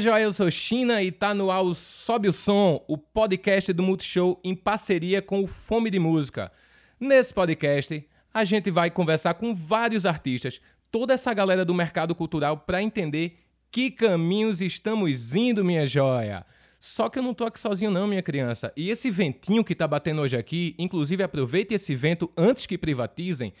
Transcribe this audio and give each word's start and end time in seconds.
minha 0.00 0.12
joia, 0.12 0.22
eu 0.22 0.32
sou 0.32 0.50
China 0.50 1.02
e 1.02 1.12
tá 1.12 1.34
no 1.34 1.50
ar 1.50 1.60
o 1.60 1.74
Sobe 1.74 2.26
o 2.26 2.32
Som, 2.32 2.82
o 2.88 2.96
podcast 2.96 3.70
do 3.70 3.82
Multishow 3.82 4.40
em 4.42 4.54
parceria 4.54 5.20
com 5.20 5.42
o 5.42 5.46
Fome 5.46 5.90
de 5.90 5.98
Música. 5.98 6.50
Nesse 6.98 7.34
podcast, 7.34 8.08
a 8.32 8.42
gente 8.42 8.70
vai 8.70 8.90
conversar 8.90 9.34
com 9.34 9.54
vários 9.54 10.06
artistas, 10.06 10.58
toda 10.90 11.12
essa 11.12 11.34
galera 11.34 11.66
do 11.66 11.74
mercado 11.74 12.14
cultural 12.14 12.56
para 12.56 12.82
entender 12.82 13.40
que 13.70 13.90
caminhos 13.90 14.62
estamos 14.62 15.34
indo, 15.34 15.62
minha 15.62 15.84
joia. 15.84 16.46
Só 16.78 17.10
que 17.10 17.18
eu 17.18 17.22
não 17.22 17.34
tô 17.34 17.44
aqui 17.44 17.60
sozinho 17.60 17.90
não, 17.90 18.06
minha 18.06 18.22
criança. 18.22 18.72
E 18.74 18.88
esse 18.88 19.10
ventinho 19.10 19.62
que 19.62 19.74
tá 19.74 19.86
batendo 19.86 20.22
hoje 20.22 20.36
aqui, 20.38 20.74
inclusive 20.78 21.22
aproveite 21.22 21.74
esse 21.74 21.94
vento 21.94 22.32
antes 22.38 22.64
que 22.64 22.78
privatizem. 22.78 23.52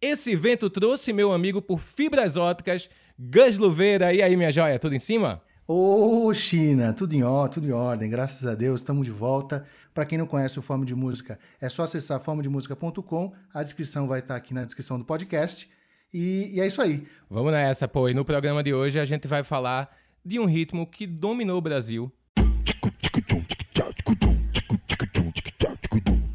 Esse 0.00 0.36
vento 0.36 0.70
trouxe 0.70 1.12
meu 1.12 1.32
amigo 1.32 1.60
por 1.60 1.80
fibras 1.80 2.36
óticas, 2.36 2.88
Gus 3.18 3.58
Luveira. 3.58 4.14
E 4.14 4.22
aí, 4.22 4.36
minha 4.36 4.52
joia, 4.52 4.78
tudo 4.78 4.94
em 4.94 5.00
cima? 5.00 5.42
Ô, 5.70 6.32
China, 6.32 6.94
tudo 6.94 7.12
em 7.12 7.22
ó, 7.22 7.46
tudo 7.46 7.68
em 7.68 7.72
ordem, 7.72 8.08
graças 8.08 8.46
a 8.46 8.54
Deus, 8.54 8.80
estamos 8.80 9.04
de 9.04 9.12
volta. 9.12 9.66
Para 9.92 10.06
quem 10.06 10.16
não 10.16 10.26
conhece 10.26 10.58
o 10.58 10.62
Fome 10.62 10.86
de 10.86 10.94
Música, 10.94 11.38
é 11.60 11.68
só 11.68 11.82
acessar 11.82 12.18
fomedemusica.com, 12.20 13.34
a 13.52 13.62
descrição 13.62 14.08
vai 14.08 14.20
estar 14.20 14.34
aqui 14.34 14.54
na 14.54 14.64
descrição 14.64 14.98
do 14.98 15.04
podcast. 15.04 15.68
E, 16.10 16.54
e, 16.54 16.60
é 16.62 16.66
isso 16.66 16.80
aí. 16.80 17.06
Vamos 17.28 17.52
nessa, 17.52 17.86
pô. 17.86 18.08
E 18.08 18.14
no 18.14 18.24
programa 18.24 18.62
de 18.62 18.72
hoje 18.72 18.98
a 18.98 19.04
gente 19.04 19.28
vai 19.28 19.44
falar 19.44 19.94
de 20.24 20.38
um 20.38 20.46
ritmo 20.46 20.86
que 20.86 21.06
dominou 21.06 21.58
o 21.58 21.60
Brasil. 21.60 22.10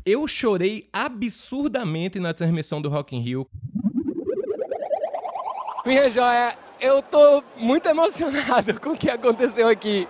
Eu 0.06 0.28
chorei 0.28 0.88
absurdamente 0.94 2.20
na 2.20 2.36
transmissão 2.36 2.80
do 2.80 2.88
Rock 2.88 3.16
in 3.16 3.22
Rio. 3.22 3.50
Minha 5.88 6.08
joia, 6.08 6.56
eu 6.84 7.02
tô 7.02 7.42
muito 7.56 7.88
emocionado 7.88 8.78
com 8.82 8.90
o 8.90 8.98
que 8.98 9.10
aconteceu 9.10 9.70
aqui. 9.70 10.06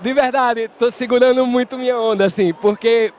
De 0.00 0.14
verdade, 0.14 0.68
tô 0.78 0.90
segurando 0.90 1.44
muito 1.46 1.76
minha 1.76 1.98
onda, 1.98 2.24
assim, 2.24 2.54
porque 2.54 3.12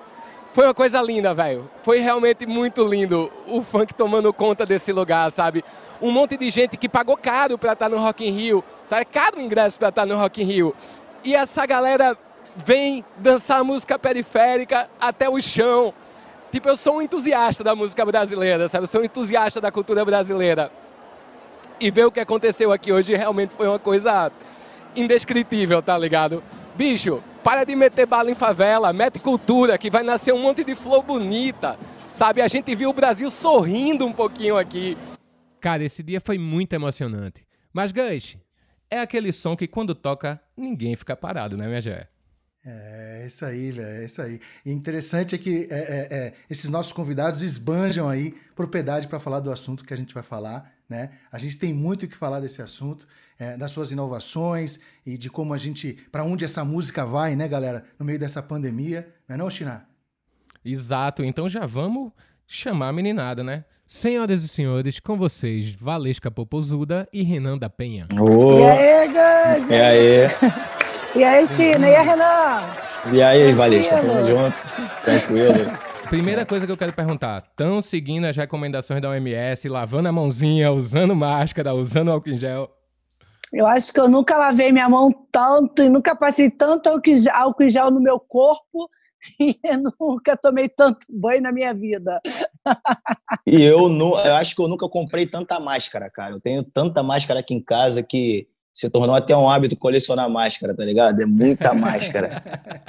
foi 0.54 0.66
uma 0.66 0.74
coisa 0.74 1.02
linda, 1.02 1.34
velho. 1.34 1.70
Foi 1.82 2.00
realmente 2.00 2.46
muito 2.46 2.88
lindo 2.88 3.32
o 3.46 3.62
funk 3.62 3.94
tomando 3.94 4.32
conta 4.34 4.66
desse 4.66 4.94
lugar, 4.94 5.30
sabe? 5.32 5.66
Um 6.02 6.12
monte 6.12 6.38
de 6.38 6.50
gente 6.50 6.78
que 6.78 6.88
pagou 6.88 7.18
caro 7.18 7.58
pra 7.58 7.74
estar 7.74 7.90
no 7.90 7.98
Rock 7.98 8.26
in 8.26 8.32
Rio, 8.32 8.64
sabe? 8.86 9.06
Caro 9.06 9.38
o 9.38 9.42
ingresso 9.42 9.78
pra 9.78 9.90
estar 9.90 10.06
no 10.06 10.16
Rock 10.16 10.42
in 10.42 10.46
Rio. 10.46 10.76
E 11.26 11.36
essa 11.36 11.66
galera 11.66 12.18
vem 12.56 13.04
dançar 13.18 13.64
música 13.66 14.00
periférica 14.00 14.90
até 15.00 15.30
o 15.30 15.42
chão. 15.42 15.94
Tipo, 16.52 16.70
eu 16.70 16.78
sou 16.78 16.98
um 16.98 17.02
entusiasta 17.02 17.64
da 17.64 17.76
música 17.76 18.06
brasileira, 18.06 18.70
sabe? 18.70 18.84
Eu 18.84 18.88
sou 18.88 19.02
um 19.02 19.04
entusiasta 19.04 19.60
da 19.60 19.72
cultura 19.72 20.06
brasileira. 20.06 20.72
E 21.84 21.92
ver 21.92 22.06
o 22.06 22.12
que 22.14 22.22
aconteceu 22.22 22.72
aqui 22.72 22.94
hoje 22.94 23.14
realmente 23.14 23.54
foi 23.54 23.68
uma 23.68 23.78
coisa 23.78 24.32
indescritível, 24.96 25.82
tá 25.82 25.98
ligado? 25.98 26.42
Bicho, 26.78 27.22
para 27.44 27.66
de 27.66 27.76
meter 27.76 28.06
bala 28.06 28.32
em 28.32 28.36
favela, 28.36 28.94
mete 28.94 29.20
cultura, 29.20 29.78
que 29.78 29.92
vai 29.92 30.02
nascer 30.02 30.34
um 30.34 30.40
monte 30.40 30.64
de 30.64 30.76
flor 30.76 31.04
bonita, 31.04 31.78
sabe? 32.14 32.42
A 32.42 32.48
gente 32.48 32.74
viu 32.74 32.90
o 32.90 32.94
Brasil 32.94 33.30
sorrindo 33.30 34.06
um 34.06 34.14
pouquinho 34.14 34.58
aqui. 34.58 34.98
Cara, 35.60 35.84
esse 35.84 36.02
dia 36.02 36.22
foi 36.22 36.38
muito 36.38 36.72
emocionante. 36.72 37.46
Mas, 37.74 37.92
Gus, 37.92 38.38
é 38.90 39.00
aquele 39.00 39.34
som 39.34 39.54
que 39.54 39.68
quando 39.68 39.94
toca, 39.94 40.40
ninguém 40.56 40.96
fica 40.96 41.18
parado, 41.18 41.58
né, 41.58 41.68
minha 41.68 41.82
Jé? 41.82 42.08
É 42.66 43.26
isso 43.28 43.44
aí, 43.44 43.74
velho, 43.74 44.02
é 44.04 44.06
isso 44.06 44.22
aí. 44.22 44.40
E 44.66 44.72
interessante 44.72 45.36
é 45.36 45.38
que 45.38 45.68
é, 45.70 45.76
é, 45.76 46.08
é, 46.18 46.34
esses 46.50 46.70
nossos 46.70 46.94
convidados 46.94 47.42
esbanjam 47.42 48.08
aí 48.08 48.34
propriedade 48.56 49.06
para 49.06 49.20
falar 49.20 49.42
do 49.42 49.52
assunto 49.52 49.84
que 49.84 49.94
a 49.94 49.98
gente 49.98 50.14
vai 50.14 50.24
falar, 50.24 50.73
né? 50.90 51.12
A 51.32 51.38
gente 51.38 51.58
tem 51.58 51.74
muito 51.74 52.04
o 52.04 52.08
que 52.08 52.16
falar 52.16 52.40
desse 52.40 52.62
assunto, 52.62 53.08
é, 53.40 53.58
das 53.58 53.72
suas 53.72 53.92
inovações 53.92 54.80
e 55.06 55.18
de 55.18 55.30
como 55.30 55.54
a 55.54 55.58
gente, 55.58 55.94
para 56.12 56.24
onde 56.24 56.46
essa 56.46 56.64
música 56.64 57.06
vai, 57.06 57.36
né, 57.36 57.48
galera, 57.48 57.84
no 57.98 58.06
meio 58.06 58.20
dessa 58.20 58.42
pandemia, 58.42 59.08
não 59.28 59.36
é 59.36 59.38
não, 59.38 59.50
China? 59.50 59.88
Exato, 60.64 61.24
então 61.24 61.50
já 61.50 61.66
vamos 61.66 62.12
chamar 62.48 62.90
a 62.90 62.94
meninada, 62.94 63.44
né? 63.44 63.66
Senhoras 63.86 64.44
e 64.44 64.48
senhores, 64.48 65.00
com 65.00 65.18
vocês, 65.18 65.76
Valesca 65.76 66.32
Popozuda 66.32 67.08
e 67.12 67.22
Renan 67.22 67.58
da 67.58 67.70
Penha. 67.70 68.08
Oh. 68.20 68.60
E 68.60 68.64
aí, 68.64 69.14
Gandhi? 69.14 69.74
E 69.74 69.82
aí? 69.82 70.30
E 71.16 71.24
aí, 71.24 71.48
China? 71.48 71.88
E 71.90 71.96
aí, 71.96 72.06
Renan? 72.06 72.84
E 73.12 73.22
aí, 73.22 73.52
Valesca? 73.52 73.98
Tamo 73.98 74.28
junto? 74.28 74.58
Tranquilo. 75.04 75.83
Primeira 76.14 76.46
coisa 76.46 76.64
que 76.64 76.72
eu 76.72 76.78
quero 76.78 76.94
perguntar: 76.94 77.44
estão 77.50 77.82
seguindo 77.82 78.26
as 78.26 78.38
recomendações 78.38 79.02
da 79.02 79.10
OMS, 79.10 79.68
lavando 79.68 80.10
a 80.10 80.12
mãozinha, 80.12 80.72
usando 80.72 81.16
máscara, 81.16 81.74
usando 81.74 82.12
álcool 82.12 82.30
em 82.30 82.38
gel? 82.38 82.70
Eu 83.52 83.66
acho 83.66 83.92
que 83.92 84.00
eu 84.00 84.08
nunca 84.08 84.38
lavei 84.38 84.72
minha 84.72 84.88
mão 84.88 85.12
tanto 85.32 85.82
e 85.82 85.90
nunca 85.90 86.16
passei 86.16 86.52
tanto 86.52 86.88
álcool 86.88 87.64
em 87.64 87.68
gel 87.68 87.90
no 87.90 88.00
meu 88.00 88.20
corpo 88.20 88.88
e 89.42 89.58
nunca 90.00 90.38
tomei 90.38 90.70
tanto 90.70 91.00
banho 91.10 91.42
na 91.42 91.52
minha 91.52 91.74
vida. 91.74 92.22
E 93.48 93.64
eu, 93.64 93.90
não, 93.90 94.16
eu 94.24 94.36
acho 94.36 94.56
que 94.56 94.62
eu 94.62 94.68
nunca 94.68 94.88
comprei 94.88 95.26
tanta 95.26 95.60
máscara, 95.60 96.12
cara. 96.12 96.36
Eu 96.36 96.40
tenho 96.40 96.64
tanta 96.64 97.02
máscara 97.02 97.40
aqui 97.40 97.56
em 97.56 97.60
casa 97.60 98.04
que 98.04 98.48
se 98.74 98.90
tornou 98.90 99.16
até 99.16 99.38
um 99.38 99.48
hábito 99.48 99.78
colecionar 99.78 100.28
máscara, 100.30 100.76
tá 100.76 100.84
ligado? 100.84 101.22
É 101.22 101.26
muita 101.26 101.74
máscara. 101.76 102.42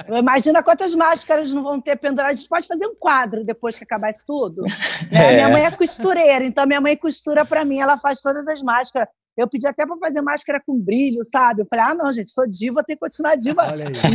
Imagina 0.09 0.63
quantas 0.63 0.95
máscaras 0.95 1.53
não 1.53 1.61
vão 1.61 1.79
ter 1.79 1.95
penduradas. 1.95 2.33
A 2.33 2.41
gente 2.41 2.49
pode 2.49 2.67
fazer 2.67 2.87
um 2.87 2.95
quadro 2.95 3.45
depois 3.45 3.77
que 3.77 3.83
acabar 3.83 4.09
isso 4.09 4.23
tudo. 4.25 4.63
Né? 5.11 5.33
É. 5.33 5.33
Minha 5.35 5.49
mãe 5.49 5.65
é 5.65 5.71
costureira, 5.71 6.43
então 6.43 6.65
minha 6.65 6.81
mãe 6.81 6.97
costura 6.97 7.45
para 7.45 7.63
mim, 7.63 7.79
ela 7.79 7.99
faz 7.99 8.19
todas 8.21 8.47
as 8.47 8.61
máscaras. 8.63 9.07
Eu 9.37 9.49
pedi 9.49 9.67
até 9.67 9.85
para 9.85 9.97
fazer 9.97 10.21
máscara 10.21 10.61
com 10.65 10.79
brilho, 10.79 11.19
sabe? 11.23 11.61
Eu 11.61 11.67
falei, 11.69 11.85
ah, 11.85 11.93
não, 11.93 12.11
gente, 12.11 12.31
sou 12.31 12.49
diva, 12.49 12.83
tenho 12.83 12.97
que 12.97 13.05
continuar 13.05 13.35
diva, 13.35 13.63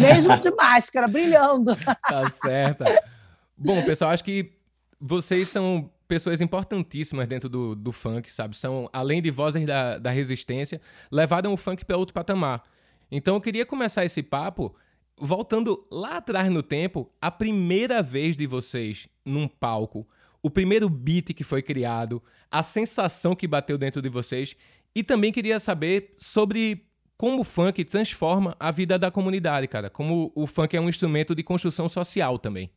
mesmo 0.00 0.38
de 0.38 0.50
máscara, 0.50 1.06
brilhando. 1.06 1.76
Tá 2.08 2.28
certo. 2.30 2.84
Bom, 3.56 3.82
pessoal, 3.84 4.10
acho 4.10 4.24
que 4.24 4.52
vocês 4.98 5.48
são 5.48 5.90
pessoas 6.10 6.40
importantíssimas 6.40 7.28
dentro 7.28 7.48
do, 7.48 7.76
do 7.76 7.92
funk, 7.92 8.34
sabe? 8.34 8.56
São, 8.56 8.90
além 8.92 9.22
de 9.22 9.30
vozes 9.30 9.64
da, 9.64 9.96
da 9.96 10.10
resistência, 10.10 10.80
levaram 11.08 11.52
o 11.52 11.56
funk 11.56 11.84
para 11.84 11.96
outro 11.96 12.12
patamar. 12.12 12.64
Então 13.12 13.36
eu 13.36 13.40
queria 13.40 13.64
começar 13.64 14.04
esse 14.04 14.20
papo 14.20 14.74
voltando 15.16 15.78
lá 15.88 16.16
atrás 16.16 16.50
no 16.50 16.64
tempo, 16.64 17.08
a 17.20 17.30
primeira 17.30 18.02
vez 18.02 18.36
de 18.36 18.44
vocês 18.44 19.08
num 19.24 19.46
palco, 19.46 20.04
o 20.42 20.50
primeiro 20.50 20.88
beat 20.88 21.32
que 21.32 21.44
foi 21.44 21.62
criado, 21.62 22.20
a 22.50 22.60
sensação 22.60 23.36
que 23.36 23.46
bateu 23.46 23.78
dentro 23.78 24.02
de 24.02 24.08
vocês. 24.08 24.56
E 24.92 25.04
também 25.04 25.30
queria 25.30 25.60
saber 25.60 26.16
sobre 26.18 26.86
como 27.16 27.42
o 27.42 27.44
funk 27.44 27.84
transforma 27.84 28.56
a 28.58 28.72
vida 28.72 28.98
da 28.98 29.12
comunidade, 29.12 29.68
cara. 29.68 29.88
Como 29.88 30.32
o 30.34 30.44
funk 30.44 30.76
é 30.76 30.80
um 30.80 30.88
instrumento 30.88 31.36
de 31.36 31.44
construção 31.44 31.88
social 31.88 32.36
também. 32.36 32.68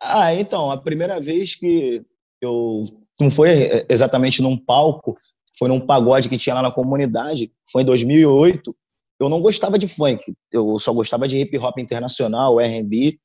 Ah, 0.00 0.32
então, 0.32 0.70
a 0.70 0.78
primeira 0.78 1.20
vez 1.20 1.54
que 1.54 2.02
eu 2.40 2.84
não 3.20 3.30
foi 3.30 3.84
exatamente 3.88 4.40
num 4.42 4.56
palco, 4.56 5.16
foi 5.58 5.68
num 5.68 5.80
pagode 5.80 6.28
que 6.28 6.38
tinha 6.38 6.54
lá 6.54 6.62
na 6.62 6.72
comunidade, 6.72 7.52
foi 7.70 7.82
em 7.82 7.84
2008. 7.84 8.74
Eu 9.18 9.28
não 9.28 9.42
gostava 9.42 9.78
de 9.78 9.86
funk, 9.86 10.34
eu 10.50 10.78
só 10.78 10.92
gostava 10.92 11.28
de 11.28 11.36
hip 11.36 11.58
hop 11.58 11.78
internacional, 11.78 12.58
R&B. 12.58 13.18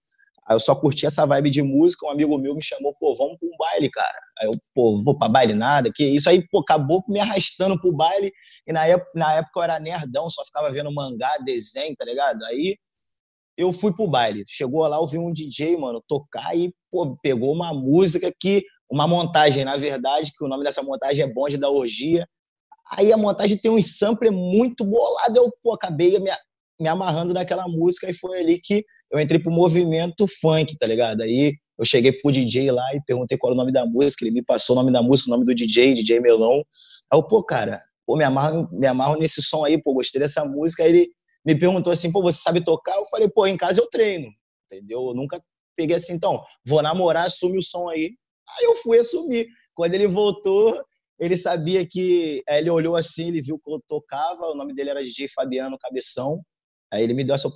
Aí 0.48 0.56
eu 0.56 0.60
só 0.60 0.76
curtia 0.76 1.08
essa 1.08 1.26
vibe 1.26 1.50
de 1.50 1.64
música, 1.64 2.06
um 2.06 2.12
amigo 2.12 2.38
meu 2.38 2.54
me 2.54 2.62
chamou, 2.62 2.94
pô, 3.00 3.16
vamos 3.16 3.38
para 3.40 3.48
um 3.48 3.58
baile, 3.58 3.90
cara. 3.90 4.20
Aí 4.38 4.46
eu, 4.48 4.52
pô, 4.76 5.02
vou 5.04 5.18
para 5.18 5.28
baile 5.28 5.56
nada, 5.56 5.90
que 5.94 6.04
isso 6.04 6.30
aí, 6.30 6.48
pô, 6.50 6.60
acabou 6.60 7.04
me 7.08 7.20
arrastando 7.20 7.80
pro 7.80 7.92
baile. 7.92 8.32
E 8.68 8.72
na 8.72 8.86
época, 8.86 9.12
na 9.16 9.34
época 9.34 9.60
eu 9.60 9.64
era 9.64 9.80
nerdão, 9.80 10.30
só 10.30 10.44
ficava 10.46 10.70
vendo 10.70 10.94
mangá, 10.94 11.36
desenho, 11.44 11.96
tá 11.96 12.06
ligado? 12.06 12.44
Aí 12.44 12.78
eu 13.58 13.72
fui 13.74 13.92
pro 13.94 14.08
baile. 14.08 14.44
Chegou 14.48 14.86
lá, 14.88 15.00
ouvi 15.00 15.18
um 15.18 15.32
DJ, 15.32 15.78
mano, 15.78 16.04
tocar 16.08 16.56
e, 16.56 16.74
pô, 16.92 17.18
pegou 17.24 17.52
uma 17.54 17.74
música 17.74 18.32
que 18.40 18.64
uma 18.90 19.08
montagem, 19.08 19.66
na 19.66 19.78
verdade, 19.78 20.32
que 20.38 20.44
o 20.44 20.48
nome 20.48 20.64
dessa 20.64 20.84
montagem 20.84 21.24
é 21.24 21.28
Bonde 21.32 21.58
da 21.58 21.70
Orgia. 21.70 22.28
Aí 22.92 23.12
a 23.12 23.18
montagem 23.18 23.58
tem 23.58 23.72
um 23.72 23.82
sample 23.82 24.30
muito 24.30 24.84
bolado, 24.84 25.38
eu 25.38 25.52
pô, 25.64 25.74
acabei 25.74 26.20
me, 26.20 26.32
me 26.80 26.88
amarrando 26.88 27.34
naquela 27.34 27.68
música 27.68 28.10
e 28.10 28.14
foi 28.14 28.40
ali 28.40 28.60
que 28.60 28.86
eu 29.12 29.20
entrei 29.20 29.40
pro 29.40 29.52
movimento 29.52 30.28
funk, 30.28 30.78
tá 30.78 30.86
ligado? 30.86 31.22
Aí 31.22 31.56
eu 31.78 31.86
cheguei 31.86 32.12
pro 32.12 32.32
DJ 32.32 32.72
lá 32.72 32.84
e 32.94 33.02
perguntei 33.06 33.38
qual 33.38 33.52
era 33.52 33.56
o 33.56 33.58
nome 33.58 33.72
da 33.72 33.86
música, 33.86 34.24
ele 34.24 34.34
me 34.34 34.44
passou 34.44 34.76
o 34.76 34.80
nome 34.80 34.92
da 34.92 35.02
música, 35.02 35.30
o 35.30 35.32
nome 35.32 35.46
do 35.46 35.54
DJ, 35.54 35.94
DJ 35.94 36.20
Melão. 36.20 36.64
Aí 37.12 37.18
eu, 37.18 37.24
pô, 37.24 37.44
cara, 37.44 37.82
pô, 38.06 38.16
me 38.16 38.24
amarro, 38.24 38.70
me 38.72 38.88
amarro 38.88 39.18
nesse 39.18 39.42
som 39.42 39.66
aí, 39.66 39.82
pô, 39.82 39.94
gostei 39.94 40.22
dessa 40.22 40.46
música. 40.46 40.84
Aí 40.84 40.90
ele 40.90 41.10
me 41.46 41.56
perguntou 41.56 41.92
assim, 41.92 42.12
pô, 42.12 42.22
você 42.22 42.40
sabe 42.40 42.64
tocar? 42.64 42.96
Eu 42.98 43.06
falei, 43.06 43.28
pô, 43.28 43.46
em 43.46 43.58
casa 43.58 43.82
eu 43.82 43.88
treino, 43.88 44.28
entendeu? 44.66 45.08
Eu 45.08 45.14
nunca 45.14 45.42
peguei 45.76 45.96
assim, 45.96 46.14
então, 46.14 46.42
vou 46.66 46.82
namorar, 46.82 47.26
assume 47.26 47.58
o 47.58 47.64
som 47.64 47.90
aí. 47.90 48.16
Aí 48.58 48.66
eu 48.66 48.76
fui 48.76 49.00
assumir. 49.00 49.48
Quando 49.74 49.94
ele 49.94 50.08
voltou, 50.08 50.82
ele 51.20 51.38
sabia 51.38 51.86
que. 51.86 52.44
Aí 52.48 52.60
ele 52.60 52.70
olhou 52.70 52.96
assim, 52.96 53.30
ele 53.30 53.42
viu 53.42 53.60
que 53.60 53.72
eu 53.72 53.82
tocava, 53.88 54.48
o 54.48 54.56
nome 54.56 54.74
dele 54.74 54.90
era 54.90 55.04
DJ 55.04 55.28
Fabiano 55.28 55.78
Cabeção. 55.80 56.42
Aí 56.92 57.04
ele 57.04 57.14
me 57.14 57.24
deu 57.24 57.36
essa 57.36 57.50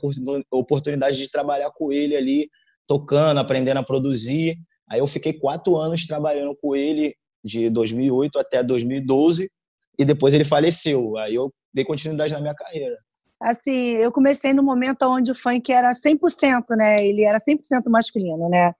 oportunidade 0.51 1.17
de 1.17 1.31
trabalhar 1.31 1.71
com 1.71 1.91
ele 1.91 2.15
ali, 2.15 2.49
tocando, 2.87 3.39
aprendendo 3.39 3.77
a 3.77 3.83
produzir. 3.83 4.57
Aí 4.89 4.99
eu 4.99 5.07
fiquei 5.07 5.33
quatro 5.33 5.75
anos 5.75 6.05
trabalhando 6.05 6.55
com 6.59 6.75
ele, 6.75 7.15
de 7.43 7.69
2008 7.69 8.39
até 8.39 8.63
2012, 8.63 9.49
e 9.97 10.05
depois 10.05 10.33
ele 10.33 10.43
faleceu. 10.43 11.17
Aí 11.17 11.35
eu 11.35 11.53
dei 11.73 11.85
continuidade 11.85 12.33
na 12.33 12.41
minha 12.41 12.55
carreira. 12.55 12.97
assim, 13.41 13.91
eu 13.95 14.11
comecei 14.11 14.53
no 14.53 14.63
momento 14.63 15.03
onde 15.03 15.31
o 15.31 15.35
funk 15.35 15.71
era 15.71 15.91
100%, 15.91 16.63
né? 16.77 17.05
Ele 17.05 17.23
era 17.23 17.39
100% 17.39 17.83
masculino, 17.89 18.49
né? 18.49 18.73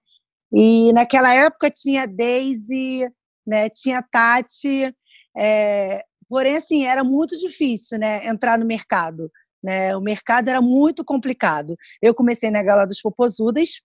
E 0.51 0.91
naquela 0.93 1.33
época 1.33 1.69
tinha 1.69 2.07
Daisy, 2.07 3.07
né? 3.45 3.69
Tinha 3.69 4.01
Tati, 4.01 4.93
é... 5.37 6.03
porém 6.27 6.57
assim 6.57 6.85
era 6.85 7.03
muito 7.03 7.37
difícil, 7.37 7.99
né? 7.99 8.27
Entrar 8.27 8.57
no 8.57 8.65
mercado, 8.65 9.31
né? 9.63 9.95
O 9.95 10.01
mercado 10.01 10.49
era 10.49 10.61
muito 10.61 11.03
complicado. 11.05 11.75
Eu 12.01 12.13
comecei 12.15 12.49
na 12.49 12.63
Gala 12.63 12.85
dos 12.85 13.01
Popozudas 13.01 13.81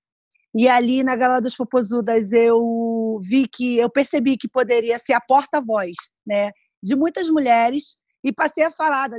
e 0.54 0.68
ali 0.68 1.02
na 1.02 1.16
Gala 1.16 1.40
dos 1.40 1.56
Popozudas 1.56 2.32
eu 2.32 3.18
vi 3.22 3.48
que 3.48 3.76
eu 3.76 3.90
percebi 3.90 4.36
que 4.36 4.48
poderia 4.48 4.98
ser 4.98 5.12
a 5.12 5.20
porta-voz, 5.20 5.96
né? 6.26 6.50
De 6.82 6.94
muitas 6.94 7.28
mulheres 7.28 7.96
e 8.22 8.32
passei 8.32 8.64
a 8.64 8.70
falar 8.70 9.08
da, 9.08 9.18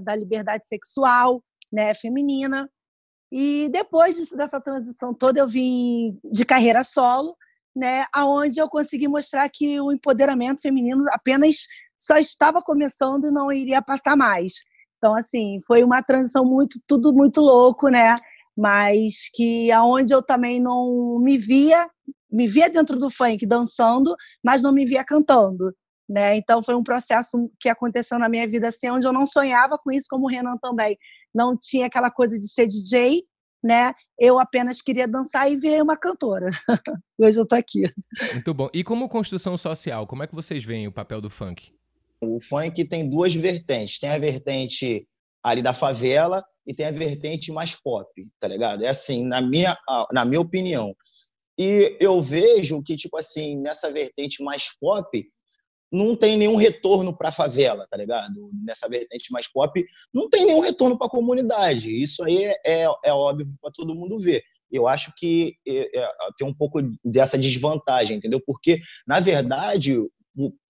da 0.00 0.16
liberdade 0.16 0.66
sexual, 0.66 1.42
né, 1.70 1.94
feminina. 1.94 2.68
E 3.30 3.68
depois 3.70 4.14
disso, 4.16 4.36
dessa 4.36 4.60
transição 4.60 5.12
toda, 5.12 5.40
eu 5.40 5.48
vim 5.48 6.18
de 6.32 6.44
carreira 6.44 6.84
solo, 6.84 7.36
né, 7.74 8.06
aonde 8.12 8.58
eu 8.58 8.68
consegui 8.68 9.08
mostrar 9.08 9.48
que 9.50 9.78
o 9.80 9.92
empoderamento 9.92 10.62
feminino 10.62 11.04
apenas 11.10 11.66
só 11.98 12.16
estava 12.18 12.60
começando 12.62 13.26
e 13.26 13.30
não 13.30 13.52
iria 13.52 13.82
passar 13.82 14.16
mais. 14.16 14.54
Então, 14.98 15.14
assim, 15.14 15.58
foi 15.66 15.82
uma 15.82 16.02
transição 16.02 16.44
muito, 16.44 16.78
tudo 16.86 17.12
muito 17.12 17.40
louco, 17.40 17.88
né? 17.88 18.16
Mas 18.56 19.28
que 19.34 19.70
aonde 19.70 20.14
eu 20.14 20.22
também 20.22 20.58
não 20.60 21.18
me 21.20 21.36
via, 21.36 21.88
me 22.30 22.46
via 22.46 22.70
dentro 22.70 22.98
do 22.98 23.10
funk 23.10 23.44
dançando, 23.46 24.14
mas 24.42 24.62
não 24.62 24.72
me 24.72 24.86
via 24.86 25.04
cantando. 25.04 25.74
Né? 26.08 26.36
Então 26.36 26.62
foi 26.62 26.74
um 26.74 26.82
processo 26.82 27.50
que 27.58 27.68
aconteceu 27.68 28.18
na 28.18 28.28
minha 28.28 28.48
vida 28.48 28.68
assim, 28.68 28.88
onde 28.88 29.06
eu 29.06 29.12
não 29.12 29.26
sonhava 29.26 29.76
com 29.76 29.90
isso, 29.90 30.06
como 30.08 30.26
o 30.26 30.30
Renan 30.30 30.56
também. 30.56 30.96
Não 31.34 31.56
tinha 31.56 31.86
aquela 31.86 32.10
coisa 32.10 32.38
de 32.38 32.48
ser 32.48 32.66
DJ, 32.66 33.22
né? 33.62 33.92
Eu 34.18 34.38
apenas 34.38 34.80
queria 34.80 35.08
dançar 35.08 35.50
e 35.50 35.56
virei 35.56 35.82
uma 35.82 35.96
cantora. 35.96 36.50
Hoje 37.18 37.38
eu 37.38 37.46
tô 37.46 37.54
aqui. 37.54 37.82
Muito 38.32 38.54
bom. 38.54 38.68
E 38.72 38.82
como 38.84 39.08
construção 39.08 39.56
social, 39.56 40.06
como 40.06 40.22
é 40.22 40.26
que 40.26 40.34
vocês 40.34 40.64
veem 40.64 40.86
o 40.86 40.92
papel 40.92 41.20
do 41.20 41.28
funk? 41.28 41.72
O 42.20 42.40
funk 42.40 42.84
tem 42.84 43.08
duas 43.08 43.34
vertentes. 43.34 43.98
Tem 43.98 44.10
a 44.10 44.18
vertente 44.18 45.06
ali 45.42 45.62
da 45.62 45.72
favela 45.72 46.44
e 46.66 46.74
tem 46.74 46.86
a 46.86 46.90
vertente 46.90 47.52
mais 47.52 47.74
pop, 47.74 48.08
tá 48.40 48.48
ligado? 48.48 48.84
É 48.84 48.88
assim, 48.88 49.24
na 49.24 49.40
minha, 49.40 49.76
na 50.12 50.24
minha 50.24 50.40
opinião. 50.40 50.94
E 51.58 51.96
eu 52.00 52.20
vejo 52.20 52.82
que, 52.82 52.96
tipo 52.96 53.16
assim, 53.16 53.56
nessa 53.56 53.90
vertente 53.90 54.42
mais 54.42 54.68
pop, 54.78 55.26
não 55.96 56.14
tem 56.14 56.36
nenhum 56.36 56.56
retorno 56.56 57.16
para 57.16 57.30
a 57.30 57.32
favela, 57.32 57.86
tá 57.90 57.96
ligado? 57.96 58.50
Nessa 58.64 58.88
vertente 58.88 59.32
mais 59.32 59.50
pop, 59.50 59.84
não 60.12 60.28
tem 60.28 60.44
nenhum 60.44 60.60
retorno 60.60 60.98
para 60.98 61.06
a 61.06 61.10
comunidade. 61.10 61.90
Isso 61.90 62.22
aí 62.24 62.44
é, 62.44 62.56
é, 62.64 62.86
é 63.04 63.12
óbvio 63.12 63.46
para 63.60 63.72
todo 63.72 63.94
mundo 63.94 64.18
ver. 64.18 64.42
Eu 64.70 64.86
acho 64.86 65.12
que 65.16 65.56
é, 65.66 65.98
é, 65.98 66.08
tem 66.36 66.46
um 66.46 66.54
pouco 66.54 66.80
dessa 67.04 67.38
desvantagem, 67.38 68.16
entendeu? 68.16 68.40
Porque, 68.44 68.80
na 69.06 69.20
verdade, 69.20 69.96
o, 69.98 70.10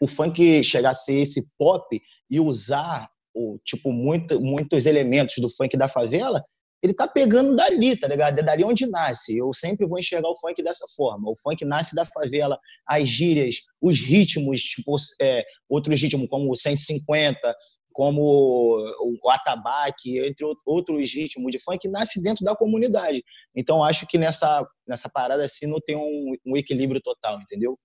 o 0.00 0.06
funk 0.06 0.62
chegar 0.62 0.90
a 0.90 0.94
ser 0.94 1.20
esse 1.20 1.49
pop 1.58 2.00
e 2.31 2.38
usar 2.38 3.08
o, 3.34 3.58
tipo, 3.64 3.93
muito, 3.93 4.40
muitos 4.40 4.87
elementos 4.87 5.34
do 5.38 5.50
funk 5.50 5.76
da 5.76 5.88
favela, 5.88 6.43
ele 6.87 6.94
tá 6.94 7.09
pegando 7.09 7.55
dali, 7.55 7.97
tá 7.97 8.06
ligado? 8.06 8.38
É 8.38 8.43
dali 8.43 8.65
onde 8.65 8.87
nasce. 8.87 9.37
Eu 9.37 9.53
sempre 9.53 9.87
vou 9.87 9.99
enxergar 9.99 10.29
o 10.29 10.38
funk 10.38 10.62
dessa 10.62 10.87
forma. 10.97 11.31
O 11.31 11.37
funk 11.37 11.65
nasce 11.65 11.94
da 11.94 12.05
favela, 12.05 12.59
as 12.87 13.09
gírias, 13.09 13.56
os 13.81 13.99
ritmos, 14.00 14.62
tipo, 14.62 14.97
é, 15.21 15.44
outros 15.69 16.00
ritmos 16.00 16.29
como 16.29 16.50
o 16.50 16.56
150, 16.56 17.55
como 17.93 18.77
o 19.00 19.31
atabaque, 19.31 20.19
entre 20.19 20.47
outros 20.67 21.12
ritmos 21.12 21.50
de 21.50 21.59
funk, 21.59 21.88
nasce 21.88 22.23
dentro 22.23 22.44
da 22.44 22.55
comunidade. 22.55 23.25
Então, 23.55 23.83
acho 23.83 24.06
que 24.06 24.19
nessa, 24.19 24.65
nessa 24.87 25.09
parada 25.09 25.44
assim 25.44 25.67
não 25.67 25.81
tem 25.81 25.97
um, 25.97 26.35
um 26.47 26.56
equilíbrio 26.56 27.00
total, 27.00 27.41
entendeu? 27.41 27.79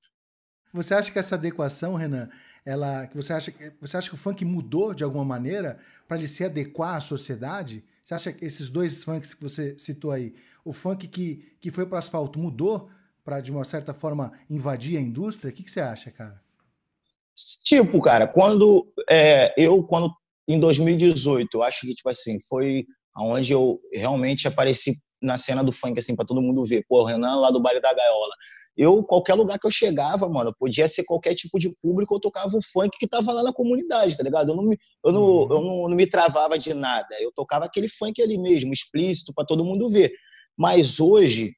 Você 0.73 0.93
acha 0.93 1.11
que 1.11 1.17
essa 1.17 1.35
adequação, 1.35 1.95
Renan, 1.95 2.29
ela, 2.65 3.09
você 3.15 3.33
acha, 3.33 3.53
você 3.79 3.97
acha 3.97 4.09
que 4.09 4.15
o 4.15 4.17
funk 4.17 4.45
mudou 4.45 4.93
de 4.93 5.03
alguma 5.03 5.25
maneira 5.25 5.79
para 6.07 6.17
ele 6.17 6.27
se 6.27 6.43
adequar 6.43 6.95
à 6.95 7.01
sociedade? 7.01 7.83
Você 8.03 8.13
acha 8.13 8.33
que 8.33 8.45
esses 8.45 8.69
dois 8.69 9.03
funks 9.03 9.33
que 9.33 9.43
você 9.43 9.77
citou 9.77 10.11
aí, 10.11 10.33
o 10.65 10.73
funk 10.73 11.07
que, 11.07 11.55
que 11.59 11.71
foi 11.71 11.85
para 11.85 11.99
asfalto 11.99 12.39
mudou 12.39 12.89
para, 13.23 13.39
de 13.39 13.51
uma 13.51 13.63
certa 13.63 13.93
forma, 13.93 14.31
invadir 14.49 14.97
a 14.97 15.01
indústria? 15.01 15.51
O 15.51 15.53
que, 15.53 15.63
que 15.63 15.71
você 15.71 15.79
acha, 15.79 16.11
cara? 16.11 16.41
Tipo, 17.63 18.01
cara, 18.01 18.27
quando 18.27 18.91
é, 19.09 19.53
eu, 19.57 19.83
quando 19.83 20.11
em 20.47 20.59
2018, 20.59 21.49
eu 21.53 21.63
acho 21.63 21.81
que, 21.81 21.95
tipo 21.95 22.09
assim, 22.09 22.37
foi 22.39 22.85
onde 23.17 23.51
eu 23.51 23.79
realmente 23.93 24.47
apareci 24.47 24.93
na 25.21 25.37
cena 25.37 25.63
do 25.63 25.71
funk, 25.71 25.97
assim, 25.99 26.15
para 26.15 26.25
todo 26.25 26.41
mundo 26.41 26.65
ver. 26.65 26.83
Pô, 26.87 27.01
o 27.01 27.05
Renan 27.05 27.35
lá 27.35 27.51
do 27.51 27.61
baile 27.61 27.79
da 27.79 27.93
Gaiola 27.93 28.35
eu, 28.77 29.03
qualquer 29.03 29.33
lugar 29.33 29.59
que 29.59 29.67
eu 29.67 29.71
chegava, 29.71 30.29
mano, 30.29 30.55
podia 30.57 30.87
ser 30.87 31.03
qualquer 31.03 31.35
tipo 31.35 31.59
de 31.59 31.73
público, 31.81 32.15
eu 32.15 32.19
tocava 32.19 32.55
o 32.55 32.61
funk 32.61 32.97
que 32.97 33.07
tava 33.07 33.31
lá 33.31 33.43
na 33.43 33.53
comunidade, 33.53 34.17
tá 34.17 34.23
ligado? 34.23 34.51
Eu 34.51 34.55
não 34.55 34.63
me, 34.63 34.77
eu 35.05 35.11
não, 35.11 35.21
uhum. 35.21 35.41
eu 35.51 35.61
não, 35.61 35.89
não 35.89 35.95
me 35.95 36.07
travava 36.07 36.57
de 36.57 36.73
nada. 36.73 37.15
Eu 37.19 37.31
tocava 37.33 37.65
aquele 37.65 37.87
funk 37.87 38.21
ali 38.21 38.37
mesmo, 38.37 38.71
explícito, 38.71 39.33
para 39.33 39.45
todo 39.45 39.65
mundo 39.65 39.89
ver. 39.89 40.11
Mas 40.57 40.99
hoje, 40.99 41.53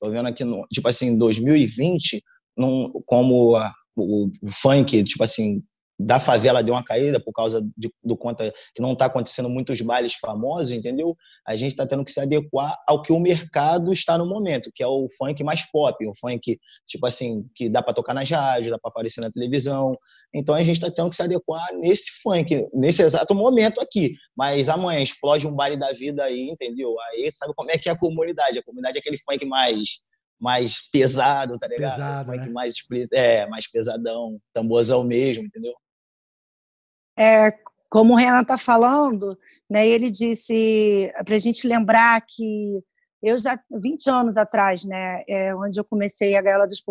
tô 0.00 0.10
vendo 0.10 0.28
aqui, 0.28 0.44
no, 0.44 0.66
tipo 0.72 0.88
assim, 0.88 1.16
2020, 1.16 2.22
num, 2.56 2.90
como 3.06 3.54
a, 3.56 3.72
o, 3.96 4.26
o 4.26 4.48
funk, 4.52 5.02
tipo 5.04 5.22
assim, 5.22 5.62
da 5.98 6.20
favela 6.20 6.62
deu 6.62 6.74
uma 6.74 6.84
caída 6.84 7.18
por 7.18 7.32
causa 7.32 7.60
de, 7.76 7.92
do 8.04 8.16
conta 8.16 8.54
que 8.72 8.80
não 8.80 8.92
está 8.92 9.06
acontecendo 9.06 9.50
muitos 9.50 9.80
bailes 9.80 10.14
famosos, 10.14 10.70
entendeu? 10.70 11.16
A 11.44 11.56
gente 11.56 11.72
está 11.72 11.84
tendo 11.84 12.04
que 12.04 12.12
se 12.12 12.20
adequar 12.20 12.76
ao 12.86 13.02
que 13.02 13.12
o 13.12 13.18
mercado 13.18 13.92
está 13.92 14.16
no 14.16 14.24
momento, 14.24 14.70
que 14.72 14.82
é 14.82 14.86
o 14.86 15.08
funk 15.18 15.42
mais 15.42 15.68
pop, 15.70 16.06
o 16.06 16.12
funk 16.14 16.58
tipo 16.86 17.06
assim 17.06 17.44
que 17.54 17.68
dá 17.68 17.82
para 17.82 17.94
tocar 17.94 18.14
nas 18.14 18.30
rádios, 18.30 18.70
dá 18.70 18.78
para 18.78 18.90
aparecer 18.90 19.20
na 19.20 19.30
televisão. 19.30 19.98
Então 20.32 20.54
a 20.54 20.62
gente 20.62 20.76
está 20.76 20.90
tendo 20.90 21.10
que 21.10 21.16
se 21.16 21.22
adequar 21.22 21.66
nesse 21.74 22.22
funk, 22.22 22.68
nesse 22.72 23.02
exato 23.02 23.34
momento 23.34 23.80
aqui. 23.80 24.14
Mas 24.36 24.68
amanhã 24.68 25.00
explode 25.00 25.48
um 25.48 25.54
baile 25.54 25.76
da 25.76 25.90
vida 25.92 26.22
aí, 26.22 26.48
entendeu? 26.48 26.94
Aí 27.10 27.30
sabe 27.32 27.52
como 27.56 27.72
é 27.72 27.78
que 27.78 27.88
é 27.88 27.92
a 27.92 27.98
comunidade? 27.98 28.58
A 28.58 28.62
comunidade 28.62 28.98
é 28.98 29.00
aquele 29.00 29.18
funk 29.18 29.44
mais 29.44 29.98
mais 30.40 30.88
pesado, 30.92 31.58
tá 31.58 31.66
ligado? 31.66 31.90
Pesado, 31.90 32.30
funk 32.30 32.46
né? 32.46 32.52
mais 32.52 32.74
é 33.12 33.46
mais 33.46 33.68
pesadão, 33.68 34.38
tamborzão 34.52 35.02
mesmo, 35.02 35.44
entendeu? 35.44 35.74
É, 37.18 37.52
como 37.90 38.12
o 38.12 38.16
Renan 38.16 38.42
está 38.42 38.56
falando, 38.56 39.36
né, 39.68 39.86
ele 39.86 40.10
disse 40.10 41.12
para 41.24 41.34
a 41.34 41.38
gente 41.38 41.66
lembrar 41.66 42.20
que 42.20 42.82
eu 43.20 43.36
já, 43.38 43.58
20 43.70 44.08
anos 44.08 44.36
atrás, 44.36 44.84
né, 44.84 45.24
é, 45.28 45.54
onde 45.54 45.80
eu 45.80 45.84
comecei 45.84 46.36
a 46.36 46.42
Gaiola 46.42 46.66
dos 46.66 46.82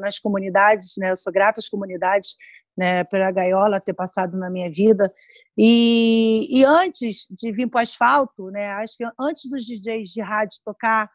nas 0.00 0.18
comunidades, 0.18 0.94
né, 0.96 1.10
eu 1.10 1.16
sou 1.16 1.32
grata 1.32 1.60
às 1.60 1.68
comunidades 1.68 2.36
né, 2.76 3.04
pela 3.04 3.30
Gaiola 3.30 3.80
ter 3.80 3.92
passado 3.92 4.38
na 4.38 4.48
minha 4.48 4.70
vida, 4.70 5.12
e, 5.56 6.48
e 6.50 6.64
antes 6.64 7.26
de 7.30 7.52
vir 7.52 7.68
para 7.68 7.80
o 7.80 7.82
asfalto, 7.82 8.50
né, 8.50 8.70
acho 8.72 8.96
que 8.96 9.04
antes 9.20 9.50
dos 9.50 9.64
DJs 9.66 10.08
de 10.10 10.22
rádio 10.22 10.58
tocar 10.64 11.10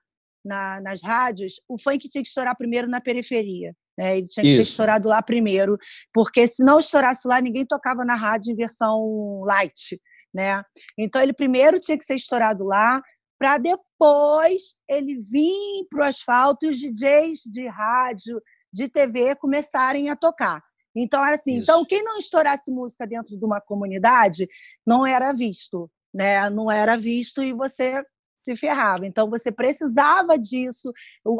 na, 0.45 0.79
nas 0.81 1.01
rádios, 1.01 1.59
o 1.67 1.77
funk 1.77 2.07
tinha 2.07 2.21
que 2.21 2.29
estourar 2.29 2.55
primeiro 2.55 2.87
na 2.87 3.01
periferia. 3.01 3.75
Né? 3.99 4.17
Ele 4.17 4.27
tinha 4.27 4.41
que 4.41 4.49
Isso. 4.49 4.63
ser 4.63 4.69
estourado 4.69 5.09
lá 5.09 5.21
primeiro, 5.21 5.77
porque 6.13 6.47
se 6.47 6.63
não 6.63 6.79
estourasse 6.79 7.27
lá, 7.27 7.41
ninguém 7.41 7.65
tocava 7.65 8.05
na 8.05 8.15
rádio 8.15 8.53
em 8.53 8.55
versão 8.55 9.41
light. 9.43 9.99
Né? 10.33 10.63
Então, 10.97 11.21
ele 11.21 11.33
primeiro 11.33 11.81
tinha 11.81 11.97
que 11.97 12.05
ser 12.05 12.15
estourado 12.15 12.63
lá, 12.63 13.01
para 13.37 13.57
depois 13.57 14.75
ele 14.87 15.19
vir 15.19 15.85
para 15.89 15.99
o 15.99 16.03
asfalto 16.07 16.65
e 16.65 16.69
os 16.69 16.77
DJs 16.77 17.41
de 17.51 17.67
rádio, 17.67 18.41
de 18.71 18.87
TV 18.87 19.35
começarem 19.35 20.09
a 20.09 20.15
tocar. 20.15 20.63
Então, 20.95 21.23
era 21.23 21.33
assim: 21.33 21.57
então, 21.57 21.83
quem 21.83 22.01
não 22.01 22.17
estourasse 22.17 22.71
música 22.71 23.05
dentro 23.05 23.37
de 23.37 23.45
uma 23.45 23.59
comunidade 23.59 24.47
não 24.87 25.05
era 25.05 25.33
visto. 25.33 25.91
Né? 26.13 26.49
Não 26.49 26.71
era 26.71 26.95
visto 26.95 27.43
e 27.43 27.51
você 27.51 28.01
se 28.49 28.55
ferrava. 28.55 29.05
Então 29.05 29.29
você 29.29 29.51
precisava 29.51 30.37
disso. 30.37 30.91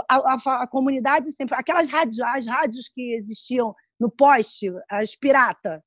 A, 0.10 0.16
a, 0.16 0.64
a, 0.64 0.68
comunidade 0.68 1.32
sempre, 1.32 1.56
aquelas 1.56 1.90
rádios, 1.90 2.20
as 2.20 2.46
rádios 2.46 2.90
que 2.90 3.14
existiam 3.16 3.74
no 4.00 4.10
poste, 4.10 4.72
as 4.90 5.16
pirata, 5.16 5.84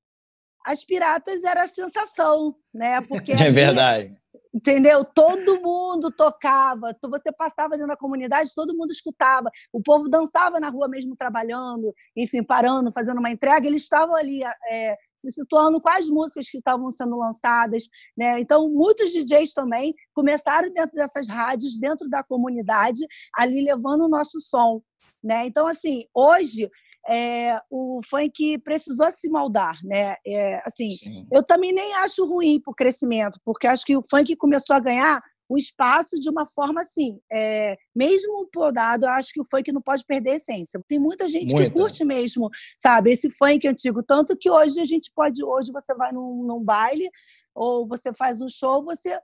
as 0.64 0.84
piratas 0.84 1.42
era 1.44 1.64
a 1.64 1.68
sensação, 1.68 2.54
né? 2.74 3.00
Porque 3.02 3.32
é 3.32 3.50
verdade 3.50 4.21
entendeu? 4.52 5.04
Todo 5.04 5.60
mundo 5.60 6.10
tocava, 6.10 6.94
você 7.02 7.32
passava 7.32 7.70
dentro 7.70 7.88
da 7.88 7.96
comunidade, 7.96 8.54
todo 8.54 8.76
mundo 8.76 8.90
escutava, 8.90 9.50
o 9.72 9.82
povo 9.82 10.08
dançava 10.08 10.60
na 10.60 10.68
rua 10.68 10.88
mesmo 10.88 11.16
trabalhando, 11.16 11.94
enfim, 12.16 12.42
parando, 12.42 12.92
fazendo 12.92 13.18
uma 13.18 13.30
entrega, 13.30 13.66
eles 13.66 13.82
estavam 13.82 14.14
ali 14.14 14.42
é, 14.44 14.96
se 15.16 15.30
situando 15.30 15.80
com 15.80 15.88
as 15.88 16.08
músicas 16.08 16.50
que 16.50 16.58
estavam 16.58 16.90
sendo 16.90 17.16
lançadas, 17.16 17.84
né? 18.16 18.40
Então, 18.40 18.68
muitos 18.68 19.12
DJs 19.12 19.54
também 19.54 19.94
começaram 20.14 20.72
dentro 20.72 20.94
dessas 20.94 21.28
rádios, 21.28 21.78
dentro 21.78 22.08
da 22.08 22.22
comunidade, 22.22 23.00
ali 23.34 23.64
levando 23.64 24.04
o 24.04 24.08
nosso 24.08 24.40
som, 24.40 24.82
né? 25.22 25.46
Então, 25.46 25.66
assim, 25.66 26.04
hoje 26.14 26.68
é, 27.08 27.58
o 27.70 28.00
funk 28.08 28.58
precisou 28.58 29.10
se 29.10 29.28
moldar, 29.28 29.78
né? 29.84 30.16
É, 30.26 30.62
assim, 30.64 30.90
Sim. 30.90 31.26
eu 31.32 31.42
também 31.42 31.72
nem 31.72 31.94
acho 31.94 32.24
ruim 32.26 32.60
para 32.60 32.70
o 32.70 32.74
crescimento, 32.74 33.38
porque 33.44 33.66
acho 33.66 33.84
que 33.84 33.96
o 33.96 34.02
funk 34.08 34.36
começou 34.36 34.76
a 34.76 34.80
ganhar 34.80 35.20
o 35.48 35.58
espaço 35.58 36.18
de 36.18 36.30
uma 36.30 36.46
forma 36.46 36.80
assim, 36.80 37.18
é, 37.30 37.76
mesmo 37.94 38.48
podado, 38.50 39.04
eu 39.04 39.10
acho 39.10 39.32
que 39.32 39.40
o 39.40 39.44
funk 39.44 39.70
não 39.70 39.82
pode 39.82 40.02
perder 40.06 40.30
a 40.30 40.34
essência. 40.36 40.80
Tem 40.88 40.98
muita 40.98 41.28
gente 41.28 41.52
Muita. 41.52 41.70
que 41.70 41.78
curte 41.78 42.04
mesmo, 42.04 42.48
sabe, 42.78 43.12
esse 43.12 43.30
funk 43.30 43.66
antigo, 43.68 44.02
tanto 44.02 44.36
que 44.36 44.50
hoje 44.50 44.80
a 44.80 44.84
gente 44.84 45.12
pode, 45.14 45.44
hoje 45.44 45.70
você 45.70 45.94
vai 45.94 46.10
num, 46.10 46.44
num 46.44 46.64
baile 46.64 47.10
ou 47.54 47.86
você 47.86 48.14
faz 48.14 48.40
um 48.40 48.48
show, 48.48 48.82
você 48.82 49.18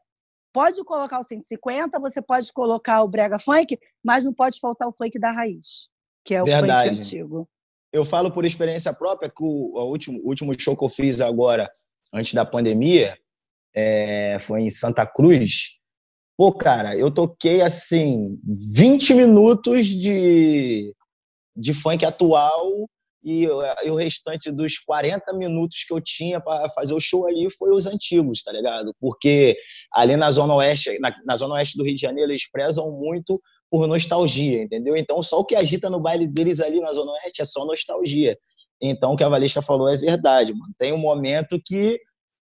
pode 0.53 0.83
colocar 0.85 1.19
o 1.19 1.23
150, 1.23 1.99
você 1.99 2.21
pode 2.21 2.53
colocar 2.53 3.03
o 3.03 3.09
brega 3.09 3.39
funk, 3.39 3.79
mas 4.05 4.25
não 4.25 4.35
pode 4.35 4.61
faltar 4.61 4.87
o 4.87 4.93
funk 4.93 5.19
da 5.19 5.33
raiz, 5.33 5.89
que 6.25 6.35
é 6.35 6.43
o 6.43 6.45
Verdade. 6.45 6.91
funk 6.91 6.99
antigo. 6.99 7.49
Eu 7.93 8.05
falo 8.05 8.31
por 8.31 8.45
experiência 8.45 8.93
própria 8.93 9.31
que 9.31 9.43
o, 9.43 9.83
último, 9.91 10.21
o 10.23 10.29
último 10.29 10.59
show 10.59 10.77
que 10.77 10.85
eu 10.85 10.89
fiz 10.89 11.21
agora, 11.21 11.71
antes 12.13 12.35
da 12.35 12.45
pandemia, 12.45 13.17
é, 13.75 14.39
foi 14.41 14.63
em 14.63 14.71
Santa 14.71 15.07
Cruz. 15.07 15.79
Pô, 16.37 16.53
cara, 16.53 16.97
eu 16.97 17.11
toquei 17.11 17.63
assim 17.63 18.39
20 18.75 19.15
minutos 19.15 19.87
de, 19.87 20.95
de 21.57 21.75
funk 21.75 22.05
atual 22.05 22.89
e, 23.25 23.45
e, 23.45 23.91
o 23.91 23.97
restante 23.97 24.51
dos 24.51 24.79
40 24.79 25.33
minutos 25.35 25.85
que 25.85 25.93
eu 25.93 26.01
tinha 26.01 26.41
para 26.41 26.71
fazer 26.71 26.95
o 26.95 27.01
show 27.01 27.27
ali 27.27 27.51
foi 27.51 27.75
os 27.75 27.87
antigos, 27.87 28.43
tá 28.43 28.53
ligado? 28.53 28.95
Porque 29.01 29.57
ali 29.93 30.17
na 30.17 30.31
Zona 30.31 30.55
Oeste, 30.55 30.99
na, 31.01 31.13
na, 31.25 31.37
Zona 31.37 31.55
Oeste 31.55 31.77
do 31.77 31.85
Rio 31.85 31.97
de 31.97 32.01
Janeiro, 32.01 32.31
eles 32.31 32.49
prezam 32.51 32.93
muito 32.93 33.41
por 33.71 33.87
nostalgia, 33.87 34.63
entendeu? 34.63 34.97
Então, 34.97 35.23
só 35.23 35.41
o 35.41 35.45
que 35.45 35.55
agita 35.55 35.91
no 35.91 36.01
baile 36.01 36.27
deles 36.27 36.61
ali 36.61 36.81
na 36.81 36.93
Zona 36.93 37.13
Oeste 37.13 37.43
é 37.43 37.45
só 37.45 37.67
nostalgia. 37.67 38.39
Então, 38.81 39.13
o 39.13 39.17
que 39.17 39.25
a 39.25 39.29
Valesca 39.29 39.61
falou 39.61 39.89
é 39.89 39.97
verdade, 39.97 40.55
mano. 40.55 40.73
Tem 40.79 40.93
um 40.93 40.99
momento 40.99 41.61
que 41.65 42.01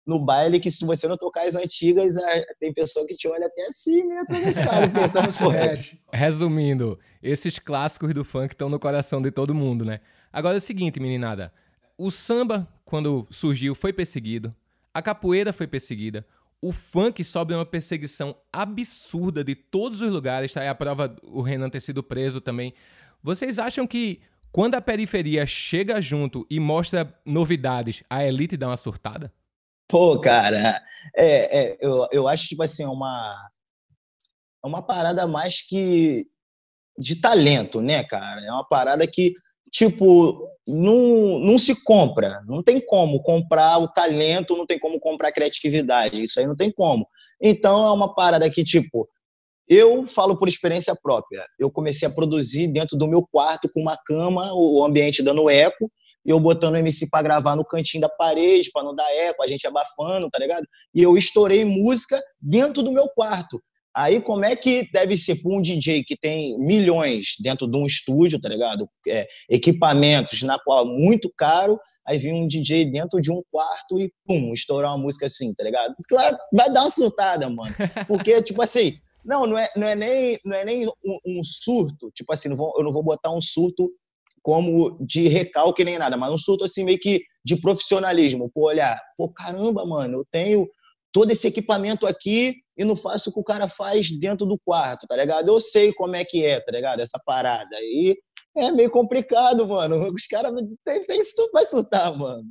no 0.05 0.19
baile 0.19 0.59
que 0.59 0.69
se 0.69 0.85
você 0.85 1.07
não 1.07 1.15
tocar 1.15 1.47
as 1.47 1.55
antigas, 1.55 2.17
é, 2.17 2.45
tem 2.59 2.73
pessoa 2.73 3.07
que 3.07 3.15
te 3.15 3.27
olha 3.27 3.45
até 3.45 3.65
assim, 3.67 4.03
meio 4.03 4.21
atravessado. 4.21 4.91
Estamos 4.99 5.35
se 5.35 5.99
Resumindo, 6.11 6.99
esses 7.21 7.57
clássicos 7.57 8.13
do 8.13 8.25
funk 8.25 8.53
estão 8.53 8.69
no 8.69 8.79
coração 8.79 9.21
de 9.21 9.31
todo 9.31 9.55
mundo, 9.55 9.85
né? 9.85 10.01
Agora 10.31 10.55
é 10.55 10.57
o 10.57 10.61
seguinte, 10.61 10.99
meninada. 10.99 11.53
O 11.97 12.11
samba, 12.11 12.67
quando 12.83 13.25
surgiu, 13.29 13.73
foi 13.73 13.93
perseguido. 13.93 14.53
A 14.93 15.01
capoeira 15.01 15.53
foi 15.53 15.67
perseguida. 15.67 16.25
O 16.63 16.71
funk 16.71 17.21
sobe 17.25 17.53
uma 17.53 17.65
perseguição 17.65 18.33
absurda 18.49 19.43
de 19.43 19.53
todos 19.53 19.99
os 20.01 20.13
lugares. 20.13 20.53
Tá 20.53 20.61
aí 20.61 20.69
a 20.69 20.73
prova 20.73 21.13
o 21.21 21.41
Renan 21.41 21.69
ter 21.69 21.81
sido 21.81 22.01
preso 22.01 22.39
também. 22.39 22.73
Vocês 23.21 23.59
acham 23.59 23.85
que 23.85 24.21
quando 24.49 24.75
a 24.75 24.81
periferia 24.81 25.45
chega 25.45 25.99
junto 25.99 26.47
e 26.49 26.61
mostra 26.61 27.13
novidades, 27.25 28.01
a 28.09 28.25
elite 28.25 28.55
dá 28.55 28.67
uma 28.67 28.77
surtada? 28.77 29.29
Pô, 29.89 30.17
cara, 30.21 30.81
é, 31.13 31.59
é, 31.59 31.77
eu, 31.81 32.07
eu 32.13 32.27
acho, 32.29 32.47
tipo 32.47 32.63
assim, 32.63 32.85
uma, 32.85 33.51
é 34.63 34.65
uma 34.65 34.81
parada 34.81 35.27
mais 35.27 35.61
que 35.61 36.25
de 36.97 37.19
talento, 37.19 37.81
né, 37.81 38.05
cara? 38.05 38.39
É 38.39 38.49
uma 38.49 38.65
parada 38.65 39.05
que, 39.05 39.35
tipo, 39.73 40.47
não, 40.67 41.39
não 41.39 41.57
se 41.57 41.83
compra. 41.83 42.41
Não 42.47 42.61
tem 42.61 42.79
como 42.79 43.21
comprar 43.21 43.79
o 43.79 43.87
talento, 43.87 44.55
não 44.55 44.65
tem 44.65 44.79
como 44.79 44.99
comprar 44.99 45.29
a 45.29 45.33
criatividade. 45.33 46.21
Isso 46.21 46.39
aí 46.39 46.47
não 46.47 46.55
tem 46.55 46.71
como. 46.71 47.07
Então, 47.41 47.85
é 47.87 47.91
uma 47.91 48.13
parada 48.13 48.49
que, 48.49 48.63
tipo, 48.63 49.09
eu 49.67 50.05
falo 50.05 50.37
por 50.37 50.47
experiência 50.47 50.95
própria. 51.01 51.43
Eu 51.59 51.71
comecei 51.71 52.07
a 52.07 52.11
produzir 52.11 52.67
dentro 52.67 52.97
do 52.97 53.07
meu 53.07 53.25
quarto 53.29 53.69
com 53.73 53.81
uma 53.81 53.97
cama, 53.97 54.53
o 54.53 54.83
ambiente 54.83 55.23
dando 55.23 55.49
eco, 55.49 55.91
e 56.25 56.29
eu 56.29 56.39
botando 56.39 56.75
o 56.75 56.77
MC 56.77 57.09
para 57.09 57.23
gravar 57.23 57.55
no 57.55 57.65
cantinho 57.65 58.01
da 58.01 58.09
parede, 58.09 58.69
para 58.71 58.83
não 58.83 58.95
dar 58.95 59.09
eco, 59.11 59.43
a 59.43 59.47
gente 59.47 59.67
abafando, 59.67 60.29
tá 60.29 60.39
ligado? 60.39 60.65
E 60.93 61.01
eu 61.01 61.17
estourei 61.17 61.65
música 61.65 62.21
dentro 62.39 62.81
do 62.81 62.91
meu 62.91 63.09
quarto. 63.09 63.61
Aí, 63.95 64.19
como 64.19 64.43
é 64.43 64.55
que 64.55 64.89
deve 64.91 65.15
ser 65.17 65.41
para 65.41 65.51
um 65.51 65.61
DJ 65.61 66.03
que 66.03 66.17
tem 66.17 66.57
milhões 66.57 67.35
dentro 67.39 67.67
de 67.67 67.77
um 67.77 67.85
estúdio, 67.85 68.41
tá 68.41 68.49
ligado? 68.49 68.89
É, 69.07 69.27
equipamentos 69.47 70.41
na 70.41 70.57
qual 70.57 70.85
muito 70.85 71.31
caro, 71.37 71.79
aí 72.07 72.17
vem 72.17 72.33
um 72.33 72.47
DJ 72.47 72.85
dentro 72.85 73.21
de 73.21 73.31
um 73.31 73.41
quarto 73.51 73.99
e, 73.99 74.11
pum, 74.25 74.51
estourar 74.51 74.91
uma 74.91 75.03
música 75.03 75.27
assim, 75.27 75.53
tá 75.53 75.63
ligado? 75.63 75.93
Claro, 76.07 76.35
vai 76.51 76.71
dar 76.73 76.81
uma 76.81 76.89
surtada, 76.89 77.47
mano. 77.49 77.73
Porque, 78.07 78.41
tipo 78.41 78.61
assim, 78.63 78.97
não, 79.23 79.45
não 79.45 79.57
é, 79.57 79.69
não 79.75 79.87
é 79.87 79.95
nem, 79.95 80.39
não 80.43 80.57
é 80.57 80.65
nem 80.65 80.87
um, 80.87 81.17
um 81.27 81.43
surto, 81.43 82.11
tipo 82.15 82.33
assim, 82.33 82.49
não 82.49 82.55
vou, 82.55 82.73
eu 82.77 82.83
não 82.83 82.91
vou 82.91 83.03
botar 83.03 83.31
um 83.31 83.41
surto 83.41 83.91
como 84.41 84.97
de 84.99 85.27
recalque 85.27 85.83
nem 85.85 85.97
nada, 85.97 86.17
mas 86.17 86.31
um 86.31 86.37
surto 86.37 86.65
assim 86.65 86.83
meio 86.83 86.99
que 86.99 87.21
de 87.45 87.55
profissionalismo. 87.55 88.51
Pô, 88.53 88.67
olhar, 88.67 88.99
pô, 89.15 89.29
caramba, 89.29 89.85
mano, 89.85 90.19
eu 90.19 90.25
tenho 90.29 90.67
todo 91.13 91.31
esse 91.31 91.47
equipamento 91.47 92.05
aqui 92.07 92.55
e 92.77 92.83
não 92.83 92.95
faço 92.95 93.29
o 93.29 93.33
que 93.33 93.39
o 93.39 93.43
cara 93.43 93.67
faz 93.67 94.09
dentro 94.11 94.45
do 94.45 94.59
quarto, 94.59 95.07
tá 95.07 95.15
ligado? 95.15 95.49
Eu 95.49 95.59
sei 95.59 95.93
como 95.93 96.15
é 96.15 96.25
que 96.25 96.45
é, 96.45 96.59
tá 96.59 96.71
ligado? 96.71 96.99
Essa 96.99 97.19
parada. 97.25 97.75
aí 97.75 98.15
é 98.55 98.71
meio 98.71 98.89
complicado, 98.89 99.67
mano. 99.67 100.09
Os 100.13 100.25
caras 100.27 100.51
tem, 100.83 101.03
tem, 101.03 101.21
vai 101.51 101.65
surtar, 101.65 102.15
mano. 102.17 102.45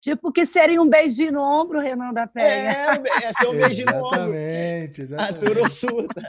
Tipo 0.00 0.30
que 0.30 0.46
seria 0.46 0.80
um 0.80 0.88
beijinho 0.88 1.32
no 1.32 1.42
ombro, 1.42 1.80
Renan 1.80 2.12
da 2.12 2.26
Penha. 2.26 2.46
É, 2.46 3.24
é 3.24 3.32
ser 3.32 3.48
um 3.48 3.52
beijinho 3.52 3.86
no 3.86 4.06
ombro. 4.06 4.14
Exatamente, 4.14 5.02
exatamente. 5.02 5.70
surta. 5.70 6.22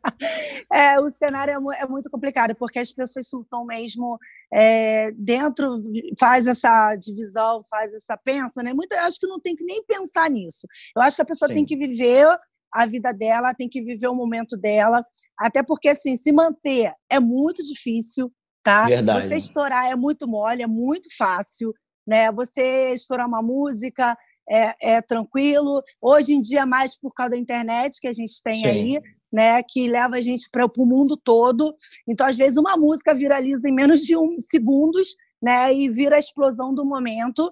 É, 0.74 1.00
o 1.00 1.10
cenário 1.10 1.54
é, 1.72 1.82
é, 1.82 1.88
muito 1.88 2.10
complicado, 2.10 2.56
porque 2.56 2.80
as 2.80 2.92
pessoas 2.92 3.28
surtam 3.28 3.66
mesmo 3.66 4.18
é, 4.52 5.12
dentro, 5.12 5.82
faz 6.20 6.48
essa 6.48 6.96
divisão, 6.96 7.64
faz 7.70 7.94
essa 7.94 8.18
pensa, 8.18 8.64
né? 8.64 8.74
Muito, 8.74 8.92
eu 8.92 9.00
acho 9.00 9.20
que 9.20 9.28
não 9.28 9.40
tem 9.40 9.56
que 9.56 9.64
nem 9.64 9.84
pensar 9.86 10.30
nisso. 10.30 10.68
Eu 10.96 11.02
acho 11.02 11.16
que 11.16 11.22
a 11.22 11.26
pessoa 11.26 11.48
Sim. 11.50 11.56
tem 11.56 11.66
que 11.66 11.78
viver 11.78 12.28
a 12.74 12.86
vida 12.86 13.14
dela, 13.14 13.54
tem 13.54 13.70
que 13.70 13.82
viver 13.82 14.08
o 14.08 14.16
momento 14.16 14.58
dela, 14.58 15.06
até 15.40 15.64
porque, 15.64 15.90
assim, 15.90 16.18
se 16.18 16.32
manter 16.32 16.92
é 17.10 17.20
muito 17.20 17.64
difícil, 17.64 18.32
tá? 18.64 18.86
Verdade. 18.86 19.28
Você 19.28 19.38
estourar 19.38 19.86
é 19.90 19.96
muito 19.96 20.28
mole, 20.28 20.62
é 20.62 20.68
muito 20.68 21.08
fácil, 21.18 21.74
né? 22.06 22.32
Você 22.32 22.94
estourar 22.94 23.28
uma 23.28 23.42
música 23.42 24.18
é, 24.50 24.96
é 24.96 25.02
tranquilo. 25.02 25.82
Hoje 26.02 26.34
em 26.34 26.42
dia, 26.42 26.66
mais 26.66 26.98
por 26.98 27.14
causa 27.14 27.32
da 27.32 27.38
internet 27.38 28.00
que 28.00 28.08
a 28.08 28.14
gente 28.14 28.42
tem 28.44 28.54
Sim. 28.54 28.68
aí, 28.68 29.02
né, 29.32 29.62
que 29.64 29.88
leva 29.88 30.16
a 30.16 30.22
gente 30.22 30.50
para 30.52 30.66
o 30.66 30.86
mundo 30.86 31.18
todo. 31.18 31.76
Então, 32.08 32.26
às 32.26 32.38
vezes, 32.38 32.58
uma 32.58 32.78
música 32.78 33.14
viraliza 33.14 33.68
em 33.68 33.74
menos 33.74 34.02
de 34.02 34.16
um 34.16 34.40
segundos, 34.40 35.16
né, 35.42 35.74
e 35.74 35.90
vira 35.90 36.16
a 36.16 36.20
explosão 36.20 36.74
do 36.74 36.86
momento. 36.86 37.52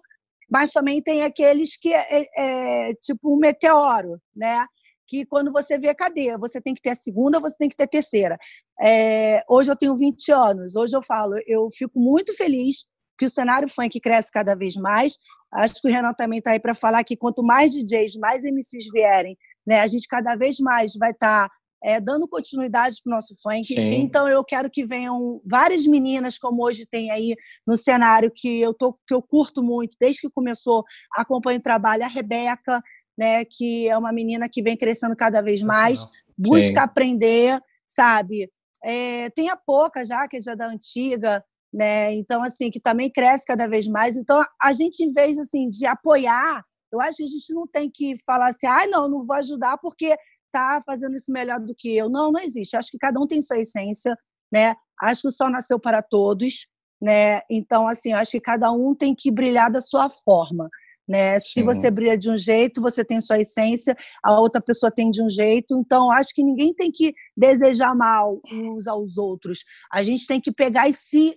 Mas 0.50 0.72
também 0.72 1.02
tem 1.02 1.24
aqueles 1.24 1.76
que 1.76 1.92
é, 1.94 2.22
é, 2.22 2.90
é 2.90 2.94
tipo 2.96 3.34
um 3.34 3.38
meteoro, 3.38 4.22
né? 4.36 4.66
Que 5.08 5.26
quando 5.26 5.52
você 5.52 5.80
vê, 5.80 5.94
cadê? 5.96 6.38
Você 6.38 6.62
tem 6.62 6.74
que 6.74 6.82
ter 6.82 6.92
a 6.92 6.96
segunda, 6.96 7.40
você 7.40 7.58
tem 7.58 7.68
que 7.68 7.76
ter 7.76 7.86
a 7.86 7.88
terceira. 7.88 8.38
É, 8.80 9.44
hoje 9.50 9.72
eu 9.72 9.76
tenho 9.76 9.96
20 9.96 10.32
anos, 10.32 10.76
hoje 10.76 10.96
eu 10.96 11.02
falo, 11.02 11.36
eu 11.48 11.68
fico 11.72 12.00
muito 12.00 12.36
feliz 12.36 12.86
que 13.24 13.28
o 13.28 13.30
cenário 13.30 13.70
funk 13.70 14.02
cresce 14.02 14.30
cada 14.30 14.54
vez 14.54 14.76
mais. 14.76 15.18
Acho 15.54 15.76
que 15.76 15.88
o 15.88 15.92
Renan 15.92 16.14
também 16.14 16.40
está 16.40 16.52
aí 16.52 16.60
para 16.60 16.76
falar 16.76 17.04
que 17.06 17.16
quanto 17.16 17.42
mais 17.42 17.72
DJs, 17.72 18.18
mais 18.18 18.44
MCs 18.44 18.92
vierem, 18.92 19.38
né, 19.66 19.80
a 19.80 19.88
gente 19.88 20.08
cada 20.10 20.36
vez 20.36 20.60
mais 20.60 20.94
vai 20.98 21.12
estar 21.12 21.48
tá 21.48 21.56
é, 21.82 22.02
dando 22.02 22.28
continuidade 22.28 22.98
para 23.02 23.12
o 23.12 23.14
nosso 23.14 23.34
funk. 23.42 23.66
Sim. 23.66 23.94
Então, 23.94 24.28
eu 24.28 24.44
quero 24.44 24.70
que 24.70 24.86
venham 24.86 25.42
várias 25.46 25.86
meninas, 25.86 26.38
como 26.38 26.66
hoje 26.66 26.86
tem 26.86 27.12
aí 27.12 27.36
no 27.66 27.78
cenário, 27.78 28.32
que 28.34 28.60
eu, 28.60 28.74
tô, 28.74 28.94
que 29.08 29.14
eu 29.14 29.22
curto 29.22 29.64
muito, 29.64 29.96
desde 30.00 30.22
que 30.22 30.30
começou, 30.30 30.84
acompanho 31.16 31.60
o 31.60 31.64
trabalho, 31.64 32.04
a 32.04 32.08
Rebeca, 32.08 32.82
né, 33.18 33.46
que 33.46 33.88
é 33.88 33.98
uma 33.98 34.12
menina 34.12 34.50
que 34.50 34.62
vem 34.62 34.76
crescendo 34.76 35.16
cada 35.16 35.42
vez 35.42 35.62
mais, 35.62 36.06
busca 36.38 36.68
Sim. 36.68 36.78
aprender, 36.78 37.62
sabe? 37.88 38.50
É, 38.84 39.30
tem 39.30 39.50
a 39.50 39.56
Pouca 39.56 40.04
já, 40.04 40.28
que 40.28 40.38
é 40.38 40.42
já 40.42 40.56
da 40.56 40.68
antiga, 40.68 41.44
né? 41.74 42.14
Então, 42.14 42.44
assim, 42.44 42.70
que 42.70 42.80
também 42.80 43.12
cresce 43.12 43.46
cada 43.46 43.68
vez 43.68 43.88
mais. 43.88 44.16
Então, 44.16 44.44
a 44.62 44.72
gente, 44.72 45.04
em 45.04 45.12
vez 45.12 45.38
assim, 45.38 45.70
de 45.70 45.86
apoiar, 45.86 46.64
eu 46.92 47.02
acho 47.02 47.18
que 47.18 47.24
a 47.24 47.28
gente 47.28 47.54
não 47.54 47.66
tem 47.66 47.90
que 47.92 48.16
falar 48.24 48.50
assim, 48.50 48.68
ah, 48.68 48.86
não, 48.88 49.10
não 49.10 49.26
vou 49.26 49.36
ajudar 49.38 49.78
porque 49.80 50.16
está 50.46 50.80
fazendo 50.86 51.16
isso 51.16 51.32
melhor 51.32 51.60
do 51.60 51.74
que 51.76 51.98
eu. 51.98 52.08
Não, 52.10 52.32
não 52.32 52.40
existe. 52.40 52.78
Acho 52.78 52.92
que 52.92 53.00
cada 53.00 53.20
um 53.20 53.26
tem 53.26 53.42
sua 53.42 53.58
essência, 53.58 54.16
né? 54.52 54.76
Acho 55.02 55.24
que 55.24 55.28
o 55.30 55.32
sol 55.32 55.50
nasceu 55.50 55.80
para 55.80 56.04
todos, 56.04 56.68
né? 57.02 57.42
Então, 57.50 57.88
assim, 57.88 58.14
acho 58.14 58.32
que 58.32 58.42
cada 58.42 58.72
um 58.72 58.94
tem 58.94 59.16
que 59.16 59.32
brilhar 59.32 59.72
da 59.72 59.82
sua 59.82 60.10
forma. 60.10 60.70
Né? 61.08 61.38
Se 61.40 61.62
você 61.62 61.92
brilha 61.92 62.18
de 62.18 62.32
um 62.32 62.38
jeito, 62.38 62.82
você 62.82 63.04
tem 63.04 63.20
sua 63.20 63.40
essência, 63.40 63.96
a 64.24 64.40
outra 64.40 64.62
pessoa 64.62 64.90
tem 64.90 65.12
de 65.12 65.22
um 65.22 65.30
jeito. 65.30 65.76
Então, 65.78 66.10
acho 66.12 66.34
que 66.34 66.44
ninguém 66.44 66.74
tem 66.74 66.90
que 66.92 67.14
desejar 67.36 67.94
mal 67.94 68.40
uns 68.52 68.88
aos 68.88 69.18
outros. 69.18 69.66
A 69.92 70.02
gente 70.02 70.26
tem 70.26 70.40
que 70.40 70.52
pegar 70.52 70.88
e 70.88 70.94
se, 70.94 71.36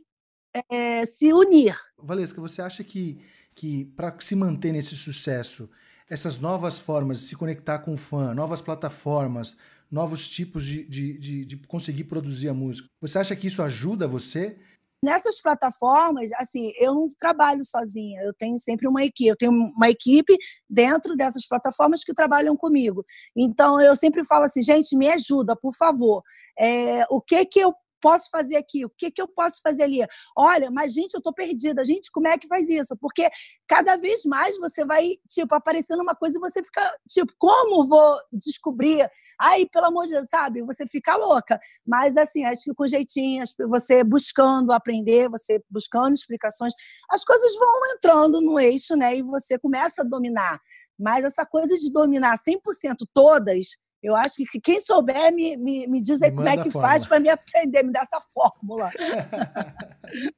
é, 0.70 1.04
se 1.06 1.32
unir. 1.32 1.76
Valesca, 1.98 2.40
você 2.40 2.62
acha 2.62 2.84
que, 2.84 3.20
que 3.54 3.86
para 3.96 4.14
se 4.20 4.34
manter 4.34 4.72
nesse 4.72 4.94
sucesso, 4.96 5.68
essas 6.08 6.38
novas 6.38 6.78
formas 6.78 7.18
de 7.18 7.24
se 7.24 7.36
conectar 7.36 7.80
com 7.80 7.94
o 7.94 7.98
fã, 7.98 8.34
novas 8.34 8.60
plataformas, 8.60 9.56
novos 9.90 10.28
tipos 10.28 10.64
de, 10.64 10.84
de, 10.84 11.18
de, 11.18 11.44
de 11.44 11.56
conseguir 11.66 12.04
produzir 12.04 12.48
a 12.48 12.54
música. 12.54 12.88
Você 13.00 13.18
acha 13.18 13.36
que 13.36 13.46
isso 13.46 13.62
ajuda 13.62 14.08
você? 14.08 14.58
Nessas 15.04 15.40
plataformas, 15.40 16.30
assim, 16.34 16.72
eu 16.80 16.94
não 16.94 17.06
trabalho 17.18 17.64
sozinha, 17.64 18.22
eu 18.22 18.32
tenho 18.32 18.58
sempre 18.58 18.88
uma 18.88 19.04
equipe, 19.04 19.28
eu 19.28 19.36
tenho 19.36 19.52
uma 19.52 19.90
equipe 19.90 20.36
dentro 20.68 21.14
dessas 21.14 21.46
plataformas 21.46 22.02
que 22.02 22.14
trabalham 22.14 22.56
comigo. 22.56 23.04
Então, 23.36 23.80
eu 23.80 23.94
sempre 23.94 24.24
falo 24.24 24.44
assim, 24.44 24.64
gente, 24.64 24.96
me 24.96 25.08
ajuda, 25.08 25.54
por 25.54 25.74
favor. 25.76 26.22
É, 26.58 27.04
o 27.10 27.20
que 27.20 27.44
que 27.44 27.60
eu 27.60 27.74
posso 28.00 28.28
fazer 28.30 28.56
aqui? 28.56 28.84
O 28.84 28.90
que, 28.90 29.10
que 29.10 29.20
eu 29.20 29.28
posso 29.28 29.60
fazer 29.62 29.84
ali? 29.84 30.06
Olha, 30.36 30.70
mas 30.70 30.92
gente, 30.92 31.14
eu 31.14 31.18
estou 31.18 31.32
perdida. 31.32 31.84
Gente, 31.84 32.10
como 32.10 32.28
é 32.28 32.38
que 32.38 32.48
faz 32.48 32.68
isso? 32.68 32.96
Porque 33.00 33.28
cada 33.68 33.96
vez 33.96 34.24
mais 34.24 34.58
você 34.58 34.84
vai, 34.84 35.16
tipo, 35.28 35.54
aparecendo 35.54 36.02
uma 36.02 36.14
coisa 36.14 36.38
e 36.38 36.40
você 36.40 36.62
fica, 36.62 36.96
tipo, 37.08 37.32
como 37.38 37.86
vou 37.86 38.18
descobrir? 38.32 39.10
Aí, 39.38 39.68
pelo 39.68 39.86
amor 39.86 40.06
de 40.06 40.12
Deus, 40.12 40.28
sabe? 40.28 40.62
Você 40.62 40.86
fica 40.86 41.14
louca. 41.16 41.60
Mas, 41.86 42.16
assim, 42.16 42.44
acho 42.44 42.62
que 42.62 42.74
com 42.74 42.86
jeitinho, 42.86 43.44
você 43.68 44.02
buscando 44.02 44.72
aprender, 44.72 45.28
você 45.28 45.62
buscando 45.70 46.14
explicações, 46.14 46.72
as 47.10 47.22
coisas 47.24 47.54
vão 47.56 47.94
entrando 47.94 48.40
no 48.40 48.58
eixo, 48.58 48.96
né? 48.96 49.16
E 49.16 49.22
você 49.22 49.58
começa 49.58 50.02
a 50.02 50.04
dominar. 50.04 50.60
Mas 50.98 51.24
essa 51.24 51.44
coisa 51.44 51.76
de 51.76 51.92
dominar 51.92 52.38
100% 52.38 53.06
todas, 53.12 53.76
eu 54.06 54.14
acho 54.14 54.36
que 54.48 54.60
quem 54.60 54.80
souber 54.80 55.34
me, 55.34 55.56
me, 55.56 55.84
me 55.88 56.00
diz 56.00 56.22
aí 56.22 56.30
me 56.30 56.36
como 56.36 56.48
é 56.48 56.62
que 56.62 56.70
faz 56.70 57.04
para 57.04 57.18
me 57.18 57.28
aprender, 57.28 57.82
me 57.82 57.90
dar 57.90 58.02
essa 58.02 58.20
fórmula. 58.20 58.88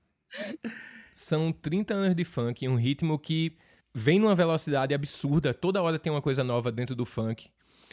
São 1.15 1.53
30 1.53 1.93
anos 1.93 2.17
de 2.17 2.25
funk, 2.25 2.67
um 2.67 2.77
ritmo 2.77 3.19
que 3.19 3.59
vem 3.93 4.19
numa 4.19 4.35
velocidade 4.35 4.95
absurda, 4.95 5.53
toda 5.53 5.83
hora 5.83 5.99
tem 5.99 6.11
uma 6.11 6.23
coisa 6.23 6.43
nova 6.43 6.73
dentro 6.73 6.97
do 6.97 7.05
funk. 7.05 7.51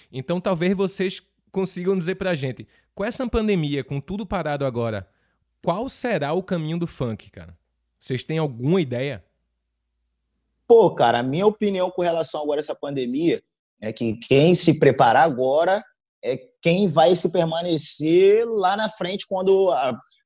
Então 0.10 0.40
talvez 0.40 0.74
vocês 0.78 1.22
consigam 1.52 1.98
dizer 1.98 2.16
pra 2.16 2.36
gente, 2.36 2.66
com 2.94 3.04
essa 3.04 3.28
pandemia, 3.28 3.84
com 3.84 4.00
tudo 4.00 4.26
parado 4.26 4.66
agora, 4.66 5.10
qual 5.62 5.90
será 5.90 6.32
o 6.32 6.42
caminho 6.42 6.80
do 6.80 6.88
funk, 6.88 7.30
cara? 7.32 7.58
Vocês 8.00 8.24
têm 8.24 8.38
alguma 8.38 8.80
ideia? 8.80 9.26
Pô, 10.66 10.96
cara, 10.96 11.20
a 11.20 11.24
minha 11.24 11.46
opinião 11.46 11.92
com 11.92 12.02
relação 12.02 12.42
agora 12.42 12.60
a 12.60 12.62
essa 12.62 12.76
pandemia 12.76 13.44
é 13.82 13.92
que 13.92 14.18
quem 14.18 14.56
se 14.56 14.80
preparar 14.80 15.24
agora 15.24 15.84
é 16.24 16.40
quem 16.62 16.88
vai 16.88 17.16
se 17.16 17.32
permanecer 17.32 18.46
lá 18.48 18.76
na 18.76 18.90
frente 18.90 19.26
quando, 19.28 19.74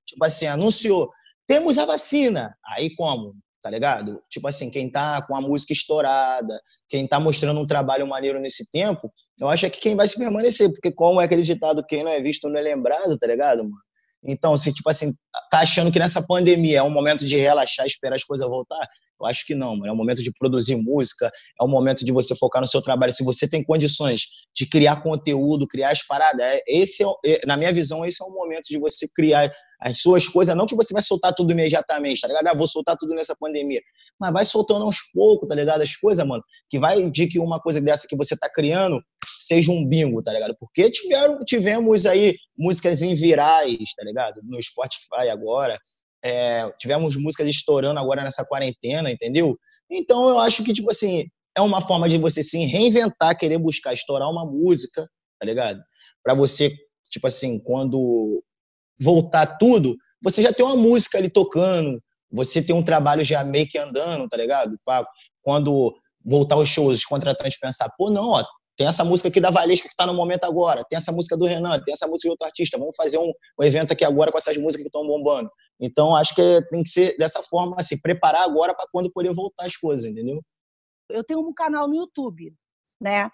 tipo 0.05 0.23
assim, 0.23 0.47
anunciou, 0.47 1.09
temos 1.45 1.77
a 1.77 1.85
vacina. 1.85 2.55
Aí 2.65 2.95
como? 2.95 3.35
Tá 3.61 3.69
ligado? 3.69 4.21
Tipo 4.29 4.47
assim, 4.47 4.69
quem 4.69 4.89
tá 4.89 5.21
com 5.21 5.35
a 5.35 5.41
música 5.41 5.73
estourada, 5.73 6.61
quem 6.87 7.05
tá 7.05 7.19
mostrando 7.19 7.59
um 7.59 7.67
trabalho 7.67 8.07
maneiro 8.07 8.39
nesse 8.39 8.69
tempo, 8.71 9.11
eu 9.39 9.49
acho 9.49 9.69
que 9.69 9.79
quem 9.79 9.95
vai 9.95 10.07
se 10.07 10.17
permanecer, 10.17 10.71
porque 10.71 10.91
como 10.91 11.19
é 11.19 11.25
aquele 11.25 11.41
ditado, 11.41 11.85
quem 11.85 12.03
não 12.03 12.11
é 12.11 12.21
visto 12.21 12.47
não 12.47 12.57
é 12.57 12.61
lembrado, 12.61 13.17
tá 13.17 13.27
ligado, 13.27 13.63
mano? 13.63 13.88
Então, 14.23 14.57
se 14.57 14.73
tipo 14.73 14.89
assim, 14.89 15.13
tá 15.49 15.59
achando 15.59 15.91
que 15.91 15.99
nessa 15.99 16.25
pandemia 16.25 16.79
é 16.79 16.83
um 16.83 16.89
momento 16.89 17.25
de 17.25 17.37
relaxar, 17.37 17.85
esperar 17.85 18.15
as 18.15 18.23
coisas 18.23 18.47
voltar, 18.47 18.87
eu 19.19 19.27
acho 19.27 19.45
que 19.45 19.53
não, 19.53 19.75
mano. 19.75 19.87
É 19.87 19.91
um 19.91 19.97
momento 19.97 20.23
de 20.23 20.31
produzir 20.31 20.75
música, 20.75 21.29
é 21.59 21.63
um 21.63 21.67
momento 21.67 22.05
de 22.05 22.11
você 22.11 22.35
focar 22.35 22.61
no 22.61 22.67
seu 22.67 22.81
trabalho. 22.81 23.11
Se 23.11 23.23
você 23.23 23.49
tem 23.49 23.63
condições 23.63 24.27
de 24.55 24.65
criar 24.65 25.01
conteúdo, 25.01 25.67
criar 25.67 25.91
as 25.91 26.05
paradas, 26.05 26.39
é, 26.39 26.61
esse 26.67 27.03
é, 27.03 27.07
é, 27.25 27.45
na 27.45 27.57
minha 27.57 27.73
visão, 27.73 28.05
esse 28.05 28.23
é 28.23 28.25
o 28.25 28.31
momento 28.31 28.67
de 28.69 28.79
você 28.79 29.07
criar 29.13 29.51
as 29.79 30.01
suas 30.01 30.27
coisas. 30.27 30.55
Não 30.55 30.65
que 30.65 30.75
você 30.75 30.93
vai 30.93 31.01
soltar 31.01 31.33
tudo 31.33 31.51
imediatamente, 31.51 32.21
tá 32.21 32.27
ligado? 32.27 32.47
Ah, 32.47 32.53
vou 32.53 32.67
soltar 32.67 32.97
tudo 32.97 33.15
nessa 33.15 33.35
pandemia. 33.39 33.81
Mas 34.19 34.33
vai 34.33 34.45
soltando 34.45 34.83
aos 34.83 34.97
poucos, 35.13 35.47
tá 35.47 35.55
ligado? 35.55 35.81
As 35.81 35.95
coisas, 35.95 36.25
mano, 36.25 36.43
que 36.69 36.77
vai 36.77 37.09
de 37.09 37.27
que 37.27 37.39
uma 37.39 37.59
coisa 37.59 37.79
dessa 37.79 38.07
que 38.07 38.15
você 38.15 38.37
tá 38.37 38.49
criando 38.49 39.01
seja 39.37 39.71
um 39.71 39.87
bingo, 39.87 40.21
tá 40.21 40.33
ligado? 40.33 40.55
Porque 40.59 40.89
tiveram, 40.89 41.43
tivemos 41.45 42.05
aí 42.05 42.35
músicas 42.57 43.01
em 43.01 43.15
virais, 43.15 43.93
tá 43.95 44.03
ligado? 44.03 44.41
No 44.43 44.61
Spotify 44.61 45.29
agora 45.31 45.79
é, 46.23 46.69
tivemos 46.77 47.15
músicas 47.15 47.47
estourando 47.47 47.99
agora 47.99 48.23
nessa 48.23 48.45
quarentena, 48.45 49.11
entendeu? 49.11 49.57
Então 49.89 50.29
eu 50.29 50.39
acho 50.39 50.63
que, 50.63 50.73
tipo 50.73 50.91
assim, 50.91 51.25
é 51.55 51.61
uma 51.61 51.81
forma 51.81 52.07
de 52.07 52.17
você 52.17 52.43
se 52.43 52.57
reinventar, 52.65 53.37
querer 53.37 53.57
buscar 53.57 53.93
estourar 53.93 54.29
uma 54.29 54.45
música, 54.45 55.09
tá 55.39 55.45
ligado? 55.45 55.81
Para 56.23 56.33
você, 56.33 56.73
tipo 57.09 57.25
assim, 57.27 57.59
quando 57.59 58.43
voltar 58.99 59.57
tudo, 59.57 59.95
você 60.21 60.41
já 60.41 60.51
tem 60.51 60.65
uma 60.65 60.75
música 60.75 61.17
ali 61.17 61.29
tocando, 61.29 62.01
você 62.31 62.61
tem 62.61 62.75
um 62.75 62.83
trabalho 62.83 63.23
já 63.23 63.43
meio 63.43 63.67
que 63.67 63.77
andando, 63.77 64.27
tá 64.27 64.37
ligado? 64.37 64.77
Quando 65.41 65.95
voltar 66.23 66.57
os 66.57 66.69
shows, 66.69 66.97
os 66.97 67.05
contratantes 67.05 67.57
pensar, 67.59 67.89
pô, 67.97 68.09
não, 68.09 68.29
ó, 68.29 68.43
tem 68.77 68.87
essa 68.87 69.03
música 69.03 69.27
aqui 69.27 69.41
da 69.41 69.49
Valesca 69.49 69.87
que 69.87 69.93
está 69.93 70.05
no 70.05 70.13
momento 70.13 70.45
agora, 70.45 70.85
tem 70.87 70.95
essa 70.95 71.11
música 71.11 71.35
do 71.35 71.45
Renan, 71.45 71.81
tem 71.81 71.91
essa 71.91 72.07
música 72.07 72.27
de 72.27 72.31
outro 72.31 72.45
artista, 72.45 72.77
vamos 72.77 72.95
fazer 72.95 73.17
um, 73.17 73.31
um 73.59 73.63
evento 73.63 73.91
aqui 73.91 74.05
agora 74.05 74.31
com 74.31 74.37
essas 74.37 74.55
músicas 74.57 74.83
que 74.83 74.87
estão 74.87 75.05
bombando. 75.05 75.49
Então, 75.79 76.15
acho 76.15 76.35
que 76.35 76.61
tem 76.69 76.83
que 76.83 76.89
ser 76.89 77.17
dessa 77.17 77.41
forma, 77.43 77.75
assim, 77.77 77.99
preparar 77.99 78.43
agora 78.43 78.73
para 78.73 78.85
quando 78.91 79.11
poder 79.11 79.33
voltar 79.33 79.65
as 79.65 79.75
coisas, 79.75 80.05
entendeu? 80.05 80.41
Eu 81.09 81.23
tenho 81.23 81.39
um 81.39 81.53
canal 81.53 81.87
no 81.87 81.95
YouTube, 81.95 82.53
né? 83.01 83.29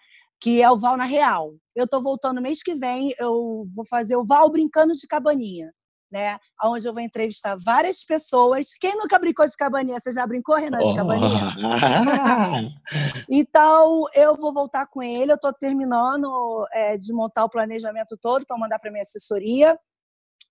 Que 0.45 0.62
é 0.62 0.69
o 0.69 0.77
Val 0.77 0.95
na 0.95 1.05
Real. 1.05 1.55
Eu 1.75 1.86
estou 1.86 2.03
voltando 2.03 2.41
mês 2.41 2.62
que 2.62 2.75
vem, 2.75 3.15
eu 3.19 3.63
vou 3.75 3.86
fazer 3.89 4.15
o 4.15 4.23
Val 4.23 4.47
Brincando 4.51 4.93
de 4.93 5.08
Cabaninha 5.08 5.71
né? 6.15 6.39
Onde 6.63 6.88
eu 6.88 6.93
vou 6.93 7.01
entrevistar 7.01 7.58
várias 7.58 8.03
pessoas. 8.05 8.69
Quem 8.79 8.95
nunca 8.95 9.19
brincou 9.19 9.45
de 9.45 9.58
cabaninha? 9.58 9.99
Você 9.99 10.12
já 10.12 10.25
brincou, 10.25 10.55
Renan, 10.55 10.77
de 10.77 10.95
cabaninha? 10.95 11.53
então, 13.29 14.05
eu 14.13 14.38
vou 14.38 14.53
voltar 14.53 14.88
com 14.88 15.03
ele. 15.03 15.31
Eu 15.31 15.36
estou 15.36 15.51
terminando 15.51 16.65
é, 16.71 16.97
de 16.97 17.12
montar 17.12 17.43
o 17.43 17.49
planejamento 17.49 18.17
todo 18.21 18.45
para 18.45 18.58
mandar 18.58 18.79
para 18.79 18.91
minha 18.91 19.01
assessoria. 19.01 19.77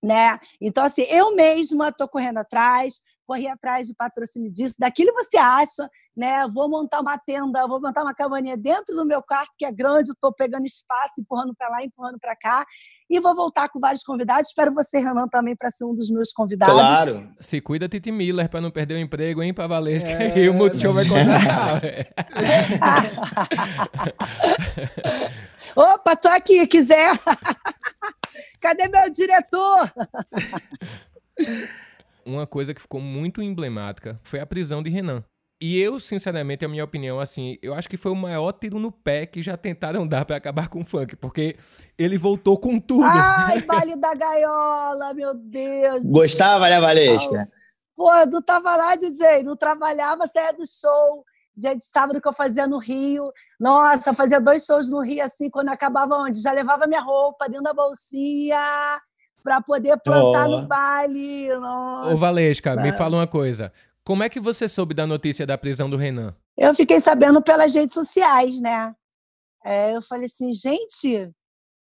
Né? 0.03 0.39
Então, 0.61 0.85
assim, 0.85 1.03
eu 1.03 1.35
mesma 1.35 1.89
estou 1.89 2.07
correndo 2.07 2.37
atrás, 2.37 3.01
corri 3.27 3.49
atrás 3.49 3.87
de 3.87 3.95
patrocínio 3.95 4.51
disso, 4.51 4.77
daquilo 4.79 5.13
você 5.13 5.37
acha, 5.37 5.89
né? 6.17 6.47
Vou 6.49 6.69
montar 6.69 7.01
uma 7.01 7.19
tenda, 7.19 7.67
vou 7.67 7.81
montar 7.81 8.03
uma 8.03 8.15
cabaninha 8.15 8.57
dentro 8.57 8.95
do 8.95 9.05
meu 9.05 9.23
quarto, 9.23 9.53
que 9.59 9.65
é 9.65 9.73
grande, 9.73 10.11
estou 10.11 10.33
pegando 10.33 10.67
espaço, 10.67 11.15
empurrando 11.19 11.55
para 11.55 11.69
lá, 11.69 11.85
empurrando 11.85 12.19
para 12.19 12.37
cá, 12.37 12.65
e 13.09 13.19
vou 13.21 13.35
voltar 13.35 13.69
com 13.69 13.81
vários 13.81 14.03
convidados. 14.03 14.49
Espero 14.49 14.73
você, 14.73 14.99
Renan, 14.99 15.27
também 15.29 15.57
para 15.57 15.71
ser 15.71 15.85
um 15.85 15.95
dos 15.95 16.11
meus 16.11 16.33
convidados. 16.33 16.75
Claro. 16.75 17.29
Se 17.41 17.61
cuida, 17.61 17.89
Titi 17.89 18.13
Miller, 18.13 18.49
para 18.49 18.61
não 18.61 18.71
perder 18.71 18.95
o 18.95 18.99
emprego, 18.99 19.43
hein, 19.43 19.53
para 19.53 19.67
Valesca, 19.67 20.11
é... 20.11 20.39
e 20.39 20.49
o 20.49 20.55
Multishow 20.55 20.93
vai 20.93 21.07
contratar. 21.07 21.83
Opa, 25.77 26.17
tô 26.17 26.29
aqui, 26.29 26.67
quiser. 26.67 27.19
Cadê 28.61 28.89
meu 28.89 29.11
diretor? 29.11 29.93
uma 32.27 32.47
coisa 32.47 32.75
que 32.75 32.81
ficou 32.81 33.01
muito 33.01 33.43
emblemática 33.43 34.19
foi 34.23 34.41
a 34.41 34.47
prisão 34.47 34.83
de 34.83 34.91
Renan. 34.91 35.25
E 35.61 35.81
eu, 35.81 35.99
sinceramente, 35.99 36.65
a 36.65 36.69
minha 36.69 36.85
opinião, 36.85 37.21
assim, 37.21 37.57
eu 37.63 37.73
acho 37.73 37.89
que 37.89 37.97
foi 37.97 38.13
o 38.13 38.17
maior 38.17 38.53
tiro 38.53 38.79
no 38.79 38.91
pé 38.91 39.25
que 39.25 39.43
já 39.43 39.57
tentaram 39.57 40.07
dar 40.09 40.25
para 40.25 40.37
acabar 40.37 40.69
com 40.69 40.81
o 40.81 40.85
funk, 40.85 41.17
porque 41.17 41.57
ele 41.97 42.19
voltou 42.19 42.59
com 42.59 42.79
tudo. 42.79 43.05
Ai, 43.05 43.63
baile 43.65 43.97
da 43.97 44.15
gaiola, 44.15 45.15
meu 45.15 45.33
Deus. 45.35 46.05
Gostava, 46.05 46.69
né, 46.69 46.81
Valesca? 46.81 47.49
Pô, 47.97 48.11
não 48.27 48.43
tava 48.43 48.75
lá, 48.77 48.97
DJ, 48.97 49.43
não 49.45 49.57
trabalhava, 49.57 50.27
saia 50.27 50.53
do 50.53 50.67
show. 50.67 51.25
Dia 51.57 51.77
de 51.77 51.87
sábado 51.87 52.21
que 52.21 52.27
eu 52.27 52.33
fazia 52.33 52.67
no 52.67 52.79
Rio. 52.79 53.33
Nossa, 53.61 54.13
fazia 54.13 54.41
dois 54.41 54.67
shows 54.67 54.91
no 54.91 55.01
Rio, 55.01 55.25
assim, 55.25 55.49
quando 55.49 55.69
acabava 55.69 56.17
onde? 56.17 56.43
Já 56.43 56.51
levava 56.51 56.89
minha 56.89 57.01
roupa 57.01 57.49
dentro 57.49 57.63
da 57.63 57.73
bolsinha 57.73 59.01
para 59.45 59.61
poder 59.61 59.99
plantar 59.99 60.49
oh. 60.49 60.61
no 60.61 60.67
baile. 60.67 61.55
Nossa. 61.55 62.15
Ô, 62.15 62.17
Valesca, 62.17 62.75
me 62.77 62.91
fala 62.93 63.19
uma 63.19 63.27
coisa. 63.27 63.71
Como 64.03 64.23
é 64.23 64.29
que 64.31 64.41
você 64.41 64.67
soube 64.67 64.95
da 64.95 65.07
notícia 65.07 65.47
da 65.47 65.59
prisão 65.59 65.89
do 65.89 65.99
Renan? 65.99 66.35
Eu 66.57 66.75
fiquei 66.75 66.99
sabendo 66.99 67.43
pelas 67.43 67.75
redes 67.75 67.95
sociais, 67.95 68.59
né? 68.61 68.95
É, 69.63 69.95
eu 69.95 70.03
falei 70.03 70.27
assim, 70.27 70.53
gente, 70.53 71.31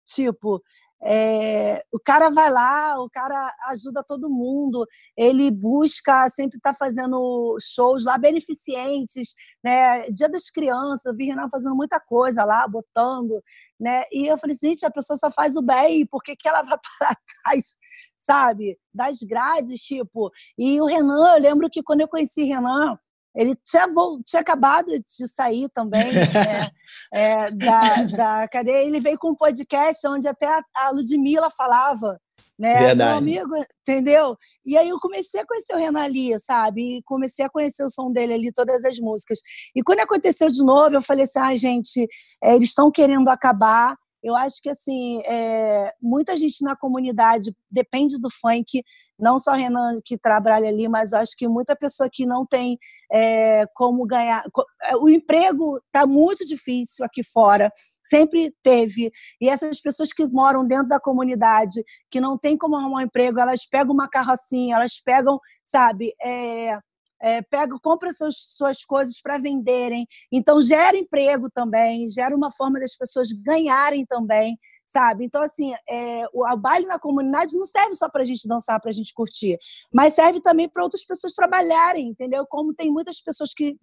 tipo, 0.05 0.61
é, 1.03 1.83
o 1.91 1.99
cara 1.99 2.29
vai 2.29 2.51
lá, 2.51 2.99
o 2.99 3.09
cara 3.09 3.53
ajuda 3.67 4.03
todo 4.03 4.29
mundo, 4.29 4.85
ele 5.15 5.51
busca, 5.51 6.27
sempre 6.29 6.57
está 6.57 6.73
fazendo 6.73 7.57
shows 7.61 8.05
lá 8.05 8.17
beneficentes, 8.17 9.33
né? 9.63 10.09
Dia 10.09 10.27
das 10.27 10.49
crianças, 10.49 11.05
eu 11.05 11.15
vi 11.15 11.25
Renan 11.27 11.47
fazendo 11.51 11.75
muita 11.75 11.99
coisa 11.99 12.43
lá, 12.43 12.67
botando, 12.67 13.41
né? 13.79 14.03
E 14.11 14.27
eu 14.27 14.37
falei, 14.37 14.55
gente, 14.55 14.85
a 14.85 14.91
pessoa 14.91 15.17
só 15.17 15.29
faz 15.31 15.55
o 15.55 15.61
bem, 15.61 16.05
por 16.05 16.23
que, 16.23 16.35
que 16.35 16.47
ela 16.47 16.61
vai 16.61 16.77
para 16.99 17.15
trás, 17.43 17.75
sabe? 18.19 18.77
Das 18.93 19.17
grades, 19.19 19.81
tipo. 19.81 20.31
E 20.57 20.81
o 20.81 20.85
Renan, 20.85 21.35
eu 21.35 21.41
lembro 21.41 21.69
que 21.69 21.83
quando 21.83 22.01
eu 22.01 22.07
conheci 22.07 22.43
Renan, 22.43 22.97
ele 23.35 23.55
tinha, 23.63 23.87
tinha 24.25 24.41
acabado 24.41 24.87
de 24.87 25.27
sair 25.27 25.69
também 25.69 26.11
né, 26.11 26.71
é, 27.13 27.51
da, 27.51 28.03
da 28.05 28.47
cadeia. 28.47 28.83
Ele 28.83 28.99
veio 28.99 29.17
com 29.19 29.29
um 29.29 29.35
podcast 29.35 30.07
onde 30.07 30.27
até 30.27 30.47
a 30.75 30.89
Ludmilla 30.89 31.51
falava, 31.51 32.19
né? 32.57 32.79
Verdade. 32.79 33.23
Meu 33.23 33.41
amigo, 33.41 33.65
entendeu? 33.81 34.35
E 34.65 34.77
aí 34.77 34.89
eu 34.89 34.99
comecei 34.99 35.39
a 35.41 35.45
conhecer 35.45 35.73
o 35.73 35.77
Renan 35.77 36.01
ali, 36.01 36.39
sabe? 36.39 36.97
E 36.97 37.03
comecei 37.03 37.45
a 37.45 37.49
conhecer 37.49 37.83
o 37.83 37.89
som 37.89 38.11
dele 38.11 38.33
ali, 38.33 38.51
todas 38.51 38.83
as 38.83 38.97
músicas. 38.97 39.39
E 39.75 39.83
quando 39.83 39.99
aconteceu 39.99 40.49
de 40.49 40.63
novo, 40.63 40.95
eu 40.95 41.01
falei 41.01 41.23
assim, 41.23 41.39
ah, 41.39 41.55
gente, 41.55 42.07
é, 42.43 42.55
eles 42.55 42.69
estão 42.69 42.89
querendo 42.91 43.29
acabar. 43.29 43.95
Eu 44.23 44.35
acho 44.35 44.61
que, 44.61 44.69
assim, 44.69 45.21
é, 45.25 45.93
muita 46.01 46.35
gente 46.35 46.63
na 46.63 46.75
comunidade 46.75 47.55
depende 47.69 48.19
do 48.19 48.29
funk, 48.29 48.83
não 49.19 49.39
só 49.39 49.53
Renan 49.53 49.99
que 50.03 50.17
trabalha 50.17 50.67
ali, 50.67 50.87
mas 50.87 51.13
acho 51.13 51.35
que 51.37 51.47
muita 51.47 51.75
pessoa 51.75 52.09
que 52.11 52.25
não 52.25 52.45
tem 52.45 52.77
é, 53.11 53.65
como 53.73 54.05
ganhar. 54.05 54.43
É, 54.83 54.95
o 54.97 55.09
emprego 55.09 55.77
está 55.85 56.05
muito 56.05 56.45
difícil 56.45 57.05
aqui 57.05 57.23
fora, 57.23 57.71
sempre 58.03 58.53
teve. 58.63 59.11
E 59.41 59.49
essas 59.49 59.79
pessoas 59.81 60.11
que 60.11 60.25
moram 60.27 60.65
dentro 60.65 60.87
da 60.87 60.99
comunidade, 60.99 61.83
que 62.11 62.21
não 62.21 62.37
tem 62.37 62.57
como 62.57 62.75
arrumar 62.75 62.99
um 62.99 63.05
emprego, 63.05 63.39
elas 63.39 63.65
pegam 63.65 63.93
uma 63.93 64.09
carrocinha, 64.09 64.75
elas 64.75 64.99
pegam, 65.03 65.39
sabe, 65.65 66.13
é, 66.21 66.77
é, 67.21 67.41
pegam, 67.41 67.79
compram 67.81 68.11
suas, 68.13 68.35
suas 68.37 68.83
coisas 68.83 69.21
para 69.21 69.37
venderem. 69.37 70.05
Então, 70.31 70.61
gera 70.61 70.97
emprego 70.97 71.49
também, 71.49 72.07
gera 72.09 72.35
uma 72.35 72.51
forma 72.51 72.79
das 72.79 72.95
pessoas 72.95 73.29
ganharem 73.31 74.05
também 74.05 74.57
sabe? 74.87 75.25
Então, 75.25 75.41
assim, 75.41 75.73
é, 75.87 76.25
o, 76.33 76.49
o 76.49 76.57
baile 76.57 76.87
na 76.87 76.97
comunidade 76.97 77.57
não 77.57 77.65
serve 77.65 77.93
só 77.93 78.09
para 78.09 78.21
a 78.21 78.25
gente 78.25 78.47
dançar, 78.47 78.79
para 78.79 78.89
a 78.89 78.93
gente 78.93 79.13
curtir, 79.13 79.59
mas 79.93 80.13
serve 80.13 80.39
também 80.39 80.69
para 80.69 80.81
outras 80.81 81.05
pessoas 81.05 81.33
trabalharem, 81.33 82.07
entendeu? 82.07 82.47
Como 82.47 82.73
tem 82.73 82.89
muitas 82.89 83.21
pessoas 83.21 83.53
que 83.53 83.77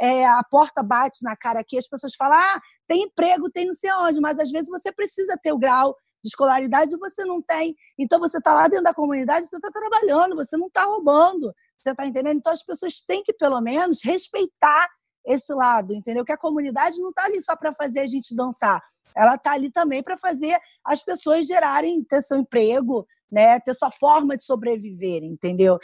é, 0.00 0.24
a 0.26 0.42
porta 0.42 0.82
bate 0.82 1.22
na 1.22 1.36
cara 1.36 1.60
aqui, 1.60 1.76
as 1.76 1.86
pessoas 1.86 2.14
falam, 2.14 2.38
ah, 2.38 2.60
tem 2.86 3.02
emprego, 3.02 3.50
tem 3.50 3.66
não 3.66 3.74
sei 3.74 3.92
onde, 3.92 4.20
mas 4.20 4.38
às 4.38 4.50
vezes 4.50 4.70
você 4.70 4.90
precisa 4.90 5.36
ter 5.36 5.52
o 5.52 5.58
grau 5.58 5.94
de 6.22 6.28
escolaridade 6.28 6.94
e 6.94 6.98
você 6.98 7.24
não 7.24 7.42
tem. 7.42 7.76
Então, 7.98 8.18
você 8.18 8.38
está 8.38 8.54
lá 8.54 8.68
dentro 8.68 8.84
da 8.84 8.94
comunidade, 8.94 9.46
você 9.46 9.56
está 9.56 9.70
trabalhando, 9.70 10.34
você 10.34 10.56
não 10.56 10.68
está 10.68 10.84
roubando, 10.84 11.52
você 11.78 11.90
está 11.90 12.06
entendendo? 12.06 12.38
Então, 12.38 12.52
as 12.52 12.62
pessoas 12.62 13.00
têm 13.00 13.22
que, 13.22 13.32
pelo 13.32 13.60
menos, 13.60 14.00
respeitar 14.02 14.88
esse 15.28 15.52
lado, 15.52 15.94
entendeu? 15.94 16.24
Que 16.24 16.32
a 16.32 16.38
comunidade 16.38 16.98
não 16.98 17.08
está 17.08 17.24
ali 17.24 17.40
só 17.40 17.54
para 17.54 17.72
fazer 17.72 18.00
a 18.00 18.06
gente 18.06 18.34
dançar, 18.34 18.82
ela 19.14 19.34
está 19.34 19.52
ali 19.52 19.70
também 19.70 20.02
para 20.02 20.16
fazer 20.16 20.58
as 20.84 21.02
pessoas 21.04 21.46
gerarem, 21.46 22.02
ter 22.02 22.22
seu 22.22 22.38
emprego, 22.38 23.06
né? 23.30 23.60
Ter 23.60 23.74
sua 23.74 23.90
forma 23.90 24.36
de 24.36 24.44
sobreviver, 24.44 25.22
entendeu? 25.22 25.78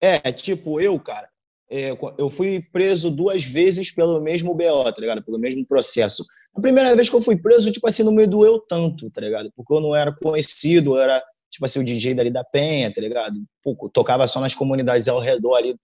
É, 0.00 0.32
tipo, 0.32 0.80
eu, 0.80 0.98
cara, 1.00 1.28
é, 1.70 1.90
eu 2.18 2.28
fui 2.28 2.60
preso 2.72 3.10
duas 3.10 3.44
vezes 3.44 3.90
pelo 3.90 4.20
mesmo 4.20 4.54
BO, 4.54 4.92
tá 4.92 5.00
ligado? 5.00 5.24
Pelo 5.24 5.38
mesmo 5.38 5.64
processo. 5.66 6.24
A 6.54 6.60
primeira 6.60 6.94
vez 6.94 7.08
que 7.08 7.16
eu 7.16 7.22
fui 7.22 7.40
preso, 7.40 7.72
tipo 7.72 7.88
assim, 7.88 8.02
não 8.02 8.12
me 8.12 8.26
doeu 8.26 8.58
tanto, 8.60 9.10
tá 9.10 9.20
ligado? 9.22 9.50
Porque 9.56 9.72
eu 9.72 9.80
não 9.80 9.96
era 9.96 10.14
conhecido, 10.14 10.96
eu 10.96 11.00
era, 11.00 11.22
tipo 11.50 11.64
assim, 11.64 11.80
o 11.80 11.84
DJ 11.84 12.14
dali 12.14 12.30
da 12.30 12.44
Penha, 12.44 12.92
tá 12.92 13.00
ligado? 13.00 13.36
Pouco, 13.62 13.88
tocava 13.88 14.26
só 14.26 14.38
nas 14.38 14.54
comunidades 14.54 15.08
ao 15.08 15.18
redor 15.18 15.54
ali 15.54 15.74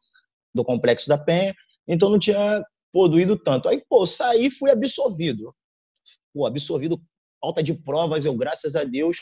do 0.54 0.62
Complexo 0.62 1.08
da 1.08 1.16
Penha, 1.16 1.54
então 1.86 2.10
não 2.10 2.18
tinha, 2.18 2.62
pô, 2.98 3.06
doído 3.06 3.38
tanto. 3.38 3.68
Aí, 3.68 3.80
pô, 3.88 4.04
saí 4.08 4.50
fui 4.50 4.72
absolvido 4.72 5.54
pô, 6.34 6.46
absorvido 6.46 7.00
falta 7.40 7.62
de 7.62 7.72
provas, 7.72 8.24
eu, 8.24 8.34
graças 8.34 8.74
a 8.74 8.82
Deus, 8.82 9.18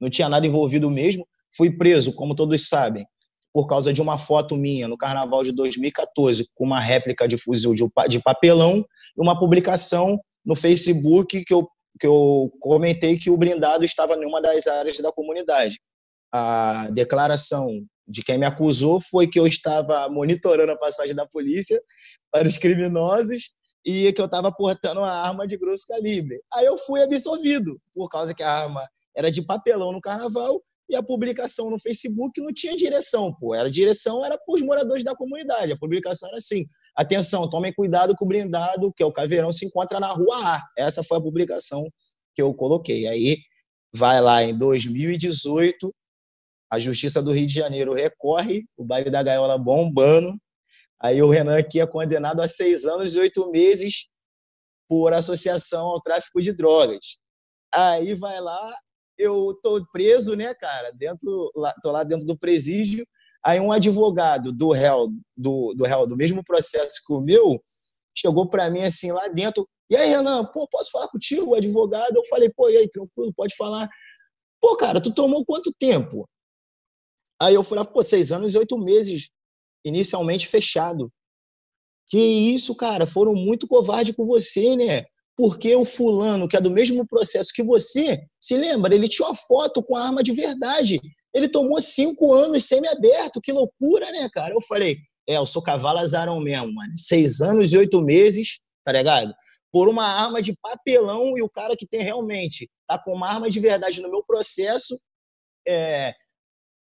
não 0.00 0.10
tinha 0.10 0.28
nada 0.28 0.44
envolvido 0.44 0.90
mesmo. 0.90 1.24
Fui 1.56 1.70
preso, 1.70 2.12
como 2.12 2.34
todos 2.34 2.66
sabem, 2.66 3.06
por 3.52 3.68
causa 3.68 3.92
de 3.92 4.02
uma 4.02 4.18
foto 4.18 4.56
minha 4.56 4.88
no 4.88 4.98
carnaval 4.98 5.44
de 5.44 5.52
2014, 5.52 6.48
com 6.56 6.64
uma 6.64 6.80
réplica 6.80 7.28
de 7.28 7.38
fuzil 7.38 7.72
de 8.08 8.18
papelão 8.20 8.84
e 9.16 9.22
uma 9.22 9.38
publicação 9.38 10.18
no 10.44 10.56
Facebook 10.56 11.44
que 11.44 11.54
eu, 11.54 11.68
que 12.00 12.08
eu 12.08 12.50
comentei 12.58 13.16
que 13.16 13.30
o 13.30 13.36
blindado 13.36 13.84
estava 13.84 14.14
em 14.14 14.26
uma 14.26 14.42
das 14.42 14.66
áreas 14.66 14.98
da 14.98 15.12
comunidade. 15.12 15.78
A 16.32 16.90
declaração 16.90 17.80
de 18.10 18.22
quem 18.22 18.38
me 18.38 18.44
acusou 18.44 19.00
foi 19.00 19.26
que 19.26 19.38
eu 19.38 19.46
estava 19.46 20.08
monitorando 20.08 20.72
a 20.72 20.76
passagem 20.76 21.14
da 21.14 21.26
polícia 21.26 21.80
para 22.30 22.46
os 22.46 22.58
criminosos 22.58 23.52
e 23.84 24.12
que 24.12 24.20
eu 24.20 24.26
estava 24.26 24.52
portando 24.52 25.00
uma 25.00 25.12
arma 25.12 25.46
de 25.46 25.56
grosso 25.56 25.86
calibre. 25.86 26.40
Aí 26.52 26.66
eu 26.66 26.76
fui 26.76 27.02
absolvido, 27.02 27.80
por 27.94 28.08
causa 28.08 28.34
que 28.34 28.42
a 28.42 28.50
arma 28.50 28.86
era 29.16 29.30
de 29.30 29.42
papelão 29.42 29.92
no 29.92 30.00
carnaval 30.00 30.62
e 30.88 30.96
a 30.96 31.02
publicação 31.02 31.70
no 31.70 31.78
Facebook 31.78 32.40
não 32.40 32.52
tinha 32.52 32.76
direção, 32.76 33.32
pô. 33.38 33.54
Era 33.54 33.70
direção 33.70 34.24
era 34.24 34.36
para 34.36 34.54
os 34.54 34.60
moradores 34.60 35.04
da 35.04 35.14
comunidade. 35.14 35.72
A 35.72 35.78
publicação 35.78 36.28
era 36.28 36.38
assim: 36.38 36.64
atenção, 36.96 37.48
tomem 37.48 37.72
cuidado 37.72 38.14
que 38.16 38.24
o 38.24 38.26
blindado, 38.26 38.92
que 38.92 39.02
é 39.02 39.06
o 39.06 39.12
caveirão, 39.12 39.52
se 39.52 39.64
encontra 39.64 40.00
na 40.00 40.08
rua 40.08 40.36
A. 40.36 40.62
Essa 40.76 41.02
foi 41.02 41.18
a 41.18 41.20
publicação 41.20 41.88
que 42.34 42.42
eu 42.42 42.52
coloquei. 42.52 43.06
Aí 43.06 43.38
vai 43.94 44.20
lá 44.20 44.42
em 44.42 44.56
2018, 44.56 45.94
a 46.70 46.78
Justiça 46.78 47.22
do 47.22 47.32
Rio 47.32 47.46
de 47.46 47.54
Janeiro 47.54 47.92
recorre, 47.92 48.64
o 48.76 48.84
baile 48.84 49.10
da 49.10 49.22
gaiola 49.22 49.58
bombando, 49.58 50.38
Aí 51.02 51.22
o 51.22 51.30
Renan 51.30 51.58
aqui 51.58 51.80
é 51.80 51.86
condenado 51.86 52.42
a 52.42 52.48
seis 52.48 52.84
anos 52.84 53.16
e 53.16 53.18
oito 53.18 53.50
meses 53.50 54.06
por 54.86 55.14
associação 55.14 55.86
ao 55.86 56.00
tráfico 56.00 56.42
de 56.42 56.52
drogas. 56.52 57.16
Aí 57.72 58.14
vai 58.14 58.38
lá, 58.38 58.76
eu 59.16 59.58
tô 59.62 59.82
preso, 59.90 60.36
né, 60.36 60.52
cara? 60.52 60.92
Dentro, 60.92 61.50
lá, 61.56 61.74
tô 61.82 61.90
lá 61.90 62.04
dentro 62.04 62.26
do 62.26 62.38
presídio. 62.38 63.06
Aí 63.42 63.58
um 63.58 63.72
advogado 63.72 64.52
do 64.52 64.70
réu, 64.72 65.08
do, 65.34 65.72
do 65.74 65.84
réu, 65.84 66.06
do 66.06 66.16
mesmo 66.16 66.44
processo 66.44 67.00
que 67.06 67.14
o 67.14 67.20
meu, 67.20 67.62
chegou 68.14 68.50
para 68.50 68.68
mim 68.68 68.82
assim 68.82 69.10
lá 69.10 69.26
dentro. 69.28 69.66
E 69.88 69.96
aí, 69.96 70.10
Renan, 70.10 70.44
pô, 70.44 70.68
posso 70.68 70.90
falar 70.90 71.08
contigo, 71.08 71.52
o 71.52 71.54
advogado? 71.54 72.14
Eu 72.14 72.24
falei, 72.26 72.50
pô, 72.54 72.68
e 72.68 72.76
aí, 72.76 72.90
tranquilo, 72.90 73.32
pode 73.34 73.56
falar. 73.56 73.88
Pô, 74.60 74.76
cara, 74.76 75.00
tu 75.00 75.14
tomou 75.14 75.46
quanto 75.46 75.72
tempo? 75.78 76.28
Aí 77.40 77.54
eu 77.54 77.62
falei, 77.62 77.84
pô, 77.84 78.02
seis 78.02 78.32
anos 78.32 78.54
e 78.54 78.58
oito 78.58 78.78
meses 78.78 79.30
inicialmente 79.84 80.46
fechado. 80.46 81.10
Que 82.08 82.18
isso, 82.18 82.74
cara, 82.74 83.06
foram 83.06 83.34
muito 83.34 83.66
covardes 83.66 84.14
com 84.14 84.26
você, 84.26 84.76
né? 84.76 85.04
Porque 85.36 85.74
o 85.74 85.84
fulano, 85.84 86.46
que 86.46 86.56
é 86.56 86.60
do 86.60 86.70
mesmo 86.70 87.06
processo 87.06 87.52
que 87.54 87.62
você, 87.62 88.20
se 88.38 88.56
lembra, 88.56 88.94
ele 88.94 89.08
tinha 89.08 89.26
uma 89.26 89.34
foto 89.34 89.82
com 89.82 89.96
a 89.96 90.04
arma 90.04 90.22
de 90.22 90.32
verdade. 90.32 91.00
Ele 91.32 91.48
tomou 91.48 91.80
cinco 91.80 92.34
anos 92.34 92.64
semi-aberto, 92.64 93.40
que 93.40 93.52
loucura, 93.52 94.10
né, 94.10 94.28
cara? 94.30 94.52
Eu 94.52 94.60
falei, 94.60 94.98
é, 95.26 95.36
eu 95.36 95.46
sou 95.46 95.62
cavalo 95.62 96.00
azarão 96.00 96.40
mesmo, 96.40 96.74
mano. 96.74 96.92
Seis 96.96 97.40
anos 97.40 97.72
e 97.72 97.78
oito 97.78 98.02
meses, 98.02 98.60
tá 98.84 98.92
ligado? 98.92 99.32
Por 99.72 99.88
uma 99.88 100.04
arma 100.04 100.42
de 100.42 100.54
papelão 100.60 101.38
e 101.38 101.42
o 101.42 101.48
cara 101.48 101.76
que 101.76 101.86
tem 101.86 102.02
realmente, 102.02 102.68
tá 102.86 102.98
com 102.98 103.14
uma 103.14 103.28
arma 103.28 103.48
de 103.48 103.60
verdade 103.60 104.02
no 104.02 104.10
meu 104.10 104.24
processo, 104.26 105.00
é, 105.66 106.12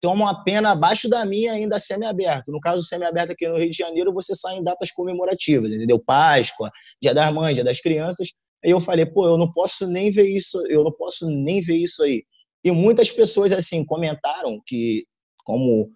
toma 0.03 0.25
uma 0.25 0.45
pena 0.45 0.73
abaixo 0.73 1.09
da 1.09 1.25
minha 1.25 1.53
ainda 1.53 1.79
semi-aberto. 1.79 2.51
No 2.51 2.61
caso 2.61 2.83
semi-aberto 2.83 3.31
aqui 3.31 3.49
no 3.49 3.57
Rio 3.57 3.71
de 3.71 3.77
Janeiro, 3.77 4.13
você 4.13 4.35
sai 4.35 4.57
em 4.57 4.63
datas 4.63 4.91
comemorativas, 4.91 5.71
entendeu? 5.71 5.99
Páscoa, 5.99 6.71
Dia 7.01 7.15
das 7.15 7.33
Mães, 7.33 7.55
Dia 7.55 7.63
das 7.63 7.81
Crianças. 7.81 8.29
Aí 8.65 8.73
eu 8.73 8.81
falei, 8.81 9.07
pô, 9.07 9.27
eu 9.27 9.39
não 9.39 9.51
posso 9.53 9.87
nem 9.87 10.11
ver 10.11 10.29
isso, 10.29 10.59
eu 10.67 10.83
não 10.83 10.91
posso 10.93 11.31
nem 11.31 11.61
ver 11.61 11.77
isso 11.77 12.03
aí. 12.03 12.25
E 12.65 12.73
muitas 12.73 13.13
pessoas 13.13 13.53
assim 13.53 13.85
comentaram 13.85 14.61
que 14.67 15.07
como 15.45 15.91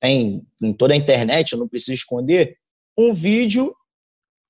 tem 0.00 0.44
em 0.60 0.72
toda 0.72 0.94
a 0.94 0.96
internet, 0.96 1.52
eu 1.52 1.58
não 1.58 1.68
preciso 1.68 1.92
esconder, 1.92 2.56
um 2.98 3.14
vídeo 3.14 3.72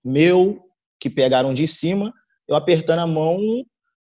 meu 0.05 0.59
que 0.99 1.11
pegaram 1.11 1.53
de 1.53 1.67
cima, 1.67 2.13
eu 2.49 2.57
apertando 2.57 3.01
a 3.01 3.07
mão 3.07 3.39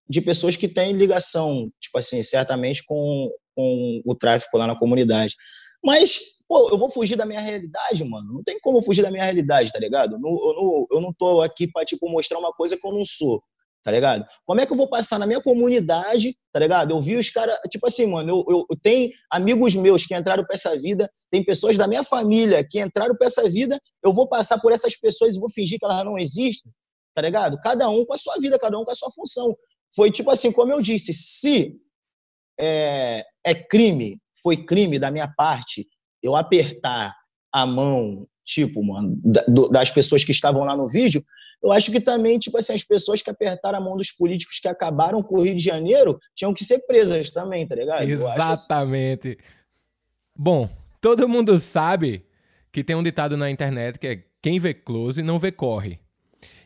de 0.07 0.21
pessoas 0.21 0.55
que 0.55 0.67
têm 0.67 0.93
ligação, 0.93 1.71
tipo 1.79 1.97
assim, 1.97 2.21
certamente 2.21 2.83
com 2.83 3.31
com 3.59 4.01
o 4.05 4.15
tráfico 4.15 4.57
lá 4.57 4.65
na 4.65 4.77
comunidade. 4.77 5.35
Mas, 5.83 6.19
pô, 6.47 6.69
eu 6.69 6.77
vou 6.77 6.89
fugir 6.89 7.17
da 7.17 7.25
minha 7.25 7.41
realidade, 7.41 8.03
mano. 8.05 8.33
Não 8.33 8.43
tem 8.43 8.57
como 8.61 8.81
fugir 8.81 9.01
da 9.01 9.11
minha 9.11 9.23
realidade, 9.23 9.71
tá 9.71 9.79
ligado? 9.79 10.15
Eu 10.15 10.19
não, 10.19 10.87
eu 10.91 11.01
não, 11.01 11.13
tô 11.13 11.41
aqui 11.41 11.69
pra, 11.69 11.83
tipo, 11.83 12.09
mostrar 12.09 12.39
uma 12.39 12.53
coisa 12.53 12.77
que 12.77 12.87
eu 12.87 12.93
não 12.93 13.03
sou, 13.03 13.43
tá 13.83 13.91
ligado? 13.91 14.25
Como 14.45 14.61
é 14.61 14.65
que 14.65 14.71
eu 14.71 14.77
vou 14.77 14.87
passar 14.89 15.19
na 15.19 15.27
minha 15.27 15.41
comunidade, 15.41 16.37
tá 16.53 16.59
ligado? 16.59 16.91
Eu 16.91 17.01
vi 17.01 17.17
os 17.17 17.29
caras, 17.29 17.57
tipo 17.69 17.85
assim, 17.85 18.05
mano, 18.05 18.29
eu, 18.29 18.45
eu, 18.55 18.65
eu 18.69 18.77
tenho 18.81 19.11
amigos 19.29 19.75
meus 19.75 20.05
que 20.05 20.15
entraram 20.15 20.45
pra 20.45 20.55
essa 20.55 20.77
vida, 20.77 21.09
tem 21.29 21.43
pessoas 21.43 21.77
da 21.77 21.87
minha 21.87 22.03
família 22.03 22.65
que 22.67 22.79
entraram 22.79 23.15
pra 23.17 23.27
essa 23.27 23.49
vida, 23.49 23.77
eu 24.01 24.13
vou 24.13 24.27
passar 24.27 24.59
por 24.59 24.71
essas 24.71 24.95
pessoas 24.95 25.35
e 25.35 25.39
vou 25.39 25.49
fingir 25.51 25.79
que 25.79 25.85
elas 25.85 26.05
não 26.05 26.17
existem, 26.17 26.71
tá 27.13 27.21
ligado? 27.21 27.59
Cada 27.59 27.89
um 27.89 28.05
com 28.05 28.13
a 28.13 28.17
sua 28.17 28.35
vida, 28.37 28.57
cada 28.57 28.77
um 28.79 28.85
com 28.85 28.91
a 28.91 28.95
sua 28.95 29.11
função. 29.11 29.53
Foi 29.95 30.11
tipo 30.11 30.29
assim, 30.29 30.51
como 30.51 30.71
eu 30.71 30.81
disse, 30.81 31.13
se 31.13 31.75
é, 32.59 33.25
é 33.49 33.53
crime, 33.53 34.19
foi 34.41 34.57
crime 34.57 34.99
da 34.99 35.11
minha 35.11 35.27
parte 35.27 35.87
eu 36.21 36.35
apertar 36.35 37.15
a 37.51 37.65
mão, 37.65 38.27
tipo, 38.43 38.83
mano, 38.83 39.19
das 39.71 39.89
pessoas 39.89 40.23
que 40.23 40.31
estavam 40.31 40.63
lá 40.63 40.75
no 40.75 40.87
vídeo, 40.87 41.23
eu 41.61 41.71
acho 41.71 41.91
que 41.91 41.99
também, 41.99 42.39
tipo 42.39 42.57
assim, 42.57 42.73
as 42.73 42.83
pessoas 42.83 43.21
que 43.21 43.29
apertaram 43.29 43.79
a 43.79 43.81
mão 43.81 43.97
dos 43.97 44.11
políticos 44.11 44.59
que 44.59 44.67
acabaram 44.67 45.21
com 45.21 45.35
o 45.35 45.41
Rio 45.41 45.55
de 45.55 45.63
Janeiro 45.63 46.19
tinham 46.35 46.53
que 46.53 46.63
ser 46.63 46.79
presas 46.85 47.29
também, 47.29 47.67
tá 47.67 47.75
ligado? 47.75 48.01
Assim. 48.01 48.11
Exatamente. 48.11 49.29
Assim. 49.29 49.49
Bom, 50.35 50.69
todo 51.01 51.27
mundo 51.27 51.59
sabe 51.59 52.25
que 52.71 52.83
tem 52.83 52.95
um 52.95 53.03
ditado 53.03 53.35
na 53.35 53.49
internet 53.49 53.99
que 53.99 54.07
é 54.07 54.23
quem 54.41 54.59
vê 54.59 54.73
close 54.73 55.21
não 55.21 55.37
vê 55.37 55.51
corre. 55.51 55.99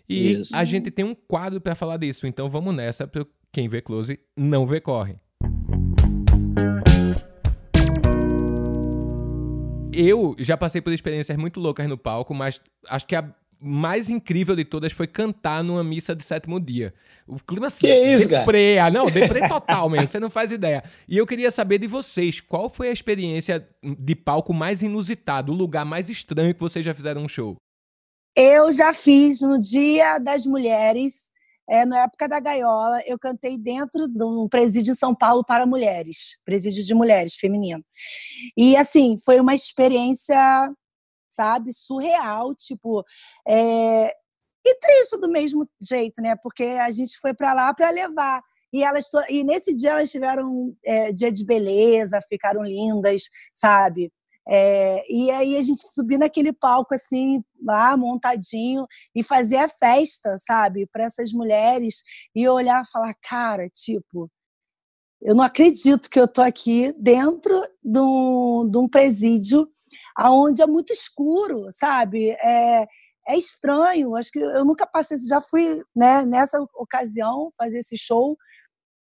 E 0.07 0.33
Isso. 0.33 0.55
a 0.55 0.63
gente 0.63 0.91
tem 0.91 1.03
um 1.03 1.15
quadro 1.15 1.59
para 1.59 1.73
falar 1.73 1.97
disso, 1.97 2.27
então 2.27 2.49
vamos 2.49 2.75
nessa, 2.75 3.07
porque 3.07 3.31
quem 3.51 3.67
vê 3.67 3.81
close 3.81 4.19
não 4.37 4.65
vê 4.65 4.79
corre. 4.79 5.15
Eu 9.93 10.35
já 10.39 10.57
passei 10.57 10.81
por 10.81 10.91
experiências 10.91 11.37
muito 11.37 11.59
loucas 11.59 11.87
no 11.87 11.97
palco, 11.97 12.33
mas 12.33 12.61
acho 12.87 13.05
que 13.05 13.15
a 13.15 13.33
mais 13.65 14.09
incrível 14.09 14.55
de 14.55 14.65
todas 14.65 14.91
foi 14.91 15.07
cantar 15.07 15.63
numa 15.63 15.83
missa 15.83 16.13
de 16.13 16.21
sétimo 16.23 16.59
dia. 16.59 16.93
O 17.25 17.39
clima 17.39 17.67
assim, 17.67 17.87
que 17.87 17.93
isso, 17.93 18.27
deprê, 18.27 18.75
cara? 18.75 18.87
Ah, 18.87 18.91
não, 18.91 19.05
deprê 19.05 19.47
total 19.47 19.89
mesmo, 19.89 20.07
você 20.07 20.19
não 20.19 20.29
faz 20.29 20.51
ideia. 20.51 20.83
E 21.07 21.17
eu 21.17 21.25
queria 21.25 21.49
saber 21.49 21.77
de 21.77 21.87
vocês, 21.87 22.41
qual 22.41 22.69
foi 22.69 22.89
a 22.89 22.91
experiência 22.91 23.65
de 23.81 24.15
palco 24.15 24.53
mais 24.53 24.81
inusitada, 24.81 25.49
o 25.49 25.55
lugar 25.55 25.85
mais 25.85 26.09
estranho 26.09 26.53
que 26.53 26.59
vocês 26.59 26.83
já 26.83 26.93
fizeram 26.93 27.23
um 27.23 27.29
show? 27.29 27.55
Eu 28.35 28.73
já 28.73 28.93
fiz 28.93 29.41
no 29.41 29.57
Dia 29.57 30.17
das 30.17 30.45
Mulheres, 30.45 31.31
é, 31.69 31.85
na 31.85 32.03
época 32.03 32.27
da 32.27 32.39
Gaiola, 32.39 33.01
eu 33.05 33.17
cantei 33.17 33.57
dentro 33.57 34.07
de 34.07 34.23
um 34.23 34.47
presídio 34.49 34.91
em 34.91 34.95
São 34.95 35.15
Paulo 35.15 35.43
para 35.45 35.65
mulheres, 35.65 36.37
presídio 36.45 36.83
de 36.83 36.93
mulheres, 36.93 37.35
feminino. 37.35 37.83
E, 38.57 38.75
assim, 38.75 39.17
foi 39.23 39.39
uma 39.39 39.55
experiência, 39.55 40.37
sabe, 41.29 41.71
surreal, 41.73 42.53
tipo, 42.55 43.03
é... 43.47 44.13
e 44.65 44.75
triste 44.79 45.17
do 45.17 45.29
mesmo 45.29 45.67
jeito, 45.81 46.21
né? 46.21 46.35
Porque 46.35 46.63
a 46.63 46.91
gente 46.91 47.17
foi 47.19 47.33
para 47.33 47.53
lá 47.53 47.73
para 47.73 47.89
levar. 47.89 48.41
E, 48.73 48.83
elas, 48.83 49.09
e 49.29 49.43
nesse 49.43 49.75
dia 49.75 49.91
elas 49.91 50.09
tiveram 50.09 50.75
é, 50.83 51.11
dia 51.11 51.31
de 51.31 51.45
beleza, 51.45 52.19
ficaram 52.27 52.63
lindas, 52.63 53.23
sabe? 53.55 54.11
É, 54.47 55.03
e 55.09 55.31
aí 55.31 55.55
a 55.57 55.61
gente 55.61 55.81
subir 55.93 56.17
naquele 56.17 56.51
palco 56.51 56.93
assim, 56.93 57.43
lá 57.63 57.95
montadinho, 57.95 58.85
e 59.15 59.23
fazer 59.23 59.57
a 59.57 59.69
festa, 59.69 60.35
sabe, 60.37 60.85
para 60.87 61.03
essas 61.05 61.31
mulheres, 61.31 62.03
e 62.35 62.47
olhar 62.47 62.83
e 62.83 62.91
falar, 62.91 63.15
cara, 63.21 63.69
tipo, 63.69 64.29
eu 65.21 65.33
não 65.33 65.43
acredito 65.43 66.09
que 66.09 66.19
eu 66.19 66.27
tô 66.27 66.41
aqui 66.41 66.93
dentro 66.97 67.53
de 67.81 67.99
um, 67.99 68.69
de 68.69 68.77
um 68.77 68.89
presídio 68.89 69.69
aonde 70.15 70.61
é 70.61 70.67
muito 70.67 70.91
escuro, 70.91 71.67
sabe? 71.71 72.31
É, 72.31 72.85
é 73.27 73.37
estranho, 73.37 74.15
acho 74.15 74.31
que 74.31 74.39
eu 74.39 74.65
nunca 74.65 74.85
passei, 74.85 75.17
já 75.27 75.39
fui 75.39 75.81
né, 75.95 76.25
nessa 76.25 76.61
ocasião 76.75 77.51
fazer 77.57 77.79
esse 77.79 77.97
show, 77.97 78.37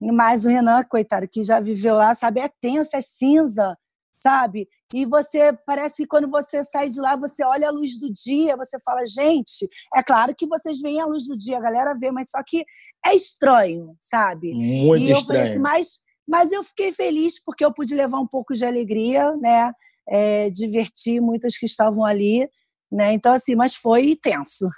mas 0.00 0.46
o 0.46 0.48
Renan, 0.48 0.82
coitado, 0.84 1.28
que 1.28 1.42
já 1.42 1.60
viveu 1.60 1.96
lá, 1.96 2.14
sabe, 2.14 2.40
é 2.40 2.48
tenso, 2.48 2.96
é 2.96 3.00
cinza, 3.02 3.76
sabe? 4.20 4.68
E 4.92 5.04
você 5.04 5.52
parece 5.66 6.02
que 6.02 6.06
quando 6.06 6.30
você 6.30 6.62
sai 6.64 6.90
de 6.90 7.00
lá, 7.00 7.16
você 7.16 7.44
olha 7.44 7.68
a 7.68 7.72
luz 7.72 7.98
do 7.98 8.12
dia, 8.12 8.56
você 8.56 8.78
fala, 8.80 9.06
gente, 9.06 9.68
é 9.94 10.02
claro 10.02 10.34
que 10.34 10.46
vocês 10.46 10.80
veem 10.80 11.00
a 11.00 11.06
luz 11.06 11.26
do 11.26 11.36
dia, 11.36 11.58
a 11.58 11.60
galera 11.60 11.94
vê, 11.94 12.10
mas 12.10 12.30
só 12.30 12.42
que 12.46 12.64
é 13.04 13.14
estranho, 13.14 13.96
sabe? 14.00 14.52
Muito 14.52 15.06
e 15.06 15.10
eu 15.10 15.18
estranho. 15.18 15.50
Assim, 15.50 15.58
mas, 15.58 16.00
mas 16.26 16.52
eu 16.52 16.62
fiquei 16.62 16.92
feliz 16.92 17.42
porque 17.42 17.64
eu 17.64 17.72
pude 17.72 17.94
levar 17.94 18.18
um 18.18 18.26
pouco 18.26 18.54
de 18.54 18.64
alegria, 18.64 19.36
né? 19.36 19.72
É, 20.08 20.48
divertir 20.50 21.20
muitas 21.20 21.58
que 21.58 21.66
estavam 21.66 22.04
ali, 22.04 22.48
né? 22.90 23.12
Então, 23.12 23.32
assim, 23.32 23.54
mas 23.54 23.74
foi 23.74 24.16
tenso. 24.16 24.68